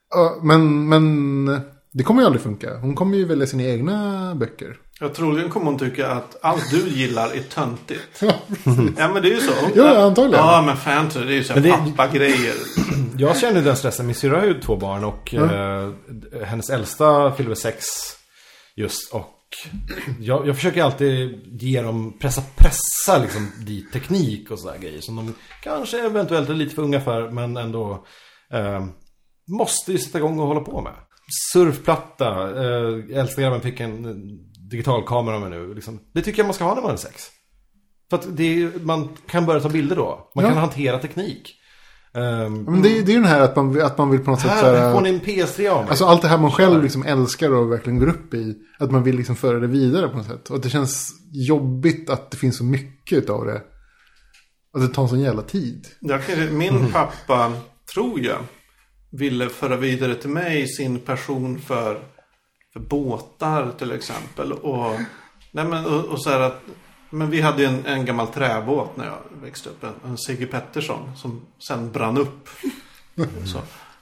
Ja, 0.09 0.39
Men, 0.43 0.89
men 0.89 1.45
det 1.93 2.03
kommer 2.03 2.21
ju 2.21 2.25
aldrig 2.25 2.41
funka. 2.41 2.77
Hon 2.77 2.95
kommer 2.95 3.17
ju 3.17 3.25
välja 3.25 3.47
sina 3.47 3.63
egna 3.63 4.35
böcker. 4.35 4.77
Jag 4.99 5.13
troligen 5.13 5.49
kommer 5.49 5.65
hon 5.65 5.79
tycka 5.79 6.11
att 6.11 6.37
allt 6.41 6.71
du 6.71 6.77
gillar 6.89 7.29
är 7.35 7.39
töntigt. 7.43 8.21
ja 8.97 9.09
men 9.13 9.21
det 9.23 9.29
är 9.29 9.33
ju 9.33 9.39
så. 9.39 9.51
Ja, 9.75 10.03
antagligen. 10.05 10.45
Ja 10.45 10.63
men 10.65 10.77
fantasy 10.77 11.25
det 11.25 11.33
är 11.33 11.35
ju 11.35 11.43
så 11.43 11.53
det- 11.53 11.71
pappagrejer. 11.71 12.53
Jag 13.17 13.37
känner 13.37 13.61
den 13.61 13.75
stressen. 13.75 14.05
Min 14.05 14.15
syrra 14.15 14.39
har 14.39 14.45
ju 14.47 14.59
två 14.61 14.75
barn 14.77 15.03
och 15.03 15.33
eh, 15.33 15.89
hennes 16.45 16.69
äldsta 16.69 17.31
fyller 17.31 17.55
sex 17.55 17.85
just. 18.75 19.13
Och 19.13 19.25
jag, 20.19 20.47
jag 20.47 20.55
försöker 20.55 20.83
alltid 20.83 21.41
ge 21.61 21.81
dem, 21.81 22.17
pressa, 22.19 22.41
pressa 22.55 23.17
liksom 23.17 23.51
dit 23.65 23.91
teknik 23.93 24.51
och 24.51 24.59
sådär 24.59 24.77
grejer. 24.77 25.01
Som 25.01 25.15
de 25.15 25.33
kanske 25.63 26.05
eventuellt 26.05 26.49
är 26.49 26.53
lite 26.53 26.75
för 26.75 26.81
unga 26.81 27.01
för, 27.01 27.29
men 27.31 27.57
ändå 27.57 28.05
eh, 28.53 28.85
måste 29.47 29.91
ju 29.91 29.97
sätta 29.97 30.17
igång 30.17 30.39
och 30.39 30.47
hålla 30.47 30.61
på 30.61 30.81
med. 30.81 30.93
Surfplatta, 31.53 32.49
eh, 32.63 33.17
äldsta 33.19 33.41
grabben 33.41 33.61
fick 33.61 33.79
en 33.79 34.05
eh, 34.05 34.11
digitalkamera 34.69 35.35
av 35.35 35.41
mig 35.41 35.49
nu. 35.49 35.73
Liksom. 35.73 35.99
Det 36.13 36.21
tycker 36.21 36.39
jag 36.39 36.45
man 36.47 36.53
ska 36.53 36.63
ha 36.63 36.75
när 36.75 36.81
man 36.81 36.91
är 36.91 36.95
sex. 36.97 37.23
För 38.09 38.17
att 38.17 38.25
är, 38.39 38.79
man 38.79 39.17
kan 39.27 39.45
börja 39.45 39.59
ta 39.61 39.69
bilder 39.69 39.95
då. 39.95 40.31
Man 40.35 40.43
Ja. 40.45 40.49
kan 40.51 40.59
hantera 40.59 40.99
teknik. 40.99 41.55
Ehm, 42.13 42.63
Men 42.63 42.81
det, 42.81 42.89
det 42.89 43.11
är 43.11 43.15
ju 43.15 43.21
den 43.21 43.29
här 43.29 43.41
att 43.41 43.55
man, 43.55 43.81
att 43.81 43.97
man 43.97 44.09
vill 44.09 44.19
på 44.19 44.31
något 44.31 44.39
sätt 44.41 44.59
så 44.59 44.65
här 44.65 44.75
här, 44.75 44.93
får 44.93 45.01
ni 45.01 45.09
en 45.09 45.21
PS3 45.21 45.69
av 45.69 45.81
mig. 45.81 45.89
Alltså 45.89 46.05
allt 46.05 46.21
det 46.21 46.27
här 46.27 46.37
man 46.37 46.51
själv 46.51 46.83
liksom 46.83 47.03
älskar 47.03 47.51
och 47.51 47.71
verkligen 47.71 47.99
går 47.99 48.09
upp 48.09 48.33
i. 48.33 48.55
Att 48.79 48.91
man 48.91 49.03
vill 49.03 49.15
liksom 49.15 49.35
föra 49.35 49.59
det 49.59 49.67
vidare 49.67 50.09
på 50.09 50.17
något 50.17 50.25
sätt. 50.25 50.49
Och 50.49 50.55
att 50.55 50.63
det 50.63 50.69
känns 50.69 51.11
jobbigt 51.31 52.09
att 52.09 52.31
det 52.31 52.37
finns 52.37 52.57
så 52.57 52.63
mycket 52.63 53.29
av 53.29 53.45
det. 53.45 53.61
Att 54.73 54.81
det 54.81 54.87
tar 54.87 55.03
en 55.03 55.09
sån 55.09 55.19
jävla 55.19 55.41
tid. 55.41 55.87
Jag 55.99 56.25
kan, 56.25 56.57
min 56.57 56.91
pappa, 56.91 57.53
tror 57.93 58.19
jag, 58.19 58.39
ville 59.11 59.49
föra 59.49 59.75
vidare 59.75 60.15
till 60.15 60.29
mig 60.29 60.67
sin 60.67 60.99
passion 60.99 61.59
för, 61.59 61.99
för 62.73 62.79
båtar 62.79 63.71
till 63.77 63.91
exempel. 63.91 64.53
Och, 64.53 64.99
nej 65.51 65.65
men, 65.65 65.85
och, 65.85 66.05
och 66.05 66.21
så 66.21 66.29
här 66.29 66.39
att, 66.39 66.61
men 67.09 67.29
vi 67.29 67.41
hade 67.41 67.61
ju 67.61 67.67
en, 67.67 67.85
en 67.85 68.05
gammal 68.05 68.27
träbåt 68.27 68.97
när 68.97 69.05
jag 69.05 69.17
växte 69.41 69.69
upp. 69.69 69.83
En, 69.83 69.93
en 70.05 70.17
Sigge 70.17 70.45
Pettersson 70.45 71.11
som 71.15 71.41
sen 71.67 71.91
brann 71.91 72.17
upp. 72.17 72.49
så. 73.45 73.59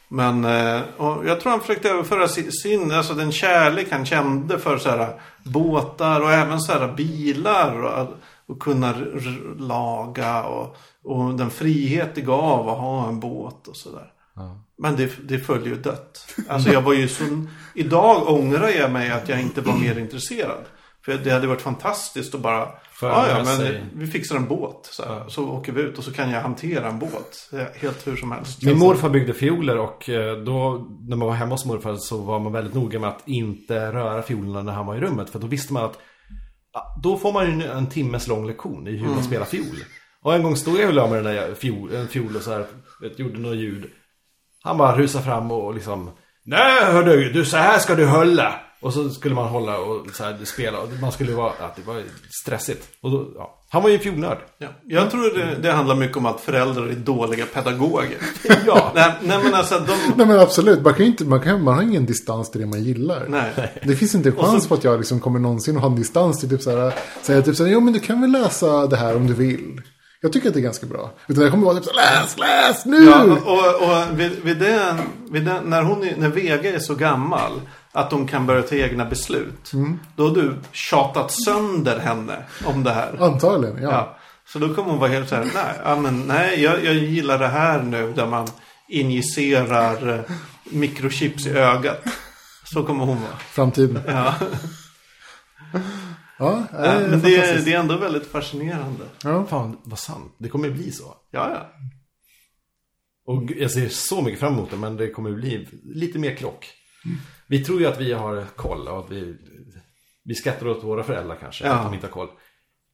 Men 0.08 0.45
eh, 0.45 0.82
jag 0.99 1.41
tror 1.41 1.49
han 1.49 1.62
försökte 1.62 1.89
överföra 1.89 2.28
sin, 2.51 2.91
alltså 2.91 3.14
den 3.14 3.32
kärlek 3.32 3.88
han 3.91 4.05
kände 4.05 4.60
för 4.60 4.78
så 4.78 4.89
här 4.89 5.22
båtar 5.43 6.22
och 6.22 6.32
även 6.32 6.60
så 6.60 6.72
här 6.72 6.93
bilar 6.93 7.84
och, 7.84 8.08
och 8.45 8.60
kunna 8.60 8.95
laga 9.58 10.43
och, 10.43 10.78
och 11.03 11.34
den 11.34 11.49
frihet 11.49 12.16
det 12.16 12.22
gav 12.22 12.70
att 12.70 12.78
ha 12.78 13.08
en 13.08 13.20
båt 13.20 13.68
och 13.68 13.78
sådär. 13.78 14.14
Men 14.78 14.95
det, 14.95 15.12
det 15.30 15.39
föll 15.39 15.68
ju 15.68 15.76
dött. 15.76 16.36
Alltså 16.49 16.72
jag 16.72 16.82
var 16.82 16.93
ju 16.93 17.08
så... 17.08 17.24
Idag 17.74 18.28
ångrar 18.28 18.68
jag 18.68 18.91
mig 18.91 19.12
att 19.12 19.30
jag 19.30 19.41
inte 19.41 19.62
var 19.62 19.78
mer 19.78 19.99
intresserad. 19.99 20.66
För 21.05 21.14
det 21.14 21.32
hade 21.32 21.47
varit 21.47 21.62
fantastiskt 21.62 22.36
att 22.36 22.41
bara... 22.41 22.70
För 23.00 23.10
Ja, 23.10 23.30
ja, 23.30 23.36
men 23.36 23.58
sig- 23.58 23.86
vi 23.93 24.08
fixar 24.08 24.36
en 24.36 24.48
båt. 24.48 24.89
Så, 24.91 25.04
här, 25.06 25.24
så 25.28 25.50
åker 25.50 25.72
vi 25.72 25.82
ut 25.82 25.98
och 25.98 26.04
så 26.04 26.14
kan 26.14 26.30
jag 26.32 26.41
hantera 26.41 26.88
en 26.88 27.00
båt. 27.00 27.50
Är 27.54 27.80
Helt 27.82 28.08
hur 28.08 28.16
som 28.16 28.32
helst. 28.32 28.64
Min 28.64 28.78
morfar 28.80 29.10
byggde 29.10 29.34
fioler 29.34 29.78
och 29.78 30.10
eh, 30.10 30.38
då 30.38 30.88
när 31.10 31.18
man 31.18 31.28
var 31.28 31.36
hemma 31.36 31.54
hos 31.54 31.66
morfar 31.66 31.95
så 31.95 32.18
var 32.18 32.39
man 32.39 32.54
väldigt 32.54 32.74
noga 32.74 33.00
med 33.00 33.10
att 33.10 33.24
inte 33.28 33.91
röra 33.91 34.22
fiolerna 34.22 34.62
när 34.62 34.74
han 34.74 34.86
var 34.86 34.95
i 34.95 35.00
rummet. 35.00 35.30
För 35.30 35.39
då 35.39 35.48
visste 35.48 35.74
man 35.74 35.84
att 35.86 36.00
ja, 36.74 37.00
då 37.04 37.18
får 37.18 37.34
man 37.34 37.60
ju 37.60 37.68
en 37.68 37.88
timmes 37.88 38.28
lång 38.28 38.48
lektion 38.48 38.88
i 38.88 38.98
hur 38.98 39.08
man 39.08 39.24
spelar 39.24 39.45
fiol. 39.45 39.78
Och 40.24 40.36
en 40.36 40.43
gång 40.43 40.56
stod 40.56 40.78
jag 40.80 40.88
och 40.88 40.93
la 40.93 41.08
med 41.08 41.24
den 41.24 41.36
där 41.36 41.54
fiol, 41.54 41.95
en 41.95 42.08
fiol 42.08 42.36
och 42.36 42.41
så 42.41 42.52
här, 42.52 42.66
vet, 43.02 43.20
gjorde 43.20 43.39
något 43.39 43.56
ljud. 43.58 43.86
Han 44.64 44.78
bara 44.78 44.98
rusade 44.98 45.24
fram 45.24 45.52
och 45.52 45.74
liksom 45.74 46.10
Nej 46.45 46.84
hördu, 46.86 47.32
du 47.34 47.45
så 47.45 47.58
här 47.58 47.80
ska 47.80 47.95
du 47.95 48.06
hålla. 48.06 48.60
Och 48.82 48.93
så 48.93 49.09
skulle 49.09 49.36
man 49.36 49.47
hålla 49.47 49.78
och 49.78 50.05
så 50.13 50.23
här, 50.23 50.38
spela 50.45 50.80
och 50.80 50.89
man 51.01 51.11
skulle 51.11 51.32
vara, 51.34 51.51
ja, 51.59 51.73
det 51.75 51.82
var 51.88 52.03
stressigt. 52.43 52.88
Och 53.01 53.11
då, 53.11 53.32
ja. 53.36 53.53
Han 53.69 53.82
var 53.84 53.89
ju 53.89 53.95
en 53.95 54.01
fiolnörd. 54.01 54.38
Ja. 54.57 54.67
Jag 54.84 55.11
tror 55.11 55.38
det, 55.38 55.55
det 55.61 55.71
handlar 55.71 55.95
mycket 55.95 56.17
om 56.17 56.25
att 56.25 56.41
föräldrar 56.41 56.88
är 56.88 56.93
dåliga 56.93 57.45
pedagoger. 57.45 58.17
Ja. 58.65 58.91
nej, 58.95 59.13
nej 59.21 59.39
men 59.43 59.53
alltså 59.53 59.80
de... 59.80 59.97
Nej 60.15 60.28
men 60.28 60.39
absolut, 60.39 60.82
man, 60.82 60.93
kan 60.93 61.05
inte, 61.05 61.25
man, 61.25 61.41
kan, 61.41 61.63
man 61.63 61.75
har 61.75 61.82
ingen 61.82 62.05
distans 62.05 62.51
till 62.51 62.61
det 62.61 62.67
man 62.67 62.84
gillar. 62.84 63.25
Nej. 63.28 63.51
Det 63.84 63.95
finns 63.95 64.15
inte 64.15 64.30
en 64.30 64.36
chans 64.36 64.67
på 64.67 64.73
att 64.73 64.84
jag 64.84 64.97
liksom 64.97 65.19
kommer 65.19 65.39
någonsin 65.39 65.78
ha 65.78 65.88
en 65.88 65.95
distans 65.95 66.39
till 66.39 66.49
typ 66.49 66.61
såhär, 66.61 66.93
säga 67.21 67.41
typ 67.41 67.55
såhär, 67.55 67.71
jo 67.71 67.80
men 67.80 67.93
du 67.93 67.99
kan 67.99 68.21
väl 68.21 68.32
läsa 68.32 68.88
det 68.88 68.97
här 68.97 69.15
om 69.15 69.28
du 69.28 69.34
vill. 69.34 69.82
Jag 70.21 70.34
tycker 70.34 70.47
att 70.47 70.53
det 70.53 70.59
är 70.59 70.61
ganska 70.61 70.86
bra. 70.86 71.11
Utan 71.28 71.43
jag 71.43 71.51
kommer 71.51 71.65
vara 71.65 71.75
typ 71.75 71.86
såhär, 71.86 72.21
läs, 72.21 72.38
läs 72.38 72.86
nu! 72.86 73.05
Ja, 73.05 73.23
och, 73.23 73.84
och 73.89 74.19
vid, 74.19 74.32
vid, 74.43 74.57
den, 74.59 74.97
vid 75.32 75.45
den, 75.45 75.63
när, 75.69 75.82
hon, 75.84 76.03
är- 76.03 76.15
när 76.17 76.30
Vega 76.30 76.73
är 76.73 76.80
så 76.80 76.95
gammal 76.95 77.51
att 77.98 78.12
hon 78.12 78.28
kan 78.28 78.45
börja 78.45 78.62
ta 78.62 78.76
egna 78.76 79.06
beslut. 79.06 79.72
Då 80.16 80.28
har 80.28 80.36
du 80.36 80.56
tjatat 80.72 81.32
sönder 81.32 82.00
henne 82.00 82.43
om 82.66 82.84
det 82.84 82.91
här. 82.93 83.24
Antagligen, 83.24 83.84
ja. 83.84 83.89
Ja. 83.91 84.18
Så 84.45 84.60
då 84.60 84.74
kommer 84.76 84.89
hon 84.89 85.00
vara 85.00 85.10
helt 85.12 85.30
så 85.30 85.36
här, 85.36 85.43
nej, 85.54 85.80
ja, 85.84 85.95
men, 85.95 86.20
nej 86.22 86.64
jag, 86.64 86.86
jag 86.86 86.93
gillar 86.95 87.39
det 87.39 87.48
här 87.48 87.82
nu 87.84 88.14
där 88.14 88.28
man 88.28 88.48
injicerar 88.89 90.10
eh, 90.14 90.22
mikrochips 90.72 91.45
i 91.45 91.50
ögat. 91.50 92.04
Så 92.74 92.84
kommer 92.84 93.06
hon 93.06 93.22
vara. 93.22 93.38
Framtiden. 93.38 94.02
Ja. 94.08 94.36
Ja, 96.39 96.64
Ja, 96.72 96.78
det 96.82 96.88
är 96.88 97.10
men 97.10 97.22
det, 97.22 97.36
är- 97.36 97.66
det 97.66 97.74
är 97.74 97.80
ändå 97.80 97.98
väldigt 97.98 98.32
fascinerande. 98.32 99.04
Ja. 99.24 99.45
Fan, 99.50 99.78
vad 99.84 100.00
sant. 100.00 100.36
Det 100.39 100.50
kommer 100.50 100.68
ju 100.68 100.74
bli 100.74 100.91
så. 100.91 101.04
Ja, 101.32 101.50
ja. 101.54 101.72
Och 103.34 103.43
jag 103.58 103.72
ser 103.72 103.89
så 103.89 104.22
mycket 104.22 104.39
fram 104.39 104.54
emot 104.54 104.72
det, 104.72 104.78
men 104.78 104.98
det 104.98 105.10
kommer 105.10 105.32
bli 105.32 105.68
lite 105.84 106.20
mer 106.20 106.36
krock. 106.36 106.68
Vi 107.48 107.64
tror 107.64 107.80
ju 107.80 107.86
att 107.86 108.00
vi 108.02 108.14
har 108.14 108.45
koll 108.56 108.88
och 108.88 109.00
att 109.00 109.12
vi, 109.12 109.36
vi 110.26 110.36
skrattar 110.36 110.68
åt 110.68 110.84
våra 110.84 111.04
föräldrar 111.04 111.36
kanske, 111.41 111.66
Ja. 111.66 111.72
att 111.74 111.84
de 111.84 111.93
inte 111.93 112.08
har 112.08 112.12
koll. 112.12 112.30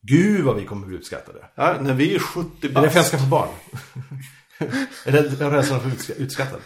Gud 0.08 0.46
vad 0.46 0.56
vi 0.56 0.66
kommer 0.66 0.88
bli 0.88 0.98
uppskattade. 0.98 1.46
ja 1.56 1.78
när 1.82 1.94
vi 1.94 2.16
är 2.16 2.20
70 2.20 2.68
Är 2.68 2.70
det 2.72 2.80
att 2.80 2.84
jag 2.86 2.94
bast. 2.94 3.08
ska 3.08 3.18
få 3.18 3.26
barn? 3.26 3.50
är 5.06 5.12
det 5.12 5.22
rädslan 5.52 5.80
för 5.82 5.90
att 5.90 6.08
bli 6.08 6.16
utskattad? 6.26 6.60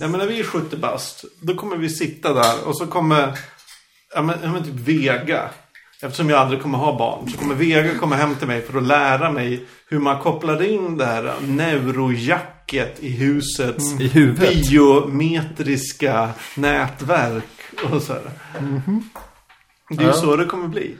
Ja, 0.00 0.08
men 0.08 0.12
när 0.12 0.26
vi 0.26 0.40
är 0.40 0.44
70 0.44 0.76
bast, 0.76 1.24
då 1.42 1.54
kommer 1.54 1.76
vi 1.76 1.88
sitta 1.88 2.32
där 2.34 2.64
och 2.68 2.76
så 2.78 2.86
kommer, 2.86 3.38
ja 4.14 4.22
men, 4.22 4.38
ja, 4.42 4.52
men 4.52 4.64
typ 4.64 4.74
Vega. 4.74 5.50
Eftersom 6.02 6.30
jag 6.30 6.38
aldrig 6.38 6.62
kommer 6.62 6.78
ha 6.78 6.98
barn 6.98 7.30
så 7.30 7.38
kommer 7.38 7.54
Vega 7.54 7.98
komma 7.98 8.16
hem 8.16 8.34
till 8.34 8.46
mig 8.46 8.62
för 8.62 8.78
att 8.78 8.84
lära 8.86 9.30
mig 9.30 9.64
hur 9.88 9.98
man 9.98 10.18
kopplar 10.18 10.62
in 10.62 10.96
det 10.96 11.04
här 11.06 11.34
neurojacket 11.46 13.00
i 13.00 13.10
husets 13.10 13.92
I 14.00 14.08
huvudet? 14.08 14.70
biometriska 14.70 16.30
nätverk 16.56 17.44
och 17.90 18.02
så 18.02 18.12
här. 18.12 18.22
Det 19.88 19.96
är 19.96 20.00
ju 20.00 20.06
Ja. 20.06 20.12
så 20.12 20.36
det 20.36 20.44
kommer 20.44 20.68
bli. 20.68 20.96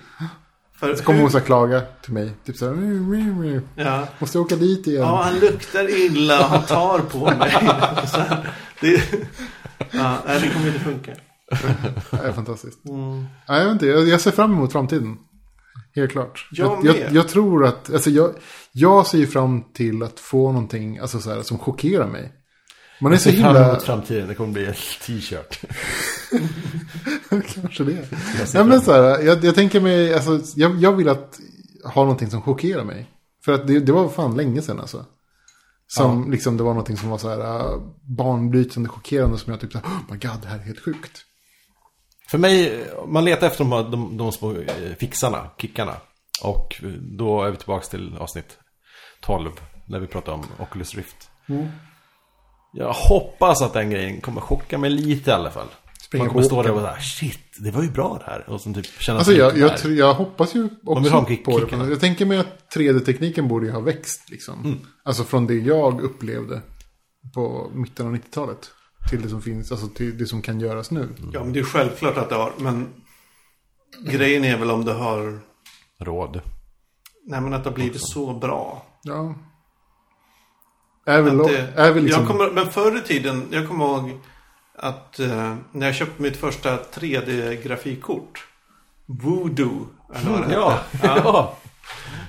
För 0.79 0.95
Så 0.95 1.05
kommer 1.05 1.21
hur- 1.21 1.29
så 1.29 1.39
här 1.39 1.45
klaga 1.45 1.81
till 1.81 2.13
mig. 2.13 2.31
Typ 2.47 2.63
"Mm, 2.63 3.13
mm, 3.15 3.43
mm. 3.43 3.63
ja. 3.75 4.07
måste 4.19 4.39
jag 4.39 4.45
åka 4.45 4.57
dit 4.57 4.87
igen? 4.87 5.03
Ja, 5.03 5.23
han 5.25 5.39
luktar 5.39 6.01
illa 6.07 6.39
och 6.39 6.45
han 6.45 6.63
tar 6.63 6.99
på 6.99 7.19
mig. 7.39 7.51
Så 8.07 8.19
här, 8.21 8.49
det, 8.81 9.03
ja, 9.91 10.17
det 10.41 10.49
kommer 10.55 10.67
inte 10.67 10.79
funka. 10.81 11.13
Det 12.11 12.17
är 12.17 12.33
fantastiskt. 12.33 12.79
Mm. 12.89 13.25
Ja, 13.47 13.59
jag, 13.59 13.65
vet 13.65 13.73
inte, 13.73 13.87
jag, 13.87 14.09
jag 14.09 14.21
ser 14.21 14.31
fram 14.31 14.53
emot 14.53 14.73
framtiden. 14.73 15.17
Helt 15.95 16.13
klart. 16.13 16.49
Jag 16.53 16.79
jag, 16.85 16.97
med. 16.97 17.13
jag 17.13 17.29
tror 17.29 17.67
att, 17.67 17.93
alltså 17.93 18.11
jag, 18.11 18.31
jag 18.73 19.07
ser 19.07 19.19
ju 19.19 19.27
fram 19.27 19.63
till 19.75 20.03
att 20.03 20.21
få 20.21 20.53
någonting 20.53 20.99
alltså 20.99 21.21
så 21.21 21.31
här, 21.31 21.43
som 21.43 21.59
chockerar 21.59 22.09
mig. 22.09 22.33
Man 23.01 23.13
är 23.13 23.17
Jag 23.17 23.23
så 23.23 23.31
ser 23.31 23.37
fram 23.37 23.55
himla... 23.55 23.69
emot 23.71 23.83
framtiden, 23.83 24.29
det 24.29 24.35
kommer 24.35 24.53
bli 24.53 24.67
en 24.67 24.75
t-shirt. 25.07 25.61
Kanske 27.55 27.85
det. 27.85 28.09
Jag 28.55 28.67
Nej, 28.67 28.81
så 28.81 28.93
här, 28.93 29.23
jag, 29.23 29.45
jag 29.45 29.55
tänker 29.55 29.81
mig, 29.81 30.15
alltså, 30.15 30.41
jag, 30.57 30.77
jag 30.77 30.93
vill 30.93 31.09
att 31.09 31.41
ha 31.85 32.03
någonting 32.03 32.31
som 32.31 32.43
chockerar 32.43 32.85
mig. 32.85 33.11
För 33.45 33.53
att 33.53 33.67
det, 33.67 33.81
det 33.81 33.93
var 33.93 34.09
fan 34.09 34.37
länge 34.37 34.63
sedan 34.63 34.81
alltså. 34.81 35.05
Som 35.87 36.31
liksom 36.31 36.57
det 36.57 36.63
var 36.63 36.71
någonting 36.71 36.97
som 36.97 37.09
var 37.09 37.19
så 37.19 37.29
här 37.29 37.39
uh, 37.39 37.83
banbrytande, 38.03 38.89
chockerande 38.89 39.39
som 39.39 39.51
jag 39.51 39.61
typ 39.61 39.73
så 39.73 39.79
här, 39.79 39.87
oh 39.87 40.01
my 40.11 40.19
god, 40.19 40.43
det 40.43 40.49
här 40.49 40.59
är 40.59 40.63
helt 40.63 40.81
sjukt. 40.81 41.25
För 42.33 42.39
mig, 42.39 42.85
man 43.09 43.25
letar 43.25 43.47
efter 43.47 43.65
de, 43.65 43.91
de, 43.91 44.17
de 44.17 44.33
små 44.33 44.53
eh, 44.53 44.95
fixarna, 44.99 45.51
kickarna. 45.59 45.97
Och 46.43 46.83
då 47.01 47.43
är 47.43 47.51
vi 47.51 47.57
tillbaka 47.57 47.87
till 47.87 48.17
avsnitt 48.19 48.59
12, 49.21 49.51
när 49.89 49.99
vi 49.99 50.07
pratar 50.07 50.33
om 50.33 50.45
Oculus 50.59 50.95
Rift. 50.95 51.31
Jag 52.73 52.93
hoppas 52.93 53.63
att 53.63 53.73
den 53.73 53.91
grejen 53.91 54.21
kommer 54.21 54.41
chocka 54.41 54.79
mig 54.79 54.91
lite 54.91 55.31
i 55.31 55.33
alla 55.35 55.51
fall. 55.51 55.67
Springa 56.03 56.25
Man 56.25 56.33
kommer 56.33 56.45
stå 56.45 56.63
där 56.63 56.71
och 56.71 56.81
vara 56.81 57.01
shit, 57.01 57.57
det 57.59 57.71
var 57.71 57.83
ju 57.83 57.91
bra 57.91 58.19
det 58.25 58.31
här. 58.31 58.51
Och 58.51 58.61
sen 58.61 58.75
typ 58.75 58.87
känna 59.03 59.19
Alltså 59.19 59.33
jag, 59.35 59.59
jag, 59.59 59.79
tror- 59.79 59.95
jag 59.95 60.15
hoppas 60.15 60.55
ju 60.55 60.69
också 60.87 61.25
kick- 61.29 61.45
på 61.45 61.59
det. 61.59 61.77
Jag 61.77 62.01
tänker 62.01 62.27
mig 62.27 62.39
att 62.39 62.75
3D-tekniken 62.77 63.49
borde 63.49 63.67
ju 63.67 63.73
ha 63.73 63.81
växt 63.81 64.31
liksom. 64.31 64.65
Mm. 64.65 64.79
Alltså 65.05 65.25
från 65.25 65.47
det 65.47 65.55
jag 65.55 66.01
upplevde 66.01 66.63
på 67.35 67.71
mitten 67.75 68.07
av 68.07 68.15
90-talet. 68.15 68.71
Till 69.11 69.23
det 69.23 69.29
som 69.29 69.43
finns, 69.43 69.73
alltså 69.73 69.89
till 69.89 70.19
det 70.19 70.27
som 70.27 70.43
kan 70.43 70.61
göras 70.61 70.91
nu. 70.91 71.09
Ja, 71.33 71.45
men 71.45 71.53
det 71.53 71.61
är 71.61 71.65
självklart 71.65 72.17
att 72.17 72.29
det 72.29 72.35
har. 72.35 72.53
Men 72.59 72.89
grejen 74.01 74.45
är 74.45 74.59
väl 74.59 74.71
om 74.71 74.85
det 74.85 74.93
har... 74.93 75.41
Råd. 75.99 76.41
Nej, 77.27 77.41
men 77.41 77.55
att 77.55 77.65
det 77.65 77.71
har 77.71 77.75
blivit 77.75 78.09
så 78.09 78.35
bra. 78.35 78.87
Ja. 79.03 79.35
Är 81.07 81.23
väl, 81.23 81.39
det, 81.39 81.73
är 81.77 81.93
väl 81.93 82.05
liksom... 82.05 82.23
jag 82.23 82.31
kommer, 82.31 82.51
men 82.51 82.67
förr 82.67 82.99
i 82.99 83.01
tiden, 83.01 83.49
jag 83.51 83.69
kommer 83.69 83.85
ihåg 83.85 84.21
att 84.75 85.21
eh, 85.21 85.57
när 85.73 85.87
jag 85.87 85.95
köpte 85.95 86.23
mitt 86.23 86.37
första 86.37 86.77
3D-grafikkort. 86.77 88.47
Voodoo, 89.07 89.87
eller 90.15 90.31
vad 90.31 90.41
det 90.41 90.45
hette. 90.45 90.55
Ja, 90.55 90.79
ja. 91.03 91.59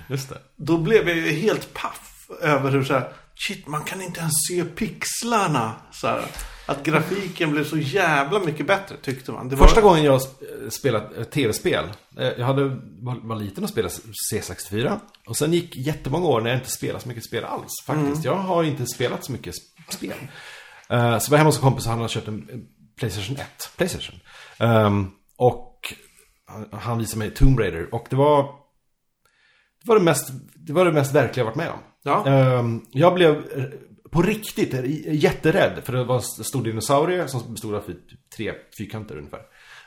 Just 0.08 0.30
det. 0.30 0.38
Då 0.56 0.78
blev 0.78 1.08
jag 1.08 1.18
ju 1.18 1.32
helt 1.32 1.74
paff 1.74 2.30
över 2.42 2.72
hur 2.72 2.84
så 2.84 2.94
här, 2.94 3.14
shit, 3.48 3.68
man 3.68 3.84
kan 3.84 4.02
inte 4.02 4.20
ens 4.20 4.34
se 4.50 4.64
pixlarna. 4.66 5.76
Så 5.92 6.08
här, 6.08 6.26
att 6.66 6.84
grafiken 6.84 7.52
blev 7.52 7.64
så 7.66 7.78
jävla 7.78 8.40
mycket 8.40 8.68
bättre 8.68 8.96
tyckte 9.02 9.32
man. 9.32 9.50
Det 9.50 9.56
var, 9.56 9.68
Första 9.68 9.82
gången 9.82 10.04
jag 10.04 10.20
sp- 10.20 10.70
spelat 10.70 11.18
eh, 11.18 11.24
tv-spel. 11.24 11.86
eh, 12.20 12.28
Jag 12.28 12.46
hade, 12.46 12.64
var, 13.02 13.28
var 13.28 13.36
liten 13.36 13.64
och 13.64 13.70
spelade 13.70 13.94
C64. 14.34 15.00
Och 15.28 15.38
sen 15.38 15.54
gick 15.54 15.76
jättemånga 15.76 16.26
år 16.26 16.42
när 16.42 16.50
jag 16.50 16.60
inte 16.60 16.70
spelade 16.72 17.00
så 17.00 17.08
mycket 17.08 17.26
spel 17.26 17.44
alls. 17.44 17.72
Faktiskt. 17.86 18.26
Jag 18.26 18.36
har 18.36 18.64
inte 18.64 18.86
spelat 18.86 19.26
så 19.26 19.32
mycket 19.32 19.54
sp- 19.56 19.96
spel. 19.96 20.18
Eh, 20.90 21.20
så 21.20 21.32
var 21.32 21.36
jag 21.36 21.38
hemma 21.38 21.48
hos 21.50 21.56
en 21.56 21.62
kompis 21.62 21.86
och 21.86 21.90
han 21.92 22.00
hade 22.00 22.10
köpt 22.14 22.28
en 22.28 22.66
Playstation 22.98 23.36
1. 23.38 23.46
Playstation. 23.78 24.20
Ehm, 24.60 25.12
och 25.38 25.94
han- 26.46 26.70
han 26.82 26.98
visade 26.98 27.20
mig 27.20 27.32
Tomb 27.34 27.60
Raider. 27.60 27.94
Och 27.94 28.08
det 28.10 28.16
var... 28.16 28.44
Det 29.84 29.88
var 29.90 29.96
det 29.96 30.02
mest, 30.04 30.30
det 30.56 30.74
var 30.74 30.86
det 30.86 30.92
mest 30.92 31.16
verkliga 31.16 31.42
jag 31.42 31.46
varit 31.46 31.56
med 31.56 31.70
om. 31.70 31.80
Ja. 32.04 32.28
Ehm, 32.28 32.82
jag 32.92 33.14
blev 33.14 33.44
på 34.12 34.22
riktigt 34.22 34.74
jätterädd. 35.08 35.82
För 35.84 35.94
det 35.94 36.04
var 36.04 36.16
en 36.16 36.22
stor 36.44 36.64
dinosaurie 36.64 37.28
som 37.28 37.54
bestod 37.54 37.76
av 37.76 37.82
typ 37.82 37.98
tre 38.38 38.54
fyrkanter 38.78 39.18
ungefär. 39.18 39.42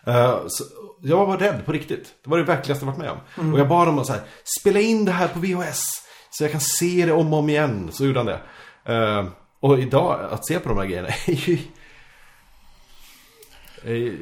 Eh, 0.06 0.40
så 0.48 0.64
jag 1.02 1.26
var 1.26 1.38
rädd 1.38 1.62
på 1.66 1.72
riktigt. 1.72 2.14
Det 2.24 2.30
var 2.30 2.38
det 2.38 2.44
verkligaste 2.44 2.84
jag 2.86 2.92
varit 2.92 2.98
med 3.00 3.10
om. 3.10 3.52
Och 3.54 3.60
jag 3.60 3.68
bad 3.68 3.88
dem 3.88 3.98
att 3.98 4.06
så 4.06 4.12
här, 4.12 4.22
spela 4.60 4.80
in 4.80 5.04
det 5.04 5.12
här 5.12 5.28
på 5.28 5.38
VHS. 5.38 5.82
Så 6.30 6.44
jag 6.44 6.50
kan 6.52 6.60
se 6.60 7.06
det 7.06 7.12
om 7.12 7.32
och 7.32 7.38
om 7.38 7.48
igen. 7.48 7.88
Så 7.92 8.06
gjorde 8.06 8.18
han 8.18 8.26
det. 8.26 8.40
Ehm, 8.84 9.30
och 9.60 9.78
idag, 9.78 10.20
att 10.30 10.46
se 10.46 10.58
på 10.58 10.68
de 10.68 10.78
här 10.78 10.86
grejerna 10.86 11.08
är 11.26 11.32
ju... 11.48 11.58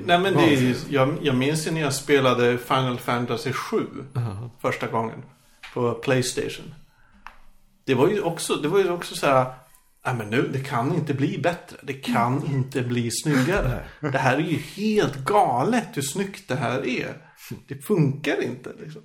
Nej 0.06 0.18
men 0.18 0.34
det 0.34 0.42
är, 0.54 0.60
ju- 0.60 0.74
jag, 0.88 1.16
jag 1.22 1.34
minns 1.36 1.66
ju 1.66 1.70
när 1.70 1.80
jag 1.80 1.94
spelade 1.94 2.58
Final 2.58 2.98
Fantasy 2.98 3.52
7 3.52 3.86
första 4.62 4.86
gången 4.86 5.22
på 5.74 5.92
Playstation. 5.94 6.74
Det 7.84 7.94
var 7.94 8.08
ju 8.08 8.22
också, 8.22 8.56
det 8.56 8.68
var 8.68 8.78
ju 8.78 8.90
också 8.90 9.14
så 9.14 9.26
här, 9.26 9.54
nej 10.06 10.14
men 10.14 10.30
nu, 10.30 10.48
det 10.52 10.60
kan 10.60 10.94
inte 10.94 11.14
bli 11.14 11.38
bättre. 11.38 11.76
Det 11.82 11.92
kan 11.92 12.46
inte 12.46 12.82
bli 12.82 13.10
snyggare. 13.10 13.84
Det 14.00 14.18
här 14.18 14.36
är 14.36 14.40
ju 14.40 14.58
helt 14.58 15.16
galet 15.16 15.88
hur 15.92 16.02
snyggt 16.02 16.48
det 16.48 16.56
här 16.56 16.86
är. 16.86 17.30
Det 17.68 17.86
funkar 17.86 18.42
inte 18.42 18.72
liksom. 18.80 19.02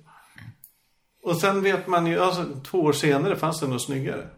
Och 1.22 1.36
sen 1.36 1.62
vet 1.62 1.86
man 1.86 2.06
ju, 2.06 2.20
alltså 2.20 2.46
två 2.64 2.80
år 2.80 2.92
senare 2.92 3.36
fanns 3.36 3.60
det 3.60 3.66
något 3.66 3.82
snyggare. 3.82 4.28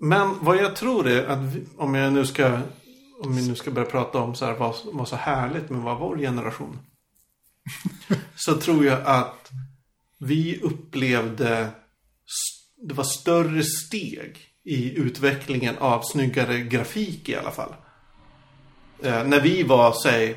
Men 0.00 0.34
vad 0.40 0.56
jag 0.56 0.76
tror 0.76 1.08
är 1.08 1.26
att 1.26 1.38
vi, 1.38 1.64
om 1.76 1.94
jag 1.94 2.12
nu 2.12 2.26
ska 2.26 2.60
om 3.20 3.36
vi 3.36 3.48
nu 3.48 3.54
ska 3.54 3.70
börja 3.70 3.90
prata 3.90 4.18
om 4.18 4.34
så 4.34 4.46
här, 4.46 4.54
vad 4.54 4.74
var 4.92 5.04
så 5.04 5.16
härligt 5.16 5.70
med 5.70 5.80
vad 5.80 5.98
vår 5.98 6.16
generation. 6.16 6.78
så 8.36 8.56
tror 8.56 8.84
jag 8.84 9.00
att 9.06 9.50
vi 10.18 10.60
upplevde 10.62 11.70
det 12.82 12.94
var 12.94 13.04
större 13.04 13.62
steg 13.62 14.36
i 14.64 14.94
utvecklingen 14.98 15.74
av 15.78 16.02
snyggare 16.02 16.60
grafik 16.60 17.28
i 17.28 17.36
alla 17.36 17.50
fall. 17.50 17.74
Eh, 19.02 19.24
när 19.24 19.40
vi 19.40 19.62
var, 19.62 19.92
säg 20.02 20.36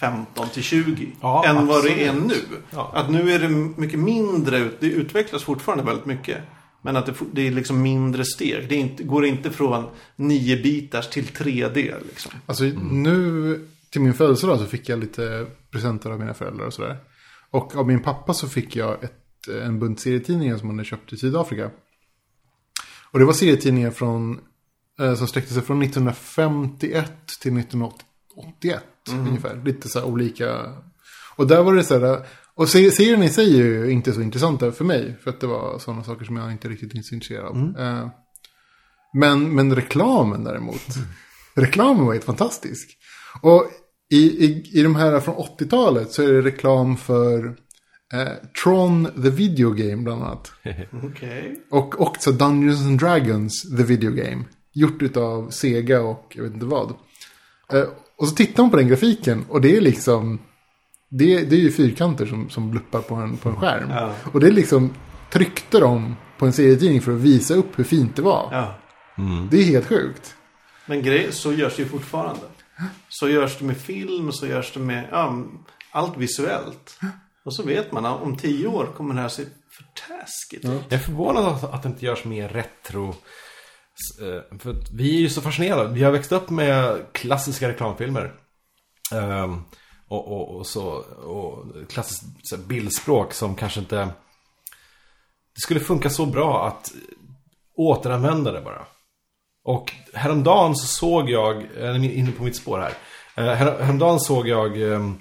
15 0.00 0.48
till 0.48 0.62
20. 0.62 1.08
Ja, 1.20 1.46
än 1.46 1.66
vad 1.66 1.84
det 1.84 2.04
är 2.04 2.10
absolut. 2.10 2.50
nu. 2.50 2.56
Ja. 2.70 2.90
Att 2.94 3.10
nu 3.10 3.32
är 3.32 3.38
det 3.38 3.48
mycket 3.48 3.98
mindre, 3.98 4.58
ut- 4.58 4.80
det 4.80 4.86
utvecklas 4.86 5.42
fortfarande 5.42 5.84
väldigt 5.84 6.06
mycket. 6.06 6.38
Men 6.82 6.96
att 6.96 7.06
det, 7.06 7.14
det 7.32 7.46
är 7.46 7.50
liksom 7.50 7.82
mindre 7.82 8.24
steg. 8.24 8.68
Det 8.68 8.74
inte, 8.76 9.02
går 9.02 9.26
inte 9.26 9.50
från 9.50 9.84
9 10.16 10.62
bitars 10.62 11.08
till 11.08 11.24
3D 11.26 11.94
liksom. 12.06 12.32
Alltså 12.46 12.64
nu 12.92 13.68
till 13.90 14.00
min 14.00 14.14
födelsedag 14.14 14.58
så 14.58 14.66
fick 14.66 14.88
jag 14.88 14.98
lite 14.98 15.46
presenter 15.70 16.10
av 16.10 16.18
mina 16.20 16.34
föräldrar 16.34 16.66
och 16.66 16.74
sådär. 16.74 16.96
Och 17.50 17.76
av 17.76 17.86
min 17.86 18.02
pappa 18.02 18.34
så 18.34 18.48
fick 18.48 18.76
jag 18.76 19.04
ett, 19.04 19.17
en 19.64 19.78
bunt 19.78 20.00
serietidningar 20.00 20.56
som 20.58 20.68
han 20.68 20.78
hade 20.78 20.88
köpt 20.88 21.12
i 21.12 21.16
Sydafrika. 21.16 21.70
Och 23.10 23.18
det 23.18 23.24
var 23.24 23.32
serietidningar 23.32 23.90
från, 23.90 24.40
eh, 25.00 25.14
som 25.14 25.26
sträckte 25.26 25.54
sig 25.54 25.62
från 25.62 25.78
1951 25.82 27.12
till 27.40 27.52
1981 27.58 28.82
ungefär. 29.12 29.62
Lite 29.64 29.88
så 29.88 29.98
här 29.98 30.06
olika. 30.06 30.74
Och 31.36 31.46
där 31.46 31.62
var 31.62 31.74
det 31.74 31.84
så 31.84 31.98
här, 31.98 32.26
och 32.54 32.68
se- 32.68 32.90
serien 32.90 33.22
i 33.22 33.28
sig 33.28 33.60
är 33.60 33.64
ju 33.64 33.90
inte 33.90 34.12
så 34.12 34.20
intressanta 34.20 34.72
för 34.72 34.84
mig. 34.84 35.16
För 35.22 35.30
att 35.30 35.40
det 35.40 35.46
var 35.46 35.78
sådana 35.78 36.04
saker 36.04 36.24
som 36.24 36.36
jag 36.36 36.52
inte 36.52 36.68
riktigt 36.68 36.94
är 36.94 37.02
så 37.02 37.14
intresserad 37.14 37.44
av. 37.46 37.56
Eh, 37.78 38.08
men, 39.14 39.54
men 39.54 39.74
reklamen 39.76 40.44
däremot. 40.44 40.86
reklamen 41.54 42.06
var 42.06 42.12
helt 42.12 42.24
fantastisk. 42.24 42.98
Och 43.40 43.70
i, 44.10 44.44
i, 44.44 44.70
i 44.78 44.82
de 44.82 44.96
här 44.96 45.20
från 45.20 45.34
80-talet 45.34 46.12
så 46.12 46.22
är 46.22 46.32
det 46.32 46.42
reklam 46.42 46.96
för 46.96 47.56
eh, 48.12 48.48
Tron 48.64 49.08
the 49.22 49.30
Video 49.30 49.70
Game 49.70 49.96
bland 49.96 50.22
annat. 50.22 50.52
Okej. 51.04 51.60
Och 51.70 52.00
också 52.00 52.32
Dungeons 52.32 52.80
and 52.80 53.00
Dragons 53.00 53.76
the 53.76 53.82
Video 53.82 54.10
Game. 54.10 54.44
Gjort 54.72 55.16
av 55.16 55.50
Sega 55.50 56.00
och 56.00 56.32
jag 56.36 56.42
vet 56.42 56.54
inte 56.54 56.66
vad. 56.66 56.94
Eh, 57.72 57.84
och 58.16 58.28
så 58.28 58.34
tittar 58.34 58.62
man 58.62 58.70
på 58.70 58.76
den 58.76 58.88
grafiken 58.88 59.44
och 59.48 59.60
det 59.60 59.76
är 59.76 59.80
liksom... 59.80 60.38
Det, 61.10 61.44
det 61.44 61.56
är 61.56 61.60
ju 61.60 61.72
fyrkanter 61.72 62.26
som, 62.26 62.50
som 62.50 62.70
bluppar 62.70 63.00
på 63.00 63.14
en, 63.14 63.36
på 63.36 63.48
en 63.48 63.56
skärm. 63.56 63.90
Ja. 63.90 64.14
Och 64.32 64.40
det 64.40 64.46
är 64.46 64.52
liksom 64.52 64.94
tryckte 65.30 65.80
de 65.80 66.16
på 66.38 66.46
en 66.46 66.52
serietidning 66.52 67.00
för 67.00 67.12
att 67.12 67.20
visa 67.20 67.54
upp 67.54 67.78
hur 67.78 67.84
fint 67.84 68.16
det 68.16 68.22
var. 68.22 68.48
Ja. 68.52 68.74
Det 69.50 69.58
är 69.58 69.64
helt 69.64 69.86
sjukt. 69.86 70.34
Men 70.86 71.02
grej, 71.02 71.32
så 71.32 71.52
görs 71.52 71.76
det 71.76 71.82
ju 71.82 71.88
fortfarande. 71.88 72.40
Så 73.08 73.28
görs 73.28 73.58
det 73.58 73.64
med 73.64 73.76
film, 73.76 74.32
så 74.32 74.46
görs 74.46 74.72
det 74.72 74.80
med 74.80 75.08
ja, 75.10 75.44
allt 75.90 76.16
visuellt. 76.16 77.00
Och 77.48 77.54
så 77.54 77.62
vet 77.62 77.92
man 77.92 78.06
att 78.06 78.22
om 78.22 78.36
tio 78.36 78.66
år 78.66 78.86
kommer 78.96 79.14
det 79.14 79.20
här 79.20 79.28
se 79.28 79.42
för 79.70 79.84
taskigt 80.08 80.64
ut. 80.64 80.82
Jag 80.88 80.92
är 80.92 80.98
förvånad 81.04 81.44
att, 81.44 81.64
att 81.74 81.82
det 81.82 81.88
inte 81.88 82.06
görs 82.06 82.24
mer 82.24 82.48
retro. 82.48 83.08
Eh, 83.08 84.58
För 84.58 84.76
vi 84.96 85.16
är 85.16 85.20
ju 85.20 85.28
så 85.28 85.40
fascinerade. 85.40 85.94
Vi 85.94 86.02
har 86.02 86.12
växt 86.12 86.32
upp 86.32 86.50
med 86.50 87.06
klassiska 87.12 87.68
reklamfilmer. 87.68 88.32
Ehm, 89.14 89.62
och, 90.08 90.32
och, 90.32 90.56
och, 90.56 90.66
så, 90.66 90.84
och 91.26 91.64
klassiskt 91.90 92.22
så 92.42 92.56
här, 92.56 92.62
bildspråk 92.62 93.32
som 93.32 93.54
kanske 93.54 93.80
inte... 93.80 93.96
Det 95.54 95.60
skulle 95.62 95.80
funka 95.80 96.10
så 96.10 96.26
bra 96.26 96.66
att 96.68 96.92
återanvända 97.76 98.52
det 98.52 98.60
bara. 98.60 98.86
Och 99.64 99.92
häromdagen 100.14 100.76
så 100.76 100.86
såg 100.86 101.30
jag, 101.30 101.66
jag 101.78 101.88
är 101.96 102.04
inne 102.04 102.32
på 102.32 102.42
mitt 102.42 102.56
spår 102.56 102.78
här. 102.78 102.92
Eh, 103.36 103.54
här- 103.54 103.82
Häromdagen 103.82 104.20
såg 104.20 104.48
jag 104.48 104.82
ehm, 104.92 105.18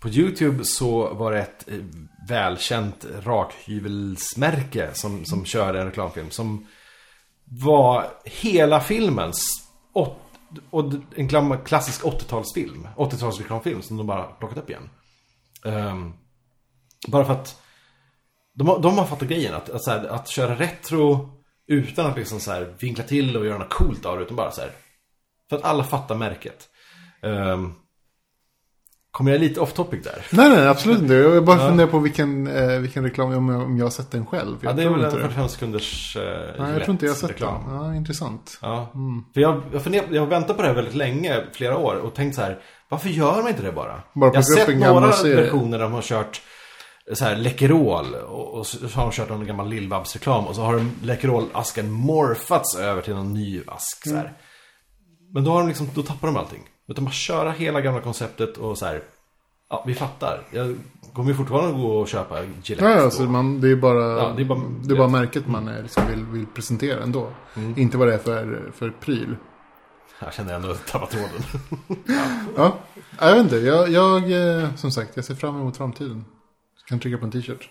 på 0.00 0.08
YouTube 0.08 0.64
så 0.64 1.14
var 1.14 1.32
det 1.32 1.38
ett 1.38 1.68
eh, 1.68 1.78
välkänt 2.28 3.06
rakhyvelsmärke 3.22 4.90
som, 4.94 5.24
som 5.24 5.44
körde 5.44 5.80
en 5.80 5.86
reklamfilm. 5.86 6.30
Som 6.30 6.66
var 7.44 8.06
hela 8.24 8.80
filmens, 8.80 9.40
åt, 9.92 10.16
och 10.70 10.92
en 11.16 11.28
klassisk 11.64 12.02
80-talsfilm. 12.02 12.88
80-talsreklamfilm 12.96 13.80
som 13.80 13.96
de 13.96 14.06
bara 14.06 14.22
plockat 14.22 14.58
upp 14.58 14.70
igen. 14.70 14.90
Um, 15.64 16.14
bara 17.08 17.24
för 17.24 17.32
att 17.32 17.62
de 18.54 18.68
har, 18.68 18.78
de 18.78 18.98
har 18.98 19.06
fattat 19.06 19.28
grejen 19.28 19.54
att, 19.54 19.70
att, 19.70 19.82
så 19.82 19.90
här, 19.90 20.06
att 20.06 20.28
köra 20.28 20.54
retro 20.54 21.30
utan 21.66 22.06
att 22.06 22.16
liksom 22.16 22.40
så 22.40 22.52
här 22.52 22.76
vinkla 22.80 23.04
till 23.04 23.36
och 23.36 23.46
göra 23.46 23.58
något 23.58 23.72
coolt 23.72 24.06
av 24.06 24.16
det. 24.16 24.24
Utan 24.24 24.36
bara 24.36 24.50
så 24.50 24.60
här. 24.60 24.70
För 25.50 25.56
att 25.56 25.64
alla 25.64 25.84
fattar 25.84 26.14
märket. 26.14 26.68
Um, 27.22 27.74
kommer 29.18 29.32
jag 29.32 29.40
lite 29.40 29.60
off 29.60 29.72
topic 29.72 30.04
där? 30.04 30.26
Nej, 30.30 30.48
nej, 30.48 30.68
absolut 30.68 30.98
inte. 30.98 31.14
Jag 31.14 31.44
bara 31.44 31.68
funderar 31.68 31.88
på 31.88 31.98
vilken, 31.98 32.46
eh, 32.46 32.78
vilken 32.78 33.04
reklam, 33.04 33.34
om 33.34 33.48
jag, 33.48 33.62
om 33.62 33.78
jag 33.78 33.84
har 33.84 33.90
sett 33.90 34.10
den 34.10 34.26
själv. 34.26 34.56
Ja, 34.60 34.68
Jag 34.68 34.76
det 34.76 34.82
är 34.82 34.88
väl 34.88 35.04
en 35.04 35.14
det. 35.14 35.20
45 35.20 35.48
sekunders 35.48 36.16
uh, 36.16 36.22
Nej, 36.58 36.72
jag 36.72 36.82
tror 36.82 36.90
inte 36.90 37.06
jag 37.06 37.12
har 37.12 37.16
sett 37.16 37.38
den. 37.38 37.48
Ja, 37.68 37.94
intressant. 37.94 38.58
Ja. 38.62 38.92
För 39.34 39.40
jag, 39.40 39.62
jag, 39.72 39.82
funderar, 39.82 40.06
jag 40.10 40.22
har 40.22 40.26
väntat 40.26 40.56
på 40.56 40.62
det 40.62 40.68
här 40.68 40.74
väldigt 40.74 40.94
länge, 40.94 41.44
flera 41.52 41.76
år, 41.76 41.94
och 41.94 42.14
tänkt 42.14 42.34
så 42.34 42.40
här, 42.40 42.58
varför 42.88 43.08
gör 43.08 43.42
man 43.42 43.48
inte 43.48 43.62
det 43.62 43.72
bara? 43.72 44.02
Bara 44.12 44.30
jag 44.30 44.34
har 44.34 44.66
sett 44.66 44.78
några 44.78 45.06
versioner 45.42 45.78
där 45.78 45.84
de 45.84 45.92
har 45.92 46.02
kört 46.02 46.40
så 47.12 47.24
här 47.24 47.36
Läkerol 47.36 48.14
och, 48.14 48.54
och 48.54 48.66
så 48.66 48.86
har 48.86 49.02
de 49.02 49.12
kört 49.12 49.28
någon 49.28 49.46
gammal 49.46 49.68
Lill-Babs-reklam 49.68 50.46
och 50.46 50.54
så 50.54 50.62
har 50.62 50.86
Läkerol-asken 51.02 51.90
morfats 51.90 52.76
över 52.76 53.02
till 53.02 53.14
någon 53.14 53.34
ny 53.34 53.62
ask 53.66 54.08
så 54.08 54.14
här. 54.14 54.20
Mm. 54.20 54.34
Men 55.34 55.44
då 55.44 55.50
har 55.50 55.58
de 55.58 55.68
liksom, 55.68 55.88
då 55.94 56.02
tappar 56.02 56.28
de 56.28 56.36
allting. 56.36 56.62
Utan 56.88 57.04
bara 57.04 57.10
köra 57.12 57.50
hela 57.50 57.80
gamla 57.80 58.00
konceptet 58.00 58.56
och 58.56 58.78
så 58.78 58.86
här. 58.86 59.02
Ja, 59.70 59.84
vi 59.86 59.94
fattar. 59.94 60.40
Jag 60.50 60.76
kommer 61.12 61.30
ju 61.30 61.36
fortfarande 61.36 61.72
gå 61.82 61.88
och 62.00 62.08
köpa 62.08 62.42
Gillette. 62.42 62.84
Ja, 62.84 63.00
alltså 63.02 63.22
man, 63.22 63.60
det 63.60 63.68
är 63.70 63.76
bara, 63.76 64.18
Ja, 64.22 64.32
det 64.36 64.42
är 64.42 64.46
bara- 64.46 64.60
det 64.84 64.94
är 64.94 64.98
bara 64.98 65.08
märket 65.08 65.46
man 65.46 65.68
är, 65.68 65.82
liksom 65.82 66.02
vill, 66.08 66.24
vill 66.24 66.46
presentera 66.46 67.02
ändå. 67.02 67.30
Mm. 67.56 67.78
Inte 67.78 67.98
vad 67.98 68.08
det 68.08 68.14
är 68.14 68.18
för, 68.18 68.72
för 68.74 68.90
pryl. 68.90 69.36
Jag 70.20 70.34
känner 70.34 70.54
ändå 70.54 70.70
att 70.70 70.76
jag 70.76 70.86
tappar 70.86 71.06
tråden. 71.06 71.42
Ja, 72.56 72.78
jag 73.20 73.34
vet 73.34 73.42
inte. 73.42 73.56
Jag, 73.56 73.88
jag, 73.90 74.32
eh, 74.62 74.74
som 74.74 74.90
sagt, 74.90 75.10
jag 75.16 75.24
ser 75.24 75.34
fram 75.34 75.60
emot 75.60 75.76
framtiden. 75.76 76.24
Kan 76.88 77.00
trycka 77.00 77.18
på 77.18 77.24
en 77.24 77.30
t-shirt. 77.30 77.68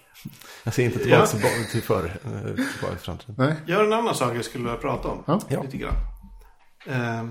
Jag 0.63 0.74
ser 0.74 0.84
inte 0.84 0.99
tillbaka 0.99 1.26
till, 1.26 1.65
till 1.72 1.82
förr. 1.82 2.05
eh, 2.26 2.41
Tillbaka 2.41 2.89
till 2.95 2.97
framtiden. 3.05 3.36
Nej, 3.38 3.55
Jag 3.65 3.78
har 3.78 3.84
en 3.86 3.93
annan 3.93 4.15
sak 4.15 4.36
jag 4.36 4.45
skulle 4.45 4.63
vilja 4.63 4.80
prata 4.80 5.07
om. 5.07 5.24
Ja. 5.28 5.39
Ja. 5.49 5.63
Lite 5.63 5.78
grann. 5.78 5.93
Eh, 6.86 7.24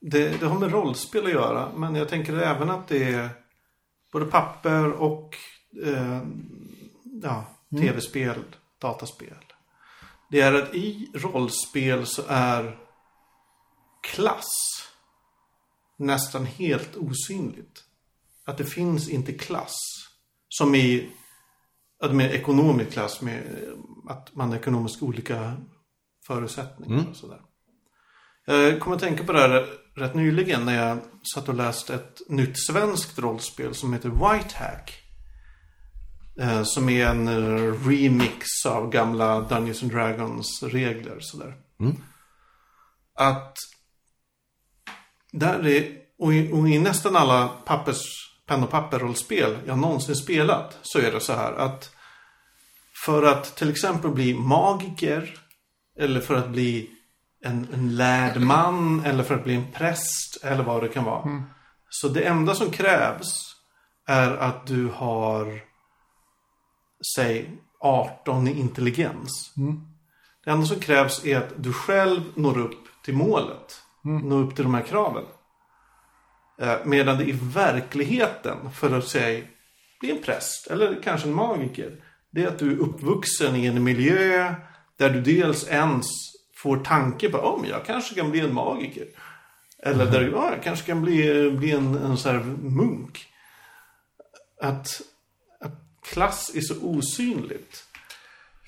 det, 0.00 0.40
det 0.40 0.46
har 0.46 0.58
med 0.58 0.72
rollspel 0.72 1.26
att 1.26 1.32
göra. 1.32 1.72
Men 1.76 1.94
jag 1.94 2.08
tänker 2.08 2.38
även 2.38 2.70
att 2.70 2.88
det 2.88 3.04
är 3.04 3.28
både 4.12 4.26
papper 4.26 4.92
och 4.92 5.36
eh, 5.84 6.22
ja, 7.22 7.44
tv-spel, 7.70 8.42
dataspel. 8.78 9.44
Det 10.30 10.40
är 10.40 10.52
att 10.52 10.74
i 10.74 11.10
rollspel 11.14 12.06
så 12.06 12.22
är 12.28 12.78
klass 14.00 14.48
nästan 15.96 16.46
helt 16.46 16.96
osynligt. 16.96 17.84
Att 18.44 18.58
det 18.58 18.64
finns 18.64 19.08
inte 19.08 19.32
klass. 19.32 19.76
Som 20.48 20.74
i 20.74 21.10
att 22.00 22.14
med 22.14 22.34
ekonomisk 22.34 22.90
klass 22.90 23.20
med 23.20 23.38
eh, 23.38 24.12
att 24.12 24.34
man 24.34 24.48
har 24.48 24.56
ekonomiskt 24.56 25.02
olika 25.02 25.56
förutsättningar 26.26 27.04
och 27.10 27.16
sådär. 27.16 27.40
Jag 28.44 28.80
kommer 28.80 28.96
att 28.96 29.02
tänka 29.02 29.24
på 29.24 29.32
det 29.32 29.40
här 29.40 29.66
rätt 29.98 30.14
nyligen 30.14 30.64
när 30.64 30.86
jag 30.86 30.98
satt 31.34 31.48
och 31.48 31.54
läste 31.54 31.94
ett 31.94 32.20
nytt 32.28 32.66
svenskt 32.66 33.18
rollspel 33.18 33.74
som 33.74 33.92
heter 33.92 34.08
White 34.08 34.54
Hack. 34.56 35.02
Eh, 36.40 36.62
Som 36.62 36.88
är 36.88 37.06
en 37.06 37.28
remix 37.84 38.46
av 38.66 38.90
gamla 38.90 39.40
Dungeons 39.40 39.82
and 39.82 39.92
Dragons 39.92 40.62
regler 40.62 41.16
sådär. 41.20 41.54
Att 43.14 43.56
där 45.32 45.66
är, 45.66 45.96
och 46.18 46.34
i, 46.34 46.52
och 46.52 46.68
i 46.68 46.78
nästan 46.78 47.16
alla 47.16 47.48
pappers, 47.48 48.02
penn 48.46 48.62
och 48.62 48.70
papper-rollspel 48.70 49.58
jag 49.66 49.78
någonsin 49.78 50.16
spelat 50.16 50.78
så 50.82 50.98
är 50.98 51.12
det 51.12 51.20
så 51.20 51.32
här 51.32 51.52
att 51.52 51.90
för 53.04 53.22
att 53.22 53.56
till 53.56 53.70
exempel 53.70 54.10
bli 54.10 54.34
magiker 54.34 55.38
eller 55.98 56.20
för 56.20 56.34
att 56.34 56.48
bli 56.48 56.90
en, 57.44 57.68
en 57.74 57.96
lärd 57.96 58.40
man 58.40 59.04
eller 59.04 59.24
för 59.24 59.34
att 59.34 59.44
bli 59.44 59.54
en 59.54 59.72
präst 59.72 60.38
eller 60.42 60.62
vad 60.64 60.82
det 60.82 60.88
kan 60.88 61.04
vara. 61.04 61.42
Så 61.88 62.08
det 62.08 62.22
enda 62.22 62.54
som 62.54 62.70
krävs 62.70 63.54
är 64.06 64.30
att 64.36 64.66
du 64.66 64.86
har 64.86 65.60
säg 67.16 67.50
18 67.80 68.48
i 68.48 68.60
intelligens. 68.60 69.52
Det 70.44 70.50
enda 70.50 70.66
som 70.66 70.80
krävs 70.80 71.24
är 71.24 71.38
att 71.38 71.52
du 71.56 71.72
själv 71.72 72.20
når 72.34 72.58
upp 72.58 72.84
till 73.04 73.14
målet. 73.14 73.82
Når 74.02 74.42
upp 74.42 74.54
till 74.54 74.64
de 74.64 74.74
här 74.74 74.82
kraven. 74.82 75.24
Eh, 76.60 76.76
Medan 76.84 77.18
det 77.18 77.24
i 77.24 77.38
verkligheten, 77.42 78.70
för 78.72 78.98
att 78.98 79.08
säga 79.08 79.44
bli 80.00 80.10
en 80.10 80.22
präst 80.22 80.66
eller 80.66 81.02
kanske 81.02 81.28
en 81.28 81.34
magiker. 81.34 82.04
Det 82.30 82.44
är 82.44 82.48
att 82.48 82.58
du 82.58 82.72
är 82.72 82.76
uppvuxen 82.76 83.56
i 83.56 83.66
en 83.66 83.84
miljö 83.84 84.54
där 84.96 85.10
du 85.10 85.20
dels 85.20 85.68
ens 85.68 86.06
får 86.62 86.76
tanke 86.76 87.28
på 87.28 87.38
om 87.38 87.64
jag 87.64 87.84
kanske 87.84 88.14
kan 88.14 88.30
bli 88.30 88.40
en 88.40 88.54
magiker. 88.54 89.06
Eller 89.82 90.06
där 90.06 90.30
ja, 90.32 90.50
jag 90.54 90.62
kanske 90.62 90.86
kan 90.86 91.02
bli, 91.02 91.50
bli 91.50 91.70
en, 91.70 91.94
en 91.94 92.16
så 92.16 92.28
här 92.28 92.38
munk. 92.62 93.26
Att, 94.62 94.86
att 95.60 95.72
klass 96.12 96.50
är 96.54 96.60
så 96.60 96.74
osynligt. 96.82 97.84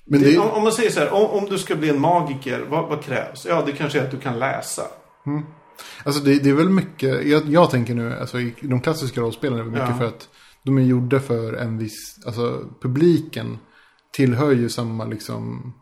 Men 0.05 0.23
Det, 0.23 0.39
om, 0.39 0.51
om 0.51 0.63
man 0.63 0.73
säger 0.73 0.91
så 0.91 1.01
här, 1.01 1.13
om, 1.13 1.31
om 1.31 1.45
du 1.51 1.59
ska 1.59 1.77
bli 1.77 1.89
en 1.89 2.01
magiker, 2.01 2.67
vad, 2.71 2.89
vad 2.89 3.03
krävs? 3.05 3.47
Ja, 3.47 3.63
det 3.67 3.73
kanske 3.73 4.01
är 4.01 4.05
att 4.05 4.11
du 4.11 4.21
kan 4.21 4.39
läsa. 4.39 4.83
alltså 6.05 6.23
det, 6.23 6.39
det 6.39 6.51
är 6.51 6.55
väl 6.55 6.69
mycket, 6.69 7.27
jag, 7.27 7.47
jag 7.49 7.71
tänker 7.71 7.95
nu, 7.95 8.19
alltså 8.21 8.41
i 8.41 8.55
de 8.61 8.81
klassiska 8.81 9.21
rollspelen 9.21 9.59
är 9.59 9.65
det 9.65 9.71
mycket 9.71 9.89
Ja. 9.89 9.99
för 9.99 10.05
att 10.07 10.29
de 10.65 10.79
är 10.79 10.83
gjorda 10.83 11.21
för 11.21 11.53
en 11.53 11.79
viss, 11.79 12.27
alltså 12.27 12.65
publiken 12.83 13.59
tillhör 14.13 14.53
ju 14.53 14.69
samma 14.69 15.05
liksom, 15.05 15.73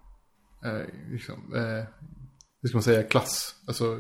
eh, 0.64 1.12
liksom 1.12 1.54
eh, 1.54 1.84
hur 2.62 2.68
ska 2.68 2.76
man 2.76 2.82
säga, 2.82 3.02
klass, 3.02 3.54
alltså 3.66 3.98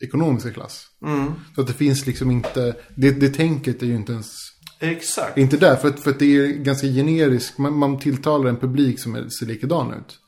ekonomiska 0.00 0.50
klass. 0.52 0.86
Mm. 1.06 1.32
Så 1.54 1.60
att 1.60 1.66
det 1.66 1.72
finns 1.72 2.06
liksom 2.06 2.30
inte, 2.30 2.76
det, 2.96 3.10
det 3.10 3.28
tänket 3.28 3.82
är 3.82 3.86
ju 3.86 3.94
inte 3.96 4.12
ens, 4.12 4.32
Exakt. 4.80 5.38
inte 5.38 5.56
där, 5.56 5.76
för 5.76 5.90
för 5.90 6.10
att 6.10 6.18
det 6.18 6.36
är 6.36 6.46
ganska 6.48 6.86
generiskt, 6.86 7.58
man, 7.58 7.78
man 7.78 7.98
tilltalar 7.98 8.48
en 8.48 8.56
publik 8.56 9.00
som 9.00 9.14
är, 9.14 9.28
ser 9.28 9.46
likadan 9.46 9.94
ut. 9.94 10.18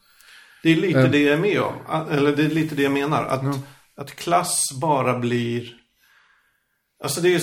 Det 0.62 0.70
är 0.70 0.76
lite 0.76 1.00
Eh. 1.00 1.10
det 1.10 1.18
jag 1.22 1.34
är 1.34 1.40
med 1.40 1.60
om. 1.60 1.74
A- 1.86 2.06
Eller 2.10 2.36
det 2.36 2.44
är 2.44 2.48
lite 2.48 2.74
det 2.74 2.82
jag 2.82 2.92
menar. 2.92 3.24
Att, 3.24 3.58
att 3.96 4.10
klass 4.16 4.54
bara 4.80 5.18
blir... 5.18 5.76
Alltså 7.04 7.20
det 7.20 7.34
är 7.34 7.40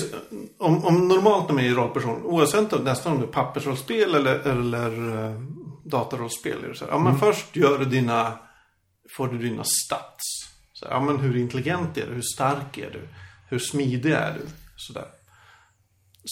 om, 0.59 0.85
om 0.85 1.07
normalt 1.07 1.47
när 1.47 1.55
man 1.55 1.63
är 1.65 1.69
rollperson, 1.73 2.23
oavsett 2.23 2.73
om, 2.73 2.83
nästan 2.83 3.13
om 3.13 3.19
det 3.19 3.25
är 3.25 3.31
pappersrollspel 3.31 4.15
eller, 4.15 4.35
eller 4.39 4.99
uh, 4.99 5.41
datarollspel. 5.89 6.63
Är 6.63 6.67
det 6.67 6.75
så 6.75 6.85
här, 6.85 6.91
ja, 6.91 6.99
men 6.99 7.19
först 7.19 7.55
gör 7.55 7.79
du 7.79 7.85
dina, 7.85 8.39
får 9.17 9.27
du 9.27 9.37
dina 9.37 9.63
stats. 9.63 10.23
Så 10.73 10.85
här, 10.85 10.93
ja, 10.93 10.99
men 10.99 11.19
hur 11.19 11.37
intelligent 11.37 11.97
är 11.97 12.07
du? 12.07 12.13
Hur 12.13 12.21
stark 12.21 12.77
är 12.77 12.91
du? 12.91 13.07
Hur 13.49 13.59
smidig 13.59 14.11
är 14.11 14.33
du? 14.33 14.47
Sådär. 14.75 15.05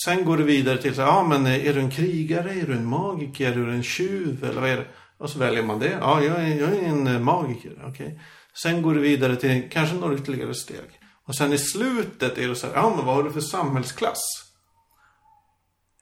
Sen 0.05 0.25
går 0.25 0.37
du 0.37 0.43
vidare 0.43 0.81
till 0.81 0.95
så 0.95 1.01
här, 1.01 1.07
ja 1.07 1.23
men 1.23 1.47
är 1.47 1.73
du 1.73 1.79
en 1.79 1.91
krigare, 1.91 2.51
är 2.51 2.67
du 2.67 2.73
en 2.73 2.85
magiker, 2.85 3.51
är 3.51 3.55
du 3.55 3.71
en 3.71 3.83
tjuv 3.83 4.43
eller 4.43 4.61
vad 4.61 4.69
är 4.69 4.77
det? 4.77 4.87
Och 5.17 5.29
så 5.29 5.39
väljer 5.39 5.63
man 5.63 5.79
det. 5.79 5.97
Ja, 6.01 6.23
jag 6.23 6.41
är, 6.41 6.55
jag 6.55 6.69
är 6.73 6.83
en 6.83 7.07
eh, 7.07 7.19
magiker, 7.19 7.83
okej. 7.87 8.21
Sen 8.63 8.81
går 8.81 8.93
du 8.93 8.99
vidare 8.99 9.35
till 9.35 9.69
kanske 9.71 9.95
några 9.95 10.15
ytterligare 10.15 10.53
steg. 10.53 10.99
Och 11.25 11.35
sen 11.35 11.53
i 11.53 11.57
slutet 11.57 12.37
är 12.37 12.47
det 12.47 12.55
så 12.55 12.67
här, 12.67 12.73
ja 12.73 12.93
men 12.95 13.05
vad 13.05 13.15
har 13.15 13.23
du 13.23 13.31
för 13.31 13.41
samhällsklass? 13.41 14.46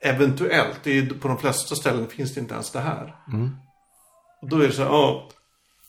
Eventuellt, 0.06 0.80
det 0.82 0.98
är, 0.98 1.06
på 1.06 1.28
de 1.28 1.38
flesta 1.38 1.74
ställen 1.74 2.08
finns 2.08 2.34
det 2.34 2.40
inte 2.40 2.54
ens 2.54 2.70
det 2.70 2.80
här. 2.80 3.16
Och 4.42 4.48
då 4.48 4.56
är 4.56 4.66
det 4.66 4.72
så 4.72 4.82
här, 4.82 4.90
ja, 4.90 5.28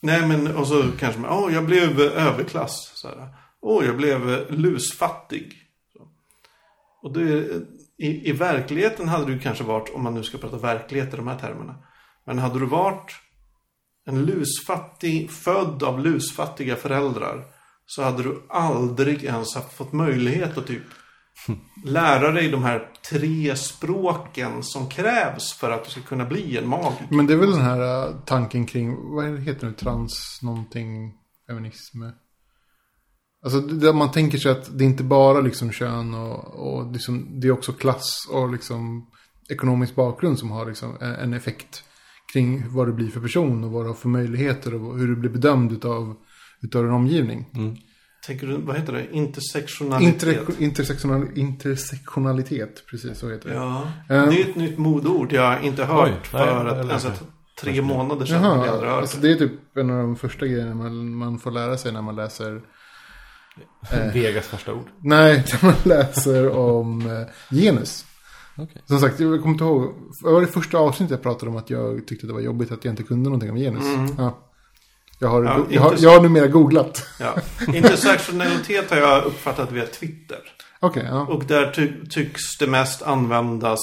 nej 0.00 0.26
men, 0.26 0.56
och 0.56 0.66
så 0.66 0.84
kanske 0.98 1.20
man, 1.20 1.30
åh 1.30 1.54
jag 1.54 1.66
blev 1.66 2.00
överklass. 2.00 2.92
Så 2.94 3.08
här, 3.08 3.28
åh 3.60 3.84
jag 3.86 3.96
blev 3.96 4.46
lusfattig. 4.50 5.52
Och 7.02 7.12
det, 7.12 7.46
i, 7.96 8.28
i 8.28 8.32
verkligheten 8.32 9.08
hade 9.08 9.26
du 9.26 9.38
kanske 9.38 9.64
varit, 9.64 9.94
om 9.94 10.02
man 10.02 10.14
nu 10.14 10.22
ska 10.22 10.38
prata 10.38 10.56
verklighet 10.56 11.14
i 11.14 11.16
de 11.16 11.28
här 11.28 11.38
termerna. 11.38 11.74
Men 12.26 12.38
hade 12.38 12.58
du 12.58 12.66
varit 12.66 13.12
en 14.06 14.24
lusfattig, 14.24 15.30
född 15.30 15.82
av 15.82 16.00
lusfattiga 16.00 16.76
föräldrar. 16.76 17.44
Så 17.86 18.02
hade 18.02 18.22
du 18.22 18.42
aldrig 18.48 19.24
ens 19.24 19.54
fått 19.54 19.92
möjlighet 19.92 20.58
att 20.58 20.66
typ 20.66 20.82
lära 21.84 22.30
dig 22.30 22.48
de 22.50 22.62
här 22.62 22.88
tre 23.10 23.56
språken 23.56 24.62
som 24.62 24.88
krävs 24.88 25.52
för 25.52 25.70
att 25.70 25.84
du 25.84 25.90
ska 25.90 26.00
kunna 26.00 26.24
bli 26.24 26.56
en 26.56 26.68
magiker. 26.68 27.06
Men 27.10 27.26
det 27.26 27.32
är 27.32 27.36
väl 27.36 27.50
den 27.50 27.60
här 27.60 28.06
äh, 28.08 28.14
tanken 28.26 28.66
kring, 28.66 29.14
vad 29.14 29.24
det 29.24 29.40
heter 29.40 29.66
nu, 29.66 29.72
trans 29.72 30.38
någonting, 30.42 31.12
feminism. 31.46 32.02
Alltså 33.44 33.60
det- 33.60 33.78
där 33.78 33.92
man 33.92 34.10
tänker 34.12 34.38
sig 34.38 34.50
att 34.52 34.78
det 34.78 34.84
är 34.84 34.88
inte 34.88 35.04
bara 35.04 35.40
liksom 35.40 35.72
kön 35.72 36.14
och, 36.14 36.44
och 36.54 36.92
liksom, 36.92 37.40
det 37.40 37.46
är 37.48 37.52
också 37.52 37.72
klass 37.72 38.26
och 38.30 38.52
liksom 38.52 39.06
ekonomisk 39.50 39.94
bakgrund 39.94 40.38
som 40.38 40.50
har 40.50 40.66
liksom 40.66 40.96
en 41.00 41.32
effekt 41.34 41.82
kring 42.32 42.64
vad 42.68 42.86
du 42.88 42.92
blir 42.92 43.08
för 43.10 43.20
person 43.20 43.64
och 43.64 43.70
vad 43.70 43.84
du 43.84 43.88
har 43.88 43.94
för 43.94 44.08
möjligheter 44.08 44.74
och 44.74 44.98
hur 44.98 45.06
du 45.08 45.16
blir 45.16 45.30
bedömd 45.30 45.72
utav, 45.72 46.16
utav 46.62 46.82
din 46.84 46.92
omgivning. 46.92 47.46
Tänker 48.28 48.46
du, 48.46 48.56
vad 48.56 48.76
heter 48.76 48.92
det? 48.92 49.06
Intersektionalitet? 49.12 50.22
Inter, 50.38 50.62
intersektional, 50.62 51.28
intersektionalitet, 51.34 52.86
precis 52.90 53.18
så 53.18 53.30
heter 53.30 53.48
det. 53.48 53.54
Ja, 53.54 53.82
Eh. 54.10 54.28
det 54.28 54.42
är 54.42 54.48
ett 54.50 54.56
nytt 54.56 54.78
modord 54.78 55.32
jag 55.32 55.64
inte 55.64 55.84
hört 55.84 56.08
Oj, 56.08 56.10
nej, 56.10 56.20
för 56.24 56.38
jag 56.66 56.66
att, 56.80 56.92
alltså, 56.92 57.10
tre 57.60 57.82
månader 57.82 58.26
sedan. 58.26 58.42
jag 58.42 58.66
Jaha, 58.66 58.76
hört 58.80 59.00
alltså 59.00 59.18
det. 59.20 59.30
är 59.30 59.34
typ 59.34 59.76
en 59.76 59.90
av 59.90 59.96
de 59.98 60.16
första 60.16 60.46
grejerna 60.46 60.74
man, 60.74 61.14
man 61.14 61.38
får 61.38 61.50
lära 61.50 61.76
sig 61.76 61.92
när 61.92 62.02
man 62.02 62.16
läser 62.16 62.60
Vegas 64.12 64.46
första 64.46 64.74
ord. 64.74 64.86
Nej, 65.02 65.44
när 65.62 65.64
man 65.70 65.74
läser 65.84 66.50
om 66.56 67.00
eh, 67.10 67.56
genus. 67.56 68.04
Okej. 68.56 68.82
Som 68.86 68.98
sagt, 69.00 69.20
jag 69.20 69.40
kommer 69.40 69.52
inte 69.52 69.64
ihåg. 69.64 69.94
Det 70.24 70.30
var 70.30 70.40
det 70.40 70.46
första 70.46 70.78
avsnittet 70.78 71.10
jag 71.10 71.22
pratade 71.22 71.50
om 71.50 71.56
att 71.56 71.70
jag 71.70 72.06
tyckte 72.06 72.26
det 72.26 72.32
var 72.32 72.40
jobbigt 72.40 72.72
att 72.72 72.84
jag 72.84 72.92
inte 72.92 73.02
kunde 73.02 73.24
någonting 73.30 73.50
om 73.50 73.56
genus. 73.56 73.84
Ja. 74.18 74.38
Jag, 75.18 75.28
har, 75.28 75.44
Ja, 75.44 75.56
go- 75.56 75.66
jag, 75.70 75.80
har, 75.82 75.94
jag 75.98 76.10
har 76.10 76.20
numera 76.20 76.46
googlat. 76.46 77.06
Ja. 77.20 77.34
Intersektionalitet 77.74 78.90
har 78.90 78.96
jag 78.96 79.24
uppfattat 79.24 79.72
via 79.72 79.86
Twitter. 79.86 80.38
Okej, 80.80 81.06
ja. 81.10 81.20
Och 81.20 81.44
där 81.44 81.70
ty 81.70 81.92
tycks 82.10 82.58
det 82.58 82.66
mest 82.66 83.02
användas 83.02 83.80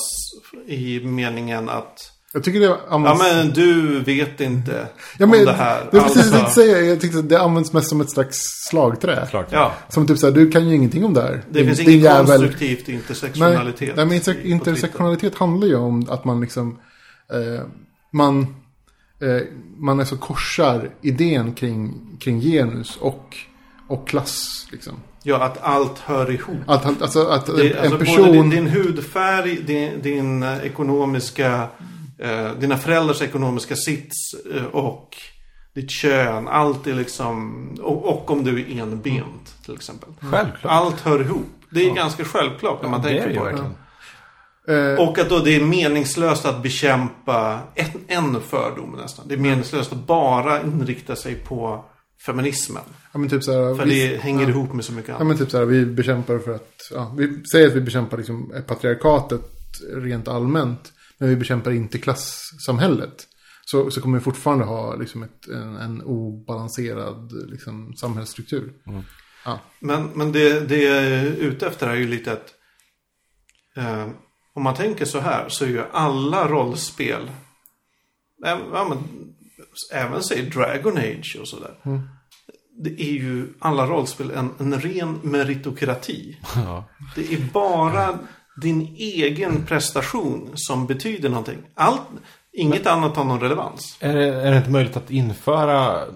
i 0.67 0.99
meningen 0.99 1.69
att 1.69 2.11
Jag 2.33 2.43
tycker 2.43 2.59
det 2.59 2.65
Ja 2.65 2.77
används... 2.89 3.23
men 3.23 3.49
du 3.53 3.99
vet 3.99 4.41
inte 4.41 4.87
Ja, 5.17 5.25
men 5.25 5.39
om 5.39 5.45
det 5.45 5.53
här. 5.53 5.87
Det 5.91 5.97
är 5.97 6.01
precis 6.01 6.23
det 6.31 6.37
jag 6.37 6.39
Alltså, 6.45 6.61
säga. 6.61 6.81
Jag 6.81 7.01
tyckte 7.01 7.19
att 7.19 7.29
det 7.29 7.41
används 7.41 7.73
mest 7.73 7.89
som 7.89 8.01
ett 8.01 8.09
slags 8.09 8.37
slagträ. 8.69 9.27
Klart. 9.29 9.47
Ja, 9.51 9.73
Som 9.89 10.07
typ 10.07 10.17
såhär, 10.17 10.33
du 10.33 10.51
kan 10.51 10.69
ju 10.69 10.75
ingenting 10.75 11.05
om 11.05 11.13
det 11.13 11.21
här. 11.21 11.43
det 11.49 11.59
Din- 11.59 11.65
finns 11.67 11.79
inget 11.79 12.03
jävel. 12.03 12.25
konstruktivt 12.25 12.79
i 12.89 12.91
Nej, 12.91 12.95
intersektionalitet. 12.95 13.95
nej, 13.95 14.05
men 14.05 14.21
intersektionalitet 14.45 15.35
handlar 15.35 15.67
ju 15.67 15.75
om 15.75 16.05
att 16.09 16.25
man 16.25 16.41
liksom... 16.41 16.79
Eh, 17.33 17.65
man, 18.11 18.55
man 19.77 19.99
alltså 19.99 20.17
korsar 20.17 20.89
idén 21.01 21.53
kring, 21.53 22.01
kring 22.19 22.41
genus 22.41 22.97
och, 22.97 23.37
och 23.87 24.07
klass. 24.07 24.67
Liksom. 24.71 24.93
Ja, 25.23 25.43
att 25.43 25.61
allt 25.61 25.99
hör 25.99 26.31
ihop. 26.31 26.57
Att, 26.67 27.01
alltså, 27.01 27.27
att 27.27 27.45
Det, 27.45 27.71
en 27.71 27.79
alltså 27.79 27.97
person... 27.97 28.25
Både 28.25 28.31
din, 28.31 28.49
din 28.49 28.67
hudfärg, 28.67 29.55
din, 29.61 30.01
din 30.01 30.43
eh, 30.43 30.57
ekonomiska, 30.57 31.67
eh, 32.19 32.51
dina 32.59 32.77
föräldrars 32.77 33.21
ekonomiska 33.21 33.75
sits 33.75 34.15
eh, 34.55 34.65
och 34.65 35.15
ditt 35.75 35.91
kön. 35.91 36.47
Allt 36.47 36.87
är 36.87 36.93
liksom, 36.93 37.67
och, 37.81 38.05
och 38.05 38.31
om 38.31 38.43
du 38.43 38.59
är 38.59 38.81
enbent 38.81 39.63
till 39.65 39.73
exempel. 39.73 40.09
Självklart. 40.19 40.71
Allt 40.73 41.01
hör 41.01 41.21
ihop. 41.21 41.45
Det 41.69 41.89
är 41.89 41.93
ganska 41.93 42.25
självklart 42.25 42.81
när 42.81 42.89
man 42.89 42.99
är 42.99 43.03
tänker 43.03 43.29
det 43.29 43.35
på 43.35 43.45
det. 43.45 43.71
Eh, 44.67 44.99
Och 45.07 45.19
att 45.19 45.29
då 45.29 45.39
det 45.39 45.55
är 45.55 45.61
meningslöst 45.65 46.45
att 46.45 46.63
bekämpa 46.63 47.59
en, 47.75 47.87
en 48.07 48.41
fördom 48.41 48.91
nästan. 49.01 49.27
Det 49.27 49.33
är 49.33 49.39
meningslöst 49.39 49.91
att 49.93 50.07
bara 50.07 50.61
inrikta 50.61 51.15
sig 51.15 51.35
på 51.35 51.85
feminismen. 52.25 52.83
ja, 53.13 53.19
men 53.19 53.29
typ 53.29 53.43
så 53.43 53.51
här, 53.51 53.75
För 53.75 53.85
vi, 53.85 54.07
det 54.07 54.17
hänger 54.17 54.49
ihop 54.49 54.73
med 54.73 54.85
så 54.85 54.93
mycket 54.93 55.09
ja, 55.09 55.15
annat. 55.15 55.27
men 55.27 55.37
typ 55.37 55.51
så 55.51 55.57
här, 55.57 55.65
vi 55.65 55.85
bekämpar 55.85 56.39
för 56.39 56.55
att... 56.55 56.71
Ja, 56.91 57.15
vi 57.17 57.43
säger 57.51 57.67
att 57.67 57.73
vi 57.73 57.81
bekämpar 57.81 58.17
liksom 58.17 58.53
patriarkatet 58.67 59.41
rent 59.93 60.27
allmänt. 60.27 60.91
Men 61.17 61.29
vi 61.29 61.35
bekämpar 61.35 61.71
inte 61.71 61.97
klassamhället. 61.97 63.27
Så, 63.65 63.91
så 63.91 64.01
kommer 64.01 64.17
vi 64.17 64.23
fortfarande 64.23 64.65
ha 64.65 64.95
liksom 64.95 65.23
ett, 65.23 65.47
en, 65.53 65.75
en 65.75 66.01
obalanserad 66.01 67.31
liksom, 67.51 67.93
samhällsstruktur. 67.95 68.73
Ja. 69.45 69.59
Men, 69.79 70.05
men 70.15 70.31
det, 70.31 70.59
det 70.59 70.83
jag 70.83 71.03
är 71.03 71.25
ute 71.25 71.67
efter 71.67 71.87
är 71.87 71.95
ju 71.95 72.07
lite 72.07 72.31
att 72.31 72.53
eh, 73.77 74.07
om 74.55 74.63
man 74.63 74.75
tänker 74.75 75.05
så 75.05 75.19
här 75.19 75.49
så 75.49 75.65
är 75.65 75.69
ju 75.69 75.83
alla 75.91 76.47
rollspel 76.47 77.31
ja, 78.43 78.85
men, 78.89 78.97
även 79.93 80.23
säg 80.23 80.41
Dragon 80.41 80.97
Age 80.97 81.37
och 81.41 81.47
sådär. 81.47 81.75
Det 82.77 83.01
är 83.01 83.11
ju 83.11 83.53
alla 83.59 83.87
rollspel 83.87 84.31
en, 84.31 84.49
en 84.59 84.81
ren 84.81 85.19
meritokrati. 85.23 86.37
Ja. 86.55 86.83
Det 87.15 87.33
är 87.33 87.41
bara 87.53 88.19
din 88.61 88.81
egen 88.97 89.65
prestation 89.65 90.51
som 90.55 90.87
betyder 90.87 91.29
någonting. 91.29 91.57
Allt, 91.73 92.01
inget 92.53 92.87
annat 92.87 93.15
har 93.15 93.23
någon 93.23 93.39
relevans. 93.39 93.97
Är, 93.99 94.15
det, 94.15 94.25
är 94.25 94.51
det 94.51 94.57
inte 94.57 94.69
möjligt 94.69 94.97
att 94.97 95.11
införa 95.11 96.01
eh, 96.01 96.07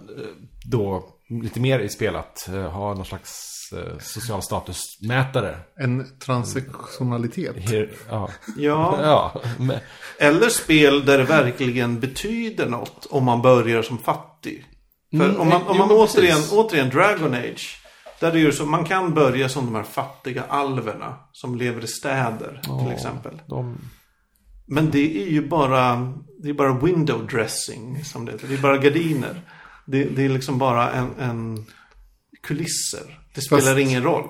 då 0.66 1.04
lite 1.30 1.60
mer 1.60 1.80
i 1.80 1.90
spel 1.90 2.16
att 2.16 2.48
eh, 2.48 2.70
ha 2.70 2.94
någon 2.94 3.06
slags 3.06 3.59
social 4.02 4.42
statusmätare? 4.42 5.58
En 5.80 6.20
transsektionalitet. 6.20 7.56
Her, 7.70 7.90
ja. 8.10 8.30
Ja. 8.58 9.00
ja. 9.02 9.42
Men, 9.58 9.78
Eller 10.20 10.50
spel 10.50 11.06
där 11.06 11.18
det 11.18 11.24
verkligen 11.24 12.00
betyder 12.00 12.70
något 12.70 13.08
om 13.10 13.24
man 13.24 13.42
börjar 13.42 13.82
som 13.82 13.98
fattig. 13.98 14.66
För 15.12 15.26
Mm, 15.26 15.40
om 15.40 15.48
man, 15.48 15.62
om 15.62 15.68
jo, 15.68 15.78
man 15.78 15.88
men 15.88 15.98
återigen, 15.98 16.36
precis. 16.36 16.52
återigen 16.52 16.90
Dragon 16.90 17.34
Age. 17.34 17.80
Där 18.20 18.28
är 18.28 18.32
det 18.32 18.40
ju 18.40 18.52
så, 18.52 18.66
man 18.66 18.86
kan 18.86 19.14
börja 19.14 19.50
som 19.50 19.66
de 19.66 19.76
här 19.76 19.84
fattiga 19.84 20.44
alverna 20.44 21.16
som 21.32 21.56
lever 21.56 21.84
i 21.84 21.88
städer 21.88 22.62
till 22.84 22.92
exempel. 22.94 23.42
de, 23.48 23.78
Men 24.68 24.92
det 24.92 25.24
är 25.24 25.28
ju 25.28 25.48
bara, 25.48 26.14
det 26.44 26.50
är 26.50 26.54
bara 26.54 26.74
window 26.74 27.28
dressing 27.28 28.04
som 28.04 28.26
det 28.26 28.32
heter. 28.32 28.48
Det 28.48 28.54
är 28.54 28.62
bara 28.62 28.78
gardiner. 28.78 29.42
Det, 29.86 30.04
det 30.04 30.26
är 30.26 30.30
liksom 30.30 30.58
bara 30.58 30.92
en, 30.92 31.10
en 31.20 31.66
kulisser. 32.44 33.20
Det 33.44 33.50
Fast- 33.56 33.64
spelar 33.66 33.80
ingen 33.80 34.04
roll. 34.04 34.24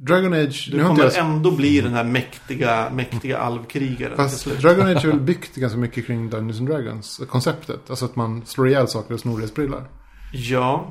Dragon 0.00 0.32
Age, 0.32 0.68
Du 0.72 0.84
kommer 0.84 1.04
jag... 1.04 1.16
ändå 1.16 1.50
bli 1.50 1.80
den 1.80 1.92
här 1.92 2.04
mäktiga, 2.04 2.90
mäktiga 2.92 3.38
alvkrigaren 3.38 4.14
till 4.16 4.24
Fast 4.24 4.38
slut. 4.40 4.60
Dragon 4.60 4.86
Age 4.86 5.04
är 5.04 5.08
väl 5.08 5.20
byggt 5.32 5.54
ganska 5.54 5.78
mycket 5.78 6.06
kring 6.06 6.30
Dungeons 6.30 6.58
and 6.58 6.68
Dragons 6.68 7.20
konceptet. 7.28 7.80
Alltså 7.90 8.04
att 8.04 8.16
man 8.16 8.46
slår 8.46 8.68
ihjäl 8.68 8.88
saker 8.88 9.14
och 9.14 9.20
snor 9.20 9.38
deras 9.38 9.50
prylar. 9.50 9.88
Ja, 10.32 10.90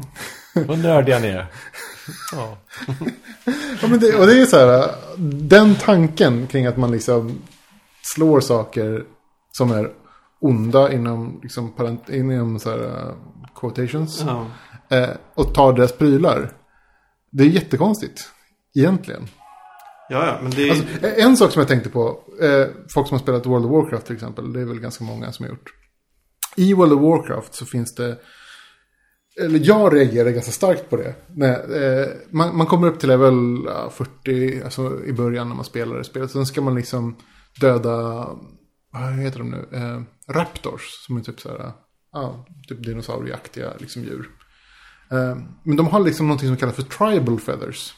Vad 0.68 0.80
nördiga 0.80 1.20
ni 1.20 1.28
är. 1.28 1.45
Ja. 2.34 2.58
Ja, 3.82 3.88
men 3.88 3.99
det, 3.99 4.16
och 4.16 4.28
det 4.28 4.41
är 4.41 4.45
så 4.45 4.58
här, 4.58 4.89
den 5.47 5.76
tanken 5.76 6.47
kring 6.47 6.66
att 6.66 6.78
man 6.78 6.91
liksom 6.91 7.38
slår 8.01 8.39
saker 8.39 9.03
som 9.51 9.72
är 9.72 9.89
onda 10.41 10.91
inom, 10.93 11.39
liksom, 11.43 11.72
parent, 11.76 12.10
inom 12.10 12.60
så 12.60 12.70
här, 12.70 12.80
uh, 12.80 13.14
quotations. 13.60 14.24
ja. 14.28 14.45
Eh, 14.97 15.10
och 15.36 15.53
tar 15.53 15.74
deras 15.74 15.91
prylar. 15.97 16.51
Det 17.32 17.43
är 17.43 17.47
jättekonstigt. 17.47 18.30
Egentligen. 18.75 19.28
ja, 20.09 20.25
ja 20.25 20.39
men 20.41 20.51
det 20.51 20.69
är... 20.69 20.71
Alltså, 20.71 21.07
en 21.21 21.38
sak 21.38 21.51
som 21.51 21.59
jag 21.59 21.67
tänkte 21.67 21.89
på. 21.89 22.23
Eh, 22.41 22.67
folk 22.93 23.07
som 23.07 23.15
har 23.15 23.19
spelat 23.19 23.45
World 23.45 23.65
of 23.65 23.71
Warcraft 23.71 24.05
till 24.05 24.15
exempel. 24.15 24.53
Det 24.53 24.61
är 24.61 24.65
väl 24.65 24.80
ganska 24.80 25.03
många 25.03 25.32
som 25.32 25.45
har 25.45 25.49
gjort. 25.49 25.73
I 26.55 26.73
World 26.73 26.93
of 26.93 27.01
Warcraft 27.01 27.55
så 27.55 27.65
finns 27.65 27.95
det. 27.95 28.17
Eller 29.41 29.59
jag 29.63 29.95
reagerar 29.95 30.30
ganska 30.30 30.51
starkt 30.51 30.89
på 30.89 30.97
det. 30.97 31.15
När, 31.28 31.84
eh, 31.84 32.07
man, 32.30 32.57
man 32.57 32.67
kommer 32.67 32.88
upp 32.88 32.99
till 32.99 33.09
level 33.09 33.36
ja, 33.65 33.89
40. 33.89 34.61
Alltså 34.63 35.05
i 35.05 35.13
början 35.13 35.49
när 35.49 35.55
man 35.55 35.65
spelar 35.65 35.97
det 35.97 36.03
spelet. 36.03 36.32
Sen 36.32 36.45
ska 36.45 36.61
man 36.61 36.75
liksom 36.75 37.15
döda. 37.61 38.28
Vad 38.91 39.13
heter 39.13 39.39
de 39.39 39.51
nu? 39.51 39.67
Eh, 39.71 40.01
raptors. 40.34 40.82
Som 41.05 41.17
är 41.17 41.21
typ 41.21 41.39
så 41.39 41.49
här. 41.49 41.71
Ja, 42.11 42.45
typ 42.67 42.84
dinosaurieaktiga 42.84 43.73
liksom 43.80 44.03
djur. 44.03 44.30
Eh, 45.12 45.38
men 45.64 45.78
de 45.78 45.88
har 45.88 45.99
liksom 45.99 46.28
någonting 46.28 46.47
som 46.49 46.58
kallas 46.58 46.76
för 46.76 46.84
tribal 46.84 47.39
feathers. 47.39 47.93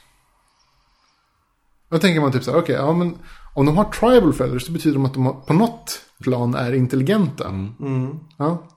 Då 1.89 1.97
tänker 1.97 2.21
man 2.21 2.31
typ 2.31 2.43
så 2.43 2.51
här, 2.51 2.57
okej, 2.59 2.75
ja 2.75 2.93
men 2.93 3.17
om 3.53 3.65
de 3.65 3.77
har 3.77 3.83
tribal 3.85 4.33
feathers 4.33 4.65
så 4.65 4.71
betyder 4.71 4.99
det 4.99 5.05
att 5.05 5.13
de 5.13 5.25
har- 5.25 5.33
på 5.33 5.53
något 5.53 6.01
plan 6.23 6.55
är 6.55 6.73
intelligenta. 6.73 7.47
Mm. 7.47 8.19
Ja. 8.37 8.67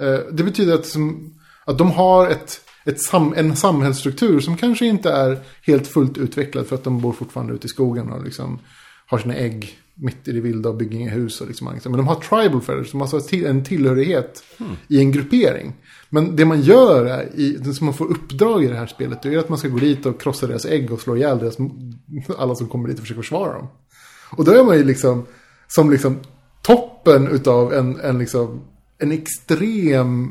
Eh, 0.00 0.18
Det 0.32 0.44
betyder 0.44 0.74
att, 0.74 0.86
som, 0.86 1.34
att 1.66 1.78
de 1.78 1.90
har 1.90 2.28
ett, 2.28 2.60
ett 2.84 3.02
sam, 3.02 3.34
en 3.36 3.56
samhällsstruktur 3.56 4.40
som 4.40 4.56
kanske 4.56 4.86
inte 4.86 5.10
är 5.12 5.42
helt 5.62 5.86
fullt 5.88 6.18
utvecklad 6.18 6.66
för 6.66 6.74
att 6.74 6.84
de 6.84 7.00
bor 7.00 7.12
fortfarande 7.12 7.52
ute 7.54 7.66
i 7.66 7.70
skogen 7.70 8.12
och 8.12 8.24
liksom 8.24 8.58
har 9.06 9.18
sina 9.18 9.34
ägg 9.34 9.78
mitt 9.94 10.28
i 10.28 10.32
det 10.32 10.40
vilda 10.40 10.68
och 10.68 10.76
bygger 10.76 10.98
inga 10.98 11.10
hus. 11.10 11.40
Och 11.40 11.46
liksom, 11.46 11.80
men 11.84 11.92
de 11.92 12.06
har 12.06 12.14
tribal 12.14 12.60
feathers, 12.60 12.90
de 12.90 13.00
har 13.00 13.06
alltså 13.06 13.28
till, 13.28 13.46
en 13.46 13.64
tillhörighet 13.64 14.44
i 14.88 14.98
en 14.98 15.12
gruppering. 15.12 15.74
Men 16.10 16.36
det 16.36 16.44
man 16.44 16.60
gör, 16.60 17.06
är, 17.06 17.40
i, 17.40 17.56
det 17.56 17.74
som 17.74 17.84
man 17.84 17.94
får 17.94 18.10
uppdrag 18.10 18.64
i 18.64 18.66
det 18.66 18.76
här 18.76 18.86
spelet, 18.86 19.22
det 19.22 19.34
är 19.34 19.38
att 19.38 19.48
man 19.48 19.58
ska 19.58 19.68
gå 19.68 19.78
dit 19.78 20.06
och 20.06 20.20
krossa 20.20 20.46
deras 20.46 20.64
ägg 20.64 20.92
och 20.92 21.00
slå 21.00 21.16
ihjäl 21.16 21.38
deras, 21.38 21.56
alla 22.38 22.54
som 22.54 22.68
kommer 22.68 22.88
dit 22.88 22.96
och 22.96 23.02
försöker 23.02 23.22
försvara 23.22 23.52
dem. 23.52 23.68
Och 24.30 24.44
då 24.44 24.52
är 24.52 24.64
man 24.64 24.76
ju 24.76 24.84
liksom, 24.84 25.26
som 25.66 25.90
liksom 25.90 26.18
toppen 26.62 27.28
utav 27.28 27.72
en, 27.72 28.00
en 28.00 28.18
liksom, 28.18 28.64
en 28.98 29.12
extrem 29.12 30.24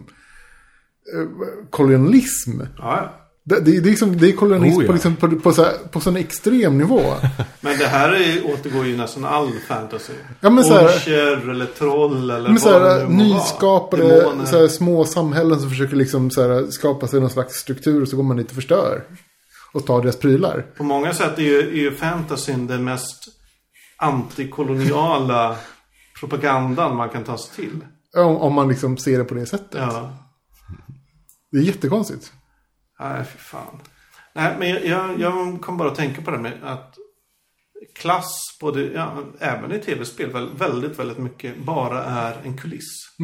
eh, 1.13 1.27
kolonialism. 1.69 2.61
Ja. 2.77 3.22
Det, 3.45 3.59
det, 3.59 3.71
det, 3.71 3.77
är 3.77 3.81
liksom, 3.81 4.17
det 4.17 4.29
är 4.29 4.31
kolonialism 4.31 4.77
Oh, 4.79 4.83
ja. 4.83 4.87
på, 4.87 4.93
liksom, 4.93 5.15
på, 5.15 5.29
på, 5.39 5.53
så 5.53 5.63
här, 5.63 5.73
på 5.91 5.99
sån 5.99 6.15
extrem 6.15 6.77
nivå. 6.77 7.01
Men 7.61 7.77
det 7.77 7.87
här 7.87 8.09
är, 8.09 8.53
återgår 8.53 8.85
ju 8.85 8.97
nästan 8.97 9.25
all 9.25 9.51
fantasy. 9.67 10.13
Ja, 10.39 10.49
men 10.49 10.63
så 10.63 10.73
här- 10.73 10.85
Orcher 10.85 11.49
eller 11.49 11.65
troll 11.65 12.29
eller 12.29 12.49
Men 12.49 12.59
så 12.59 12.69
här, 12.69 13.07
nyskapade 13.07 14.47
så 14.47 14.57
här, 14.59 14.67
små 14.67 15.05
samhällen 15.05 15.59
som 15.59 15.69
försöker 15.69 15.95
liksom, 15.95 16.31
så 16.31 16.41
här, 16.41 16.67
skapa 16.71 17.07
sig 17.07 17.19
någon 17.19 17.29
slags 17.29 17.55
struktur 17.55 18.01
och 18.01 18.07
så 18.07 18.15
går 18.15 18.23
man 18.23 18.37
dit 18.37 18.49
och 18.49 18.55
förstör. 18.55 19.03
Och 19.73 19.85
tar 19.85 20.01
deras 20.01 20.17
prylar. 20.19 20.65
På 20.77 20.83
många 20.83 21.13
sätt 21.13 21.37
är 21.37 21.43
ju, 21.43 21.59
är 21.59 21.81
ju 21.81 21.91
fantasyn 21.95 22.67
den 22.67 22.83
mest 22.83 23.23
antikoloniala 23.97 25.55
propagandan 26.19 26.95
man 26.95 27.09
kan 27.09 27.23
ta 27.23 27.37
sig 27.37 27.55
till. 27.55 27.79
Om, 28.17 28.37
om 28.37 28.53
man 28.53 28.67
liksom 28.67 28.97
ser 28.97 29.17
det 29.17 29.23
på 29.23 29.35
det 29.35 29.45
sättet. 29.45 29.81
Ja. 29.81 30.17
Det 31.51 31.57
är 31.57 31.61
jättekonstigt. 31.61 32.31
Nej, 32.99 33.25
fy 33.25 33.37
fan. 33.37 33.81
Nej, 34.33 34.55
men 34.59 34.69
jag, 34.69 34.85
jag, 34.85 35.19
jag 35.19 35.61
kom 35.61 35.77
bara 35.77 35.89
att 35.91 35.95
tänka 35.95 36.21
på 36.21 36.31
det 36.31 36.37
med 36.37 36.63
att 36.63 36.97
klass, 37.95 38.57
både, 38.61 38.81
ja, 38.81 39.23
även 39.39 39.71
i 39.71 39.79
tv-spel, 39.79 40.29
väl- 40.29 40.53
väldigt, 40.57 40.99
väldigt 40.99 41.17
mycket 41.17 41.57
bara 41.57 42.03
är 42.03 42.41
en 42.43 42.57
kuliss. 42.57 43.17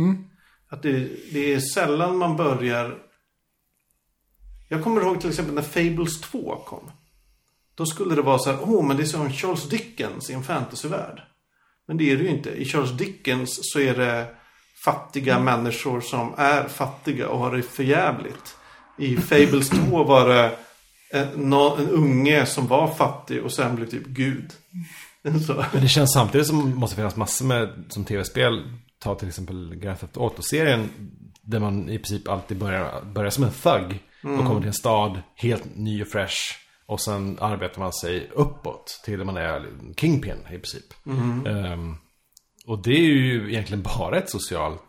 Att 0.70 0.82
det, 0.84 1.10
det 1.34 1.54
är 1.54 1.60
sällan 1.60 2.18
man 2.18 2.38
börjar... 2.38 2.98
Jag 4.70 4.84
kommer 4.84 5.02
ihåg 5.02 5.22
till 5.22 5.30
exempel 5.30 5.56
när 5.56 5.62
Fables 5.62 6.22
2 6.22 6.64
kom. 6.68 6.92
Då 7.76 7.86
skulle 7.86 8.16
det 8.16 8.22
vara 8.22 8.40
så 8.40 8.52
här, 8.52 8.60
åh, 8.62 8.86
men 8.86 8.98
det 8.98 9.04
är 9.04 9.08
som 9.08 9.30
Charles 9.32 9.70
Dickens 9.70 10.30
i 10.30 10.34
en 10.34 10.44
fantasyvärld. 10.44 11.22
Men 11.88 11.98
det 11.98 12.12
är 12.12 12.18
det 12.18 12.24
ju 12.24 12.30
inte. 12.30 12.50
I 12.50 12.66
Charles 12.66 12.92
Dickens 12.92 13.60
så 13.62 13.80
är 13.80 13.96
det 13.96 14.36
fattiga 14.86 15.40
människor 15.40 16.02
som 16.02 16.34
är 16.38 16.68
fattiga 16.68 17.30
och 17.30 17.40
har 17.40 17.56
det 17.56 17.62
förjävligt. 17.64 18.56
I 19.00 19.18
Fables 19.18 19.70
2 19.70 20.04
var 20.04 20.30
det 20.30 20.52
en, 21.12 21.54
en 21.54 21.90
unge 21.90 22.46
som 22.46 22.68
var 22.68 22.88
fattig 22.88 23.44
och 23.44 23.52
sen 23.52 23.76
blev 23.76 23.86
typ 23.86 24.06
Gud. 24.06 24.52
Så. 25.48 25.66
Men 25.74 25.82
det 25.82 25.88
känns 25.88 26.14
samtidigt 26.14 26.48
som 26.48 26.72
det 26.72 26.76
måste 26.76 26.96
finnas 26.96 27.16
massor 27.16 27.46
med 27.46 27.84
som 27.90 28.06
tv-spel. 28.06 28.74
Ta 29.00 29.16
till 29.16 29.28
exempel 29.28 29.76
Grand 29.76 30.00
Theft 30.00 30.18
Auto-serien. 30.18 30.90
Där 31.42 31.60
man 31.60 31.90
i 31.90 31.98
princip 31.98 32.28
alltid 32.28 32.58
börjar, 32.58 33.02
börjar 33.02 33.30
som 33.30 33.44
en 33.44 33.52
thug. 33.52 34.00
Och 34.24 34.46
kommer 34.46 34.60
till 34.60 34.68
en 34.68 34.74
stad 34.74 35.22
helt 35.36 35.76
ny 35.76 36.02
och 36.02 36.08
fresh. 36.08 36.38
Och 36.86 37.02
sen 37.02 37.38
arbetar 37.42 37.80
man 37.80 37.94
sig 37.94 38.30
uppåt 38.34 39.02
till 39.06 39.24
man 39.24 39.38
är 39.38 39.66
kingpin 39.96 40.38
i 40.46 40.50
princip. 40.50 40.94
Ehm, 41.48 41.96
och 42.66 42.84
det 42.84 42.92
är 42.92 43.02
ju 43.02 43.50
egentligen 43.52 43.84
bara 43.84 44.18
ett 44.18 44.30
socialt 44.30 44.82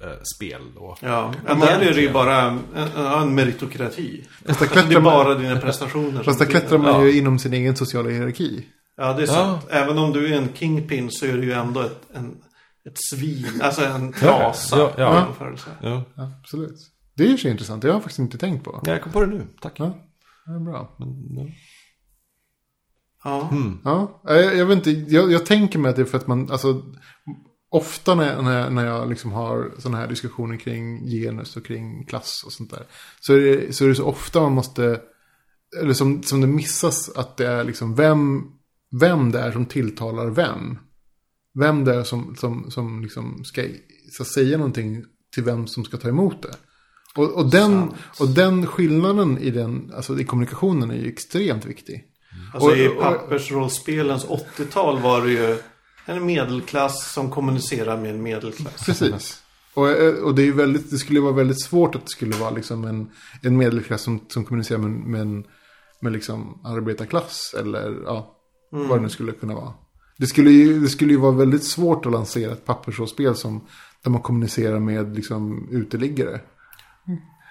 statusspel. 0.00 0.62
och 0.76 0.98
Ja, 1.00 1.34
ja 1.46 1.54
där 1.54 1.80
är 1.80 1.94
det 1.94 2.00
ju 2.00 2.12
bara 2.12 2.42
en, 2.42 2.60
en, 2.96 3.34
meritokrati. 3.34 4.24
Fast 4.46 4.60
Det 4.60 4.94
är 4.94 5.00
bara 5.00 5.34
dina 5.34 5.60
prestationer. 5.60 6.22
fast 6.22 6.38
där 6.38 6.46
klättrar 6.46 6.78
man 6.78 6.88
ja. 6.88 7.04
ju 7.04 7.18
inom 7.18 7.38
sin 7.38 7.52
egen 7.52 7.76
sociala 7.76 8.10
hierarki. 8.10 8.66
Ja, 8.96 9.12
det 9.12 9.22
är 9.22 9.26
sant. 9.26 9.66
Även 9.70 9.98
om 9.98 10.12
du 10.12 10.34
är 10.34 10.38
en 10.38 10.48
kingpin 10.54 11.10
så 11.10 11.26
är 11.26 11.32
du 11.32 11.44
ju 11.44 11.52
ändå 11.52 11.80
ett, 11.80 12.02
en, 12.14 12.36
ett 12.86 12.98
svin. 13.12 13.60
Alltså 13.62 13.84
en 13.84 14.12
trasa. 14.12 14.78
Ja, 14.78 14.92
ja. 14.96 15.26
Ja. 15.82 16.04
Ja, 16.14 16.32
absolut. 16.42 16.76
Det 17.14 17.24
är 17.24 17.28
ju 17.28 17.38
så 17.38 17.48
intressant. 17.48 17.82
Det 17.82 17.88
har 17.88 17.94
jag 17.94 18.02
faktiskt 18.02 18.18
inte 18.18 18.38
tänkt 18.38 18.64
på. 18.64 18.82
Jag 18.84 19.02
kom 19.02 19.12
på 19.12 19.20
det 19.20 19.26
nu, 19.26 19.46
tack. 19.60 19.72
Ja, 19.76 19.94
det 20.46 20.52
är 20.52 20.58
bra. 20.58 20.96
Ja. 23.24 23.50
Ja, 23.84 24.20
jag, 24.24 24.56
jag 24.56 24.66
vet 24.66 24.86
inte. 24.86 24.90
Jag, 24.90 25.32
jag 25.32 25.46
tänker 25.46 25.78
mig 25.78 25.90
att 25.90 25.96
det 25.96 26.02
är 26.02 26.06
för 26.06 26.18
att 26.18 26.26
man, 26.26 26.50
alltså. 26.50 26.82
Ofta 27.72 28.14
när, 28.14 28.42
när, 28.42 28.58
jag- 28.60 28.72
när 28.72 28.86
jag 28.86 29.08
liksom 29.08 29.32
har 29.32 29.70
sådana 29.78 29.98
här 29.98 30.08
diskussioner 30.08 30.56
kring 30.56 31.06
genus 31.06 31.56
och 31.56 31.64
kring 31.66 32.04
klass 32.06 32.42
och 32.46 32.52
sånt 32.52 32.70
där. 32.70 32.82
Så 33.20 33.32
är 33.34 33.40
det 33.40 33.72
så, 33.72 33.84
är 33.84 33.88
det 33.88 33.94
så 33.94 34.04
ofta 34.04 34.40
man 34.40 34.52
måste, 34.52 35.00
eller 35.80 35.92
som, 35.92 36.22
som 36.22 36.40
det 36.40 36.46
missas 36.46 37.08
att 37.16 37.36
det 37.36 37.46
är 37.46 37.64
liksom 37.64 37.94
vem, 37.94 38.42
vem 39.00 39.32
det 39.32 39.40
är 39.40 39.52
som 39.52 39.66
tilltalar 39.66 40.26
vem. 40.30 40.78
Vem 41.60 41.84
det 41.84 41.94
är 41.94 42.02
som, 42.02 42.36
som, 42.36 42.70
som 42.70 43.02
liksom 43.02 43.44
ska, 43.44 43.64
ska 44.12 44.24
säga 44.24 44.56
någonting 44.58 45.04
till 45.34 45.44
vem 45.44 45.66
som 45.66 45.84
ska 45.84 45.96
ta 45.96 46.08
emot 46.08 46.42
det. 46.42 46.54
Och, 47.16 47.30
och, 47.32 47.50
den, 47.50 47.70
Sant. 47.72 47.94
och 48.20 48.28
den 48.28 48.66
skillnaden 48.66 49.38
i, 49.38 49.50
den, 49.50 49.92
alltså 49.96 50.20
i 50.20 50.24
kommunikationen 50.24 50.90
är 50.90 50.94
ju 50.94 51.08
extremt 51.08 51.64
viktig. 51.64 52.04
Alltså 52.54 52.70
Och- 52.70 52.76
i 52.76 52.88
pappersrollspelens 52.88 54.26
80-tal 54.26 55.00
var 55.00 55.22
det 55.26 55.30
ju 55.32 55.58
en 56.04 56.26
medelklass 56.26 57.12
som 57.12 57.30
kommunicerar 57.30 57.96
med 57.96 58.10
en 58.10 58.22
medelklass. 58.22 58.86
Precis. 58.86 59.42
Och, 59.74 59.90
eh, 59.90 60.14
och 60.14 60.34
det, 60.34 60.48
är 60.48 60.52
väldigt, 60.52 60.90
det 60.90 60.98
skulle 60.98 61.20
vara 61.20 61.32
väldigt 61.32 61.62
svårt 61.62 61.94
att 61.94 62.02
det 62.02 62.10
skulle 62.10 62.36
vara 62.36 62.50
liksom 62.50 62.84
en, 62.84 63.10
en 63.42 63.56
medelklass 63.56 64.02
som, 64.02 64.24
som 64.28 64.44
kommunicerar 64.44 64.78
med, 64.78 64.90
med, 64.90 65.20
en, 65.20 65.44
med 66.00 66.12
liksom 66.12 66.60
arbetarklass. 66.64 67.54
Eller 67.58 68.02
ja, 68.04 68.36
vad 68.70 68.98
det 68.98 69.02
nu 69.02 69.08
skulle 69.08 69.32
kunna 69.32 69.54
vara. 69.54 69.72
Det 70.18 70.26
skulle, 70.26 70.50
ju, 70.50 70.80
det 70.80 70.88
skulle 70.88 71.12
ju 71.12 71.18
vara 71.18 71.32
väldigt 71.32 71.64
svårt 71.64 72.06
att 72.06 72.12
lansera 72.12 72.52
ett 72.52 72.64
pappersrollspel 72.64 73.36
som 73.36 73.66
där 74.02 74.10
man 74.10 74.20
kommunicerar 74.20 74.78
med 74.78 75.16
liksom 75.16 75.68
uteliggare. 75.70 76.40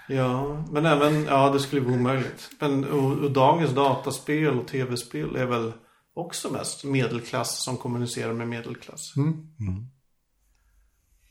Ja, 0.08 0.64
men 0.72 0.86
även, 0.86 1.24
ja 1.24 1.50
det 1.50 1.60
skulle 1.60 1.82
vara 1.82 1.94
omöjligt. 1.94 2.50
Men 2.60 2.84
och, 2.84 3.18
och 3.18 3.32
dagens 3.32 3.72
dataspel 3.72 4.60
och 4.60 4.68
tv-spel 4.68 5.36
är 5.36 5.46
väl 5.46 5.74
också 6.20 6.52
mest 6.52 6.84
medelklass 6.84 7.64
som 7.64 7.78
kommunicerar 7.78 8.34
med 8.34 8.48
medelklass. 8.48 9.14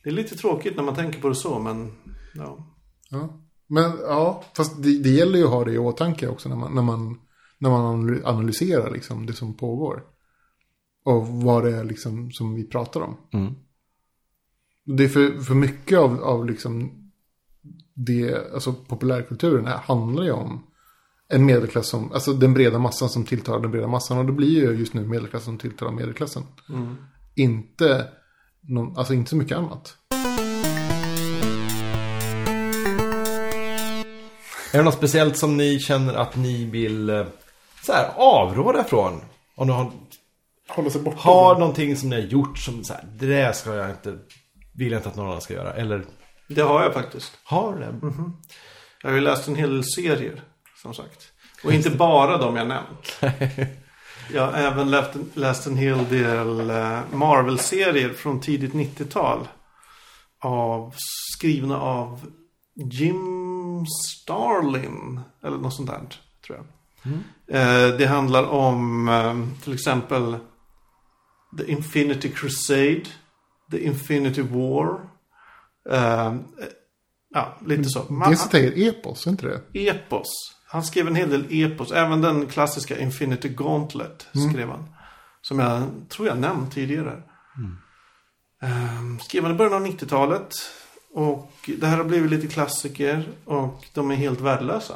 Det 0.02 0.10
är 0.10 0.14
lite 0.14 0.36
tråkigt 0.36 0.76
när 0.76 0.82
man 0.82 0.94
tänker 0.94 1.20
på 1.20 1.28
det 1.28 1.34
så, 1.34 1.58
men 1.58 1.92
ja. 2.34 2.76
Ja. 3.10 3.42
Men 3.66 3.98
ja, 4.00 4.44
fast 4.56 4.82
det, 4.82 5.02
det 5.02 5.10
gäller 5.10 5.38
ju 5.38 5.44
att 5.44 5.50
ha 5.50 5.64
det 5.64 5.72
i 5.72 5.78
åtanke 5.78 6.28
också 6.28 6.48
när 6.48 6.56
man, 6.56 6.74
när 6.74 6.82
man, 6.82 7.20
när 7.58 7.70
man 7.70 8.20
analyserar 8.24 8.90
liksom 8.90 9.26
det 9.26 9.32
som 9.32 9.54
pågår. 9.54 10.04
Och 11.04 11.28
vad 11.28 11.64
det 11.64 11.76
är 11.76 11.84
liksom 11.84 12.32
som 12.32 12.54
vi 12.54 12.64
pratar 12.64 13.00
om. 13.00 13.16
Mm. 13.32 13.54
Det 14.84 15.04
är 15.04 15.08
för, 15.08 15.42
för 15.42 15.54
mycket 15.54 15.98
av, 15.98 16.22
av 16.22 16.46
liksom 16.46 16.92
det, 17.94 18.52
alltså 18.54 18.72
populärkulturen 18.72 19.66
här 19.66 19.78
handlar 19.78 20.24
ju 20.24 20.30
om 20.32 20.66
en 21.32 21.46
medelklass 21.46 21.88
som, 21.88 22.12
alltså 22.12 22.32
den 22.32 22.54
breda 22.54 22.78
massan 22.78 23.08
som 23.08 23.24
tilltalar 23.24 23.60
den 23.60 23.70
breda 23.70 23.86
massan. 23.86 24.18
Och 24.18 24.24
det 24.26 24.32
blir 24.32 24.48
ju 24.48 24.72
just 24.78 24.94
nu 24.94 25.06
medelklassen 25.06 25.44
som 25.44 25.58
tilltalar 25.58 25.92
medelklassen. 25.92 26.42
Inte, 27.36 28.06
någon, 28.60 28.98
alltså 28.98 29.14
inte 29.14 29.30
så 29.30 29.36
mycket 29.36 29.58
annat. 29.58 29.96
Är 34.72 34.78
det 34.78 34.82
något 34.82 34.94
speciellt 34.94 35.36
som 35.36 35.56
ni 35.56 35.78
känner 35.80 36.14
att 36.14 36.36
ni 36.36 36.64
vill 36.64 37.10
eh, 37.10 37.26
så 37.82 37.92
här, 37.92 38.10
avråda 38.16 38.84
från? 38.84 39.20
Om 39.54 39.66
ni 39.66 39.72
har, 39.72 39.92
Hålla 40.68 40.90
sig 40.90 41.02
borta. 41.02 41.16
har 41.20 41.58
någonting 41.58 41.96
som 41.96 42.08
ni 42.08 42.16
har 42.16 42.28
gjort 42.28 42.58
som 42.58 42.84
så 42.84 42.92
här, 42.92 43.04
det 43.18 43.26
där 43.26 43.52
ska 43.52 43.74
jag 43.74 43.90
inte, 43.90 44.18
vill 44.74 44.92
jag 44.92 44.98
inte 44.98 45.08
att 45.08 45.16
någon 45.16 45.26
annan 45.28 45.40
ska 45.40 45.54
göra. 45.54 45.72
Eller 45.72 46.04
Det 46.48 46.60
har 46.62 46.82
jag 46.82 46.94
faktiskt. 46.94 47.32
har 47.44 47.76
det? 47.76 47.94
Jag 49.02 49.10
har 49.10 49.14
ju 49.14 49.20
läst 49.22 49.48
en 49.48 49.54
hel 49.56 49.70
del 49.74 49.84
serier, 49.84 50.42
som 50.82 50.94
sagt. 50.94 51.32
Och 51.64 51.72
inte 51.72 51.90
bara 51.90 52.38
de 52.38 52.56
jag 52.56 52.68
nämnt. 52.68 53.20
Jag 54.32 54.46
har 54.46 54.52
även 54.52 54.90
läst, 54.90 55.10
läst 55.34 55.66
en 55.66 55.76
hel 55.76 56.08
del 56.08 56.70
eh, 56.70 57.00
Marvel-serier 57.12 58.12
från 58.12 58.40
tidigt 58.40 58.72
90-tal. 58.72 59.48
Av, 60.40 60.94
skrivna 61.36 61.80
av 61.80 62.30
Jim 62.74 63.86
Starlin. 63.86 65.20
Eller 65.42 65.56
något 65.56 65.74
sånt 65.74 65.90
där, 65.90 66.00
tror 66.46 66.58
jag. 66.58 66.66
Eh, 67.48 67.96
det 67.96 68.06
handlar 68.06 68.44
om 68.44 69.08
eh, 69.08 69.62
till 69.64 69.72
exempel 69.74 70.36
The 71.58 71.72
Infinity 71.72 72.28
Crusade. 72.28 73.04
The 73.70 73.84
Infinity 73.84 74.42
War. 74.42 75.00
Eh, 75.90 76.34
ja, 77.34 77.58
lite 77.66 77.84
så. 77.84 78.02
Det 78.50 78.58
är 78.58 78.88
epos, 78.88 79.26
är 79.26 79.30
inte 79.30 79.46
det? 79.46 79.88
Epos. 79.88 80.57
Han 80.70 80.84
skrev 80.84 81.06
en 81.06 81.14
hel 81.14 81.30
del 81.30 81.46
epos. 81.50 81.92
Även 81.92 82.20
den 82.20 82.46
klassiska 82.46 82.98
Infinity 82.98 83.48
Gauntlet 83.48 84.26
skrev 84.50 84.68
han. 84.68 84.88
Som 85.42 85.58
jag 85.58 85.82
tror 86.08 86.28
jag 86.28 86.38
nämnt 86.38 86.74
tidigare. 86.74 87.22
Ehm, 88.62 89.18
skrev 89.20 89.42
han 89.42 89.52
i 89.52 89.58
början 89.58 89.74
av 89.74 89.86
90-talet. 89.86 90.54
Och 91.14 91.70
det 91.78 91.86
här 91.86 91.96
har 91.96 92.04
blivit 92.04 92.30
lite 92.30 92.46
klassiker. 92.46 93.28
Och 93.44 93.84
de 93.94 94.10
är 94.10 94.14
helt 94.14 94.40
värdelösa. 94.40 94.94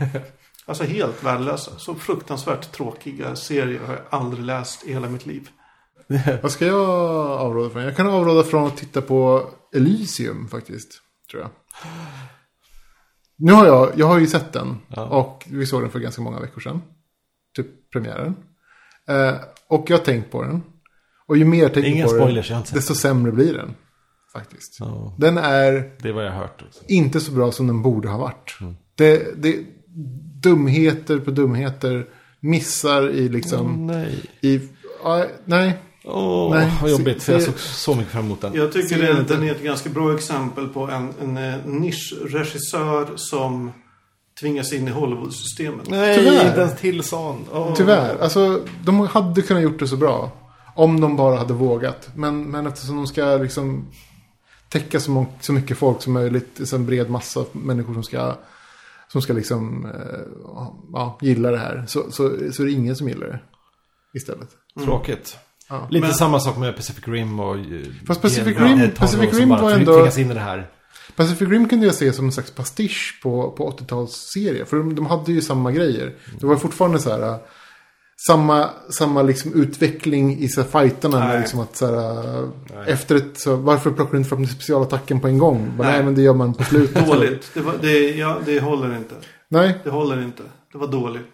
alltså 0.66 0.84
helt 0.84 1.24
värdelösa. 1.24 1.78
Så 1.78 1.94
fruktansvärt 1.94 2.72
tråkiga 2.72 3.36
serier 3.36 3.80
har 3.80 3.94
jag 3.94 4.02
aldrig 4.10 4.44
läst 4.44 4.84
i 4.84 4.92
hela 4.92 5.08
mitt 5.08 5.26
liv. 5.26 5.48
Vad 6.42 6.52
ska 6.52 6.66
jag 6.66 6.88
avråda 7.40 7.70
från? 7.70 7.82
Jag 7.82 7.96
kan 7.96 8.06
avråda 8.06 8.42
från 8.42 8.66
att 8.66 8.76
titta 8.76 9.02
på 9.02 9.50
Elysium 9.74 10.48
faktiskt. 10.48 11.00
Tror 11.30 11.42
jag. 11.42 11.50
Nu 13.36 13.52
har 13.52 13.66
jag, 13.66 13.92
jag 13.96 14.06
har 14.06 14.18
ju 14.18 14.26
sett 14.26 14.52
den. 14.52 14.78
Och 15.10 15.44
vi 15.50 15.66
såg 15.66 15.82
den 15.82 15.90
för 15.90 15.98
ganska 15.98 16.22
många 16.22 16.40
veckor 16.40 16.60
sedan. 16.60 16.82
Typ 17.56 17.90
premiären. 17.92 18.34
Eh, 19.08 19.34
och 19.68 19.90
jag 19.90 19.98
har 19.98 20.04
tänkt 20.04 20.30
på 20.30 20.42
den. 20.42 20.62
Och 21.26 21.36
ju 21.36 21.44
mer 21.44 21.62
jag 21.62 21.74
tänker 21.74 21.90
Inga 21.90 22.04
på 22.04 22.10
spoilers, 22.10 22.48
den, 22.48 22.62
desto 22.72 22.94
sämre 22.94 23.32
blir 23.32 23.54
den. 23.54 23.74
Faktiskt. 24.32 24.76
Ja. 24.80 25.14
Den 25.18 25.38
är 25.38 25.92
Det 26.02 26.08
är 26.08 26.12
vad 26.12 26.24
jag 26.24 26.32
har 26.32 26.38
hört 26.38 26.62
också. 26.68 26.80
inte 26.88 27.20
så 27.20 27.32
bra 27.32 27.52
som 27.52 27.66
den 27.66 27.82
borde 27.82 28.08
ha 28.08 28.18
varit. 28.18 28.56
Mm. 28.60 28.76
Det, 28.94 29.42
det, 29.42 29.64
dumheter 30.42 31.18
på 31.18 31.30
dumheter. 31.30 32.06
Missar 32.40 33.10
i 33.10 33.28
liksom... 33.28 33.86
nej. 33.86 34.24
I, 34.40 34.60
ja, 35.04 35.26
nej. 35.44 35.78
Åh, 36.06 36.50
Nej, 36.54 36.72
vad 36.82 36.90
jobbigt. 36.90 37.22
För 37.22 37.32
jag 37.32 37.42
såg 37.42 37.58
så 37.58 37.94
mycket 37.94 38.12
fram 38.12 38.24
emot 38.24 38.40
den. 38.40 38.54
Jag 38.54 38.72
tycker 38.72 38.88
Ser 38.88 39.24
den, 39.28 39.42
är 39.42 39.50
ett 39.50 39.62
ganska 39.62 39.90
bra 39.90 40.14
exempel 40.14 40.68
på 40.68 40.90
en, 40.90 41.14
en, 41.20 41.36
eh, 41.36 41.66
nischregissör 41.66 43.16
som 43.16 43.72
tvingas 44.40 44.72
in 44.72 44.88
i 44.88 44.90
Hollywood-systemet. 44.90 45.88
Nej, 45.88 46.18
Tyvärr. 46.18 46.48
inte 46.48 46.60
ens 46.60 46.80
till 46.80 47.02
sån. 47.02 47.44
Åh. 47.52 47.74
Tyvärr. 47.76 48.18
Alltså, 48.18 48.62
de 48.84 49.00
hade 49.00 49.42
kunnat 49.42 49.62
gjort 49.62 49.78
det 49.78 49.88
så 49.88 49.96
bra. 49.96 50.30
Om 50.74 51.00
de 51.00 51.16
bara 51.16 51.36
hade 51.36 51.52
vågat. 51.52 52.08
Men, 52.14 52.50
men 52.50 52.66
eftersom 52.66 52.96
de 52.96 53.06
ska 53.06 53.36
liksom 53.36 53.86
täcka 54.68 55.00
så, 55.00 55.26
så 55.40 55.52
mycket 55.52 55.78
folk 55.78 56.02
som 56.02 56.12
möjligt. 56.12 56.60
Så 56.64 56.76
en 56.76 56.86
bred 56.86 57.10
massa 57.10 57.44
människor 57.52 57.94
som 57.94 58.02
ska, 58.02 58.34
som 59.08 59.22
ska 59.22 59.32
liksom, 59.32 59.86
eh, 59.86 60.20
ja, 60.92 61.18
gilla 61.20 61.50
det 61.50 61.58
här. 61.58 61.84
Så, 61.88 62.10
så, 62.10 62.52
så 62.52 62.62
är 62.62 62.66
det 62.66 62.72
ingen 62.72 62.96
som 62.96 63.08
gillar 63.08 63.26
det. 63.26 63.40
Istället. 64.14 64.48
Tråkigt. 64.84 65.38
Ja. 65.68 65.86
Lite 65.90 66.06
Men- 66.06 66.14
samma 66.14 66.40
sak 66.40 66.56
med 66.58 66.76
Pacific 66.76 67.08
Rim 67.08 67.40
och... 67.40 67.56
Fast 68.06 68.22
Pacific 68.22 68.56
Ja, 68.58 68.64
Rim- 68.66 68.80
tag 68.80 68.94
Pacific 68.96 69.38
Rim 69.38 69.48
var 69.48 69.70
ändå- 69.70 70.08
in 70.18 70.30
i 70.30 70.34
det 70.34 70.40
här. 70.40 70.70
Pacific 71.16 71.48
Rim 71.48 71.68
kunde 71.68 71.86
jag 71.86 71.94
se 71.94 72.12
som 72.12 72.24
en 72.26 72.32
slags 72.32 72.50
pastisch 72.50 73.20
på, 73.22 73.50
på 73.50 73.70
80-talsserie. 73.70 74.64
För 74.64 74.76
de, 74.76 74.94
de 74.94 75.06
hade 75.06 75.32
ju 75.32 75.40
samma 75.42 75.72
grejer. 75.72 76.12
Det 76.40 76.46
var 76.46 76.56
fortfarande 76.56 76.98
så 76.98 77.10
här. 77.10 77.22
äh, 77.28 77.36
Samma, 78.28 78.70
samma 78.90 79.22
liksom 79.22 79.52
utveckling 79.54 80.38
i 80.38 80.48
så 80.48 80.60
här 80.62 80.68
fighterna. 80.68 81.18
Med 81.18 81.40
liksom 81.40 81.60
att 81.60 81.76
så 81.76 81.86
här, 81.86 82.42
äh, 82.42 82.48
efter 82.92 83.16
ett, 83.16 83.38
så, 83.40 83.56
varför 83.56 83.90
plockar 83.90 84.12
du 84.12 84.18
inte 84.18 84.28
fram 84.30 84.46
specialattacken 84.46 85.20
på 85.20 85.28
en 85.28 85.38
gång? 85.38 85.72
Bara, 85.76 85.88
Nej. 85.88 85.96
nej. 85.96 86.04
men 86.04 86.14
det 86.14 86.22
gör 86.22 86.34
man 86.34 86.54
på 86.54 86.64
slutet. 86.64 87.06
Dåligt. 87.06 87.50
Det, 87.54 87.60
var, 87.60 87.74
det, 87.82 87.98
ja, 88.10 88.38
det 88.46 88.60
håller 88.60 88.96
inte. 88.96 89.14
nej, 89.48 89.78
Det 89.84 89.90
håller 89.90 90.22
inte. 90.22 90.42
Det 90.72 90.78
var 90.78 90.86
dåligt. 90.88 91.32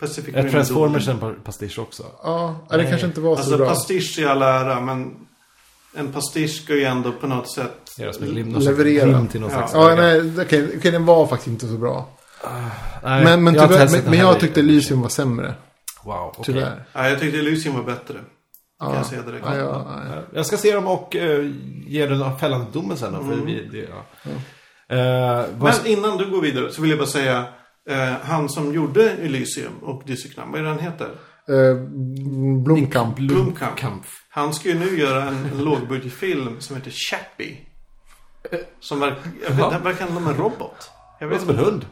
Pacific 0.00 0.34
Är 0.34 0.44
är 0.44 0.50
Transformers 0.50 1.06
dåligt. 1.06 1.22
en 1.22 1.28
pa- 1.34 1.42
pastisch 1.44 1.78
också? 1.78 2.02
ja, 2.22 2.66
nej, 2.70 2.78
det 2.78 2.86
kanske 2.86 3.06
inte 3.06 3.20
var 3.20 3.36
så 3.36 3.40
Alltså 3.40 3.56
bra. 3.56 3.68
pastisch 3.68 4.18
i 4.18 4.24
all 4.24 4.42
ära, 4.42 4.80
men 4.80 5.14
en 5.94 6.12
pastisch 6.12 6.62
ska 6.62 6.74
ju 6.74 6.84
ändå 6.84 7.12
på 7.12 7.26
något 7.26 7.50
sätt... 7.52 7.94
Lim, 8.20 8.54
Leverera. 8.58 9.04
lim 9.06 9.26
till 9.28 9.40
någon 9.40 9.50
Ja. 9.50 9.56
slags 9.56 9.72
Ja, 9.74 9.94
nej, 9.94 10.32
okej, 10.40 10.72
okej, 10.78 10.90
den 10.90 11.04
var 11.06 11.26
faktiskt 11.26 11.48
inte 11.48 11.66
så 11.68 11.74
bra. 11.78 12.08
Nej, 13.02 13.24
men, 13.24 13.44
men, 13.44 13.54
jag 13.54 13.68
tyvärr, 13.70 13.88
men, 13.92 14.04
men 14.04 14.18
jag 14.18 14.40
tyckte 14.40 14.60
Elysium 14.60 15.00
var 15.02 15.08
sämre. 15.08 15.54
Wow, 16.04 16.14
okej. 16.28 16.44
Tyvärr. 16.44 16.84
Ja, 16.92 17.08
jag 17.08 17.20
tyckte 17.20 17.38
Elysium 17.38 17.74
var 17.74 17.82
bättre. 17.82 18.18
Kan 18.80 18.94
jag 18.94 19.06
säga 19.06 19.22
direkt. 19.22 19.44
Ja, 19.48 19.56
ja, 19.56 19.84
ja. 20.14 20.22
Jag 20.34 20.46
ska 20.46 20.56
se 20.56 20.74
dem 20.74 20.86
och 20.86 21.14
uh, 21.14 21.52
ge 21.86 22.06
den 22.06 22.22
en 22.22 22.38
fällande 22.38 22.66
domen 22.72 22.96
sen 22.96 23.12
då, 23.12 23.18
för 23.24 23.36
vi, 23.46 23.68
det, 23.72 23.78
ja. 23.90 24.04
Vad- 25.58 25.74
Men 25.82 25.86
innan 25.86 26.16
du 26.16 26.30
går 26.30 26.40
vidare 26.42 26.72
så 26.72 26.80
vill 26.82 26.90
jag 26.90 26.98
bara 26.98 27.08
säga 27.08 27.44
eh, 27.88 28.12
han 28.22 28.48
som 28.48 28.74
gjorde 28.74 29.10
Elysium 29.10 29.72
och 29.82 30.02
Dizzy-Knam, 30.06 30.50
vad 30.50 30.60
är 30.60 30.64
det 30.64 30.70
han 30.70 30.78
heter? 30.78 31.08
Eh, 31.48 31.76
Blomkamp. 32.64 33.16
Blomkamp. 33.16 33.76
Kamp. 33.76 34.04
Han 34.30 34.54
ska 34.54 34.68
ju 34.68 34.78
nu 34.78 34.98
göra 34.98 35.22
en, 35.24 35.50
lågbudgetfilm 35.64 36.60
som 36.60 36.76
heter 36.76 36.90
Chappie. 36.90 37.56
Som 38.80 39.00
verkar, 39.00 39.18
jag 39.48 39.50
vet, 39.50 39.70
den 39.70 39.82
verkar 39.82 40.00
handla 40.04 40.20
om 40.20 40.26
en 40.28 40.34
robot. 40.34 40.90
Jag 41.18 41.28
vet 41.28 41.40
som 41.40 41.50
en 41.50 41.56
hund. 41.58 41.86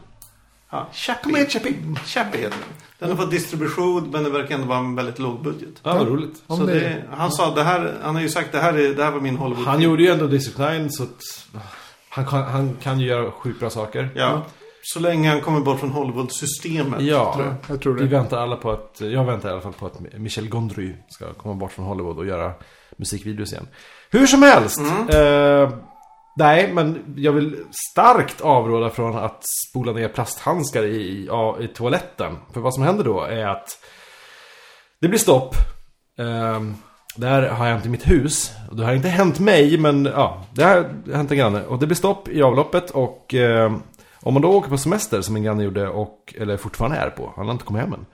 Ja, 0.71 0.89
Chappie. 0.93 1.23
Kom 1.23 1.37
igen, 1.37 1.49
Chappie. 1.51 1.75
Chappie 2.05 2.41
heter 2.41 2.57
den. 2.59 2.69
Den 2.99 3.09
har 3.11 3.17
fått 3.17 3.31
distribution 3.31 4.11
men 4.11 4.25
det 4.25 4.31
verkar 4.31 4.55
ändå 4.55 4.67
vara 4.67 4.79
en 4.79 4.95
väldigt 4.95 5.19
låg 5.19 5.43
budget. 5.43 5.75
Ja, 5.83 5.95
vad 5.99 6.09
roligt. 6.09 6.43
Så 6.49 6.57
det- 6.57 6.73
det, 6.81 7.05
han 7.11 7.31
sa 7.33 7.55
det 7.55 7.63
här, 7.63 7.95
han 8.03 8.15
har 8.15 8.23
ju 8.23 8.29
sagt 8.29 8.53
det 8.53 8.59
här, 8.59 8.75
är, 8.79 8.95
det 8.95 9.05
här 9.05 9.11
var 9.11 9.21
min 9.21 9.37
Hollywood. 9.37 9.67
Han 9.67 9.81
gjorde 9.83 10.03
ju 10.03 10.09
ändå 10.11 10.27
District 10.27 10.59
9 10.59 10.89
så 10.91 11.03
att 11.03 11.23
han 12.09 12.27
kan, 12.27 12.43
han 12.43 12.77
kan 12.83 13.01
ju 13.01 13.07
göra 13.07 13.31
sjukt 13.31 13.61
bra 13.61 13.71
saker. 13.71 14.09
Ja. 14.15 14.47
Så 14.89 15.01
länge 15.01 15.31
han 15.31 15.41
kommer 15.41 15.61
bort 15.61 15.81
från 15.81 15.91
Hollywood-systemet. 15.91 17.01
Ja, 17.01 17.35
tror 17.35 17.47
jag. 17.47 17.55
Jag 17.69 17.81
tror 17.81 17.95
det. 17.95 18.03
vi 18.03 18.09
väntar 18.09 18.39
alla 18.39 18.57
på 18.57 18.71
att, 18.71 19.01
jag 19.01 19.25
väntar 19.25 19.49
i 19.49 19.53
alla 19.53 19.61
fall 19.61 19.73
på 19.73 19.87
att 19.87 20.01
Michel 20.19 20.49
Gondry 20.49 20.95
ska 21.09 21.33
komma 21.33 21.55
bort 21.55 21.73
från 21.73 21.85
Hollywood 21.85 22.19
och 22.19 22.27
göra 22.27 22.53
musikvideos 22.97 23.53
igen. 23.53 23.69
Hur 24.11 24.27
som 24.27 24.43
helst. 24.43 24.81
Eh, 25.09 25.71
nej, 26.37 26.73
men 26.73 27.15
jag 27.17 27.33
vill 27.33 27.57
starkt 27.93 28.41
avråda 28.41 28.91
från 28.91 29.17
att 29.17 29.43
spola 29.71 29.93
ner 29.93 30.09
plasthandskar 30.09 30.83
i, 30.83 31.27
ja, 31.29 31.57
i 31.61 31.69
toaletten. 31.69 32.37
För 32.53 32.61
vad 32.61 32.75
som 32.75 32.83
händer 32.83 33.05
då 33.05 33.23
är 33.23 33.47
att 33.47 33.69
det 35.01 35.09
blir 35.09 35.19
stopp. 35.19 35.55
Eh, 36.19 36.61
det 37.17 37.27
här 37.27 37.43
har 37.43 37.67
hänt 37.67 37.87
i 37.87 37.89
mitt 37.89 38.11
hus. 38.11 38.53
Och 38.71 38.77
det 38.77 38.85
har 38.85 38.93
inte 38.93 39.09
hänt 39.09 39.39
mig, 39.39 39.79
men 39.79 40.05
ja, 40.05 40.45
det 40.53 40.65
har 40.65 41.13
hänt 41.15 41.31
en 41.31 41.39
granne. 41.39 41.65
Och 41.65 41.79
det 41.79 41.87
blir 41.87 41.97
stopp 41.97 42.29
i 42.29 42.43
avloppet 42.43 42.91
och 42.91 43.35
eh, 43.35 43.73
om 44.27 44.35
man 44.35 44.43
då 44.43 44.53
åker 44.53 44.69
på 44.69 44.79
semester 44.79 45.21
som 45.21 45.35
min 45.35 45.43
granne 45.43 45.65
gjorde 45.65 45.89
och, 45.89 46.35
eller 46.39 46.57
fortfarande 46.57 46.97
är 46.97 47.11
på, 47.11 47.33
han 47.37 47.47
har 47.47 47.53
inte 47.53 47.65
kommit 47.65 47.83
hem 47.83 47.93
än. 47.93 48.07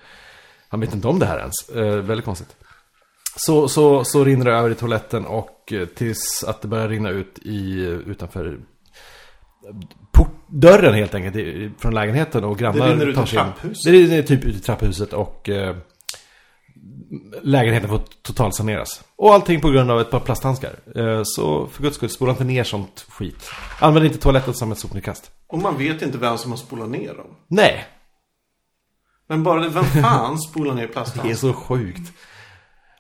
Han 0.69 0.81
vet 0.81 0.95
inte 0.95 1.09
om 1.09 1.19
det 1.19 1.27
här 1.27 1.39
ens. 1.39 1.69
Eh, 1.69 1.97
väldigt 1.97 2.25
konstigt. 2.25 2.57
Så, 3.37 3.69
så, 3.69 4.05
så 4.05 4.25
rinner 4.25 4.45
det 4.45 4.53
över 4.53 4.71
i 4.71 4.75
toaletten 4.75 5.27
och 5.27 5.73
eh, 5.73 5.87
tills 5.87 6.45
att 6.49 6.63
det 6.63 6.69
börjar 6.69 6.89
rinna 6.89 7.11
ut 7.11 7.39
i, 7.43 7.79
utanför 8.07 8.59
port, 10.13 10.47
dörren 10.47 10.95
helt 10.95 11.15
enkelt 11.15 11.37
i, 11.37 11.71
från 11.79 11.95
lägenheten 11.95 12.45
och 12.45 12.59
grannar 12.59 12.87
Det 12.87 12.93
rinner 12.93 13.07
ut 13.07 13.19
i 13.19 13.27
trapphuset. 13.27 13.85
Det 13.85 13.93
rinner 13.93 14.23
typ 14.23 14.45
ut 14.45 14.57
i 14.57 14.61
trapphuset 14.61 15.13
och 15.13 15.49
eh, 15.49 15.77
lägenheten 17.43 17.89
får 17.89 18.01
totalsaneras. 18.23 19.03
Och 19.17 19.35
allting 19.35 19.61
på 19.61 19.71
grund 19.71 19.91
av 19.91 20.01
ett 20.01 20.11
par 20.11 20.21
plasthandskar. 20.21 20.79
Eh, 20.97 21.21
så 21.25 21.67
för 21.67 21.83
guds 21.83 21.97
skull, 21.97 22.11
spola 22.11 22.31
inte 22.33 22.45
ner 22.45 22.65
sånt 22.65 23.07
skit. 23.09 23.51
Använd 23.81 24.07
inte 24.07 24.19
toaletten 24.19 24.55
som 24.55 24.73
ett 24.73 24.79
sopnedkast. 24.79 25.31
Och 25.53 25.59
man 25.59 25.79
vet 25.79 26.03
inte 26.03 26.19
vem 26.19 26.39
som 26.39 26.51
har 26.51 26.59
spolat 26.59 26.89
ner 26.91 27.15
dem. 27.15 27.27
Nej, 27.49 27.85
Men 29.29 29.43
bara 29.43 29.61
det, 29.61 29.69
vem 29.69 29.85
fan 29.85 30.39
spolar 30.39 30.75
ner 30.75 30.83
det 30.83 30.89
är 30.89 30.93
plasthandskar? 30.93 31.35
så 31.35 31.53
sjukt. 31.53 32.13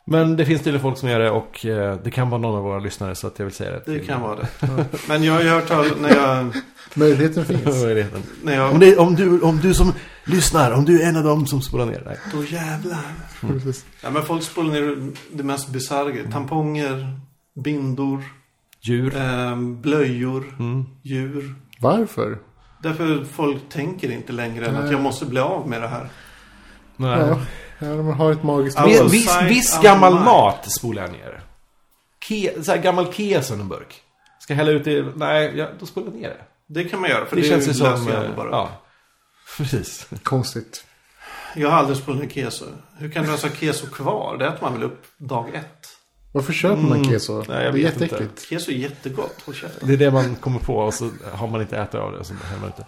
Men 0.06 0.36
det 0.36 0.46
finns 0.46 0.60
tydligen 0.62 0.82
folk 0.82 0.98
som 0.98 1.08
gör 1.08 1.18
det 1.20 1.30
och 1.30 1.66
eh, 1.66 1.96
det 2.04 2.10
kan 2.10 2.30
vara 2.30 2.40
någon 2.40 2.56
av 2.56 2.62
våra 2.62 2.78
lyssnare 2.78 3.14
så 3.14 3.26
att 3.26 3.38
jag 3.38 3.46
vill 3.46 3.54
säga 3.54 3.70
det. 3.70 3.82
Det 3.92 3.98
kan 4.00 4.20
vara 4.20 4.36
det. 4.36 4.48
Men 5.08 5.22
jag 5.24 5.32
har 5.34 5.40
ju 5.42 5.48
hört 5.48 5.68
tal- 5.68 6.00
när 6.00 6.14
jag... 6.16 6.54
Möjligheten 6.94 7.44
finns. 7.44 7.64
Möjligheten. 7.82 8.22
När 8.42 8.54
jag 8.56 8.72
Om, 8.72 8.78
det, 8.80 8.96
om, 8.96 9.14
du, 9.14 9.40
om 9.40 9.56
du 9.60 9.74
som 9.74 9.92
lyssnar, 10.24 10.72
om 10.72 10.84
du 10.84 11.02
är 11.02 11.08
en 11.08 11.16
av 11.16 11.24
dem 11.24 11.46
som 11.46 11.62
spolar 11.62 11.86
ner. 11.86 12.02
Nej. 12.06 12.16
då 12.32 12.44
jävlar. 12.44 12.98
Precis. 13.40 13.84
Ja, 14.02 14.10
men 14.10 14.22
folk 14.22 14.42
spolar 14.42 14.70
ner 14.72 15.12
det 15.32 15.42
mest 15.42 15.68
bisarra 15.68 16.10
grejer. 16.10 16.30
Tamponger, 16.30 17.20
bindor, 17.64 18.22
Djur. 18.80 19.16
eh, 19.16 19.56
blöjor, 19.56 20.54
Mm. 20.58 20.84
djur. 21.02 21.54
Varför? 21.82 22.38
Därför 22.82 23.24
folk 23.24 23.68
tänker 23.68 24.10
inte 24.10 24.32
längre 24.32 24.66
än 24.66 24.76
att 24.76 24.90
jag 24.90 25.00
måste 25.00 25.26
bli 25.26 25.40
av 25.40 25.68
med 25.68 25.82
det 25.82 25.88
här. 25.88 26.08
Nej. 26.96 27.18
Ja, 27.18 27.38
ja, 27.78 28.02
man 28.02 28.12
har 28.14 28.32
ett 28.32 28.42
magiskt 28.42 28.78
Ja, 28.78 29.04
Viss, 29.10 29.42
viss, 29.42 29.80
gammal 29.82 30.14
mat 30.14 30.72
spolar 30.72 31.02
jag 31.02 31.12
ner. 31.12 31.42
Ke, 32.28 32.62
så 32.62 32.72
här 32.72 32.78
gammal 32.78 33.12
keso 33.12 33.54
i 33.54 33.60
en 33.60 33.68
burk. 33.68 34.02
Ska 34.40 34.52
jag 34.52 34.58
hälla 34.58 34.70
ut 34.70 34.86
i... 34.86 35.12
Nej, 35.16 35.52
jag, 35.56 35.68
då 35.80 35.86
spolar 35.86 36.06
jag 36.06 36.16
ner 36.20 36.28
det. 36.28 36.44
Det 36.66 36.84
kan 36.84 37.00
man 37.00 37.10
göra. 37.10 37.26
För 37.26 37.36
det 37.36 37.42
det, 37.42 37.48
känns 37.48 37.68
ju 37.68 37.74
som... 37.74 38.08
eh, 38.08 38.36
bara. 38.36 38.50
Ja, 38.50 38.70
precis. 39.56 40.08
Konstigt. 40.22 40.84
Jag 41.56 41.70
har 41.70 41.76
aldrig 41.76 41.96
spolat 41.96 42.20
ner 42.20 42.28
keso. 42.28 42.64
Hur 42.98 43.10
kan 43.10 43.22
du 43.22 43.28
ens 43.28 43.42
ha 43.42 43.50
keso 43.50 43.86
kvar? 43.86 44.36
Det 44.38 44.46
äter 44.46 44.62
man 44.62 44.72
väl 44.72 44.82
upp 44.82 45.02
dag 45.18 45.54
ett? 45.54 45.88
Varför 46.32 46.52
köper 46.52 46.82
man 46.82 47.04
keso? 47.04 47.36
Nej, 47.38 47.44
det 47.48 47.54
är 47.54 47.62
jag 47.64 47.72
vet 47.72 47.92
inte. 47.92 48.04
jätteäckligt. 48.04 48.48
Keso 48.48 48.70
är 48.70 48.74
jättegott. 48.74 49.42
Håll. 49.46 49.54
Det 49.80 49.92
är 49.92 49.96
det 49.96 50.10
man 50.10 50.34
kommer 50.36 50.58
på 50.58 50.76
och 50.76 50.94
så 50.94 51.10
har 51.32 51.48
man 51.48 51.60
inte 51.60 51.76
ätit 51.76 51.94
av 51.94 52.12
det 52.12 52.24
så 52.24 52.34
man 52.34 52.66
inte. 52.66 52.86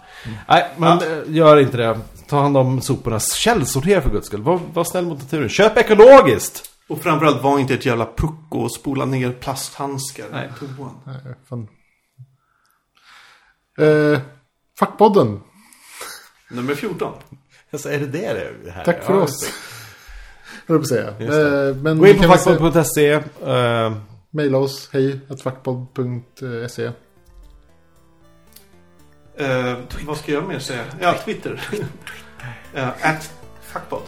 Nej, 0.48 0.70
men 0.76 0.98
eh, 0.98 1.18
gör 1.28 1.56
inte 1.60 1.76
det. 1.76 2.00
Ta 2.28 2.40
hand 2.42 2.56
om 2.56 2.80
soporna. 2.80 3.20
Källsortera 3.20 4.00
för 4.02 4.10
guds 4.10 4.26
skull. 4.26 4.42
Var, 4.42 4.60
var 4.72 4.84
snäll 4.84 5.06
mot 5.06 5.18
naturen. 5.22 5.48
Köp 5.48 5.76
ekologiskt! 5.76 6.70
Och 6.88 7.02
framförallt 7.02 7.42
var 7.42 7.58
inte 7.58 7.74
ett 7.74 7.86
jävla 7.86 8.06
pucko 8.16 8.58
och 8.58 8.72
spola 8.72 9.04
ner 9.04 9.32
plasthandskar 9.32 10.26
Nej. 10.32 10.50
i 10.56 10.58
toan. 10.76 10.90
Nej, 11.04 11.16
fan. 11.48 11.68
Eh, 13.78 14.20
Fackpodden. 14.78 15.40
Nummer 16.50 16.74
14. 16.74 17.12
Alltså, 17.70 17.90
är 17.90 17.98
det 17.98 18.06
det 18.06 18.52
det 18.64 18.70
här? 18.70 18.84
Tack 18.84 19.04
för 19.04 19.14
Ja, 19.14 19.20
oss. 19.20 19.48
Höll 20.66 20.74
jag 20.74 20.80
på 20.80 20.82
att 20.82 20.88
säga. 20.88 21.68
Eh, 21.68 21.76
men 21.76 21.98
Gå 21.98 22.06
in 22.06 22.18
på 22.18 22.22
fackpodd.se. 22.22 23.14
Uh, 23.14 23.96
Maila 24.30 24.58
oss. 24.58 24.88
Hej. 24.92 25.20
fackpodd.se 25.42 26.90
Eh, 29.36 29.74
vad 30.06 30.16
ska 30.16 30.32
jag 30.32 30.48
mer 30.48 30.58
säga? 30.58 30.84
Ja, 31.00 31.14
Twitter. 31.24 31.60
uh, 32.76 32.88
at 33.02 33.30
fuckpod. 33.62 34.02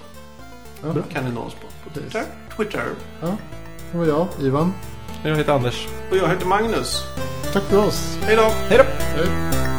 Ja. 0.82 0.94
Kan 1.12 1.24
ni 1.24 1.32
nå 1.32 1.40
oss 1.40 1.54
på. 1.54 1.66
på 1.84 2.00
Twitter. 2.00 2.24
Twitter. 2.56 2.84
Ja, 3.20 3.36
det 3.92 3.98
var 3.98 4.06
jag, 4.06 4.28
Ivan. 4.40 4.72
jag 5.24 5.36
heter 5.36 5.52
Anders. 5.52 5.88
Och 6.10 6.16
jag 6.16 6.28
heter 6.28 6.46
Magnus. 6.46 7.04
Tack 7.52 7.62
för 7.62 7.86
oss. 7.86 8.18
Hej 8.22 8.36
då! 8.36 8.42
Hej 8.68 8.78
då! 8.78 8.84
Hej. 8.98 9.75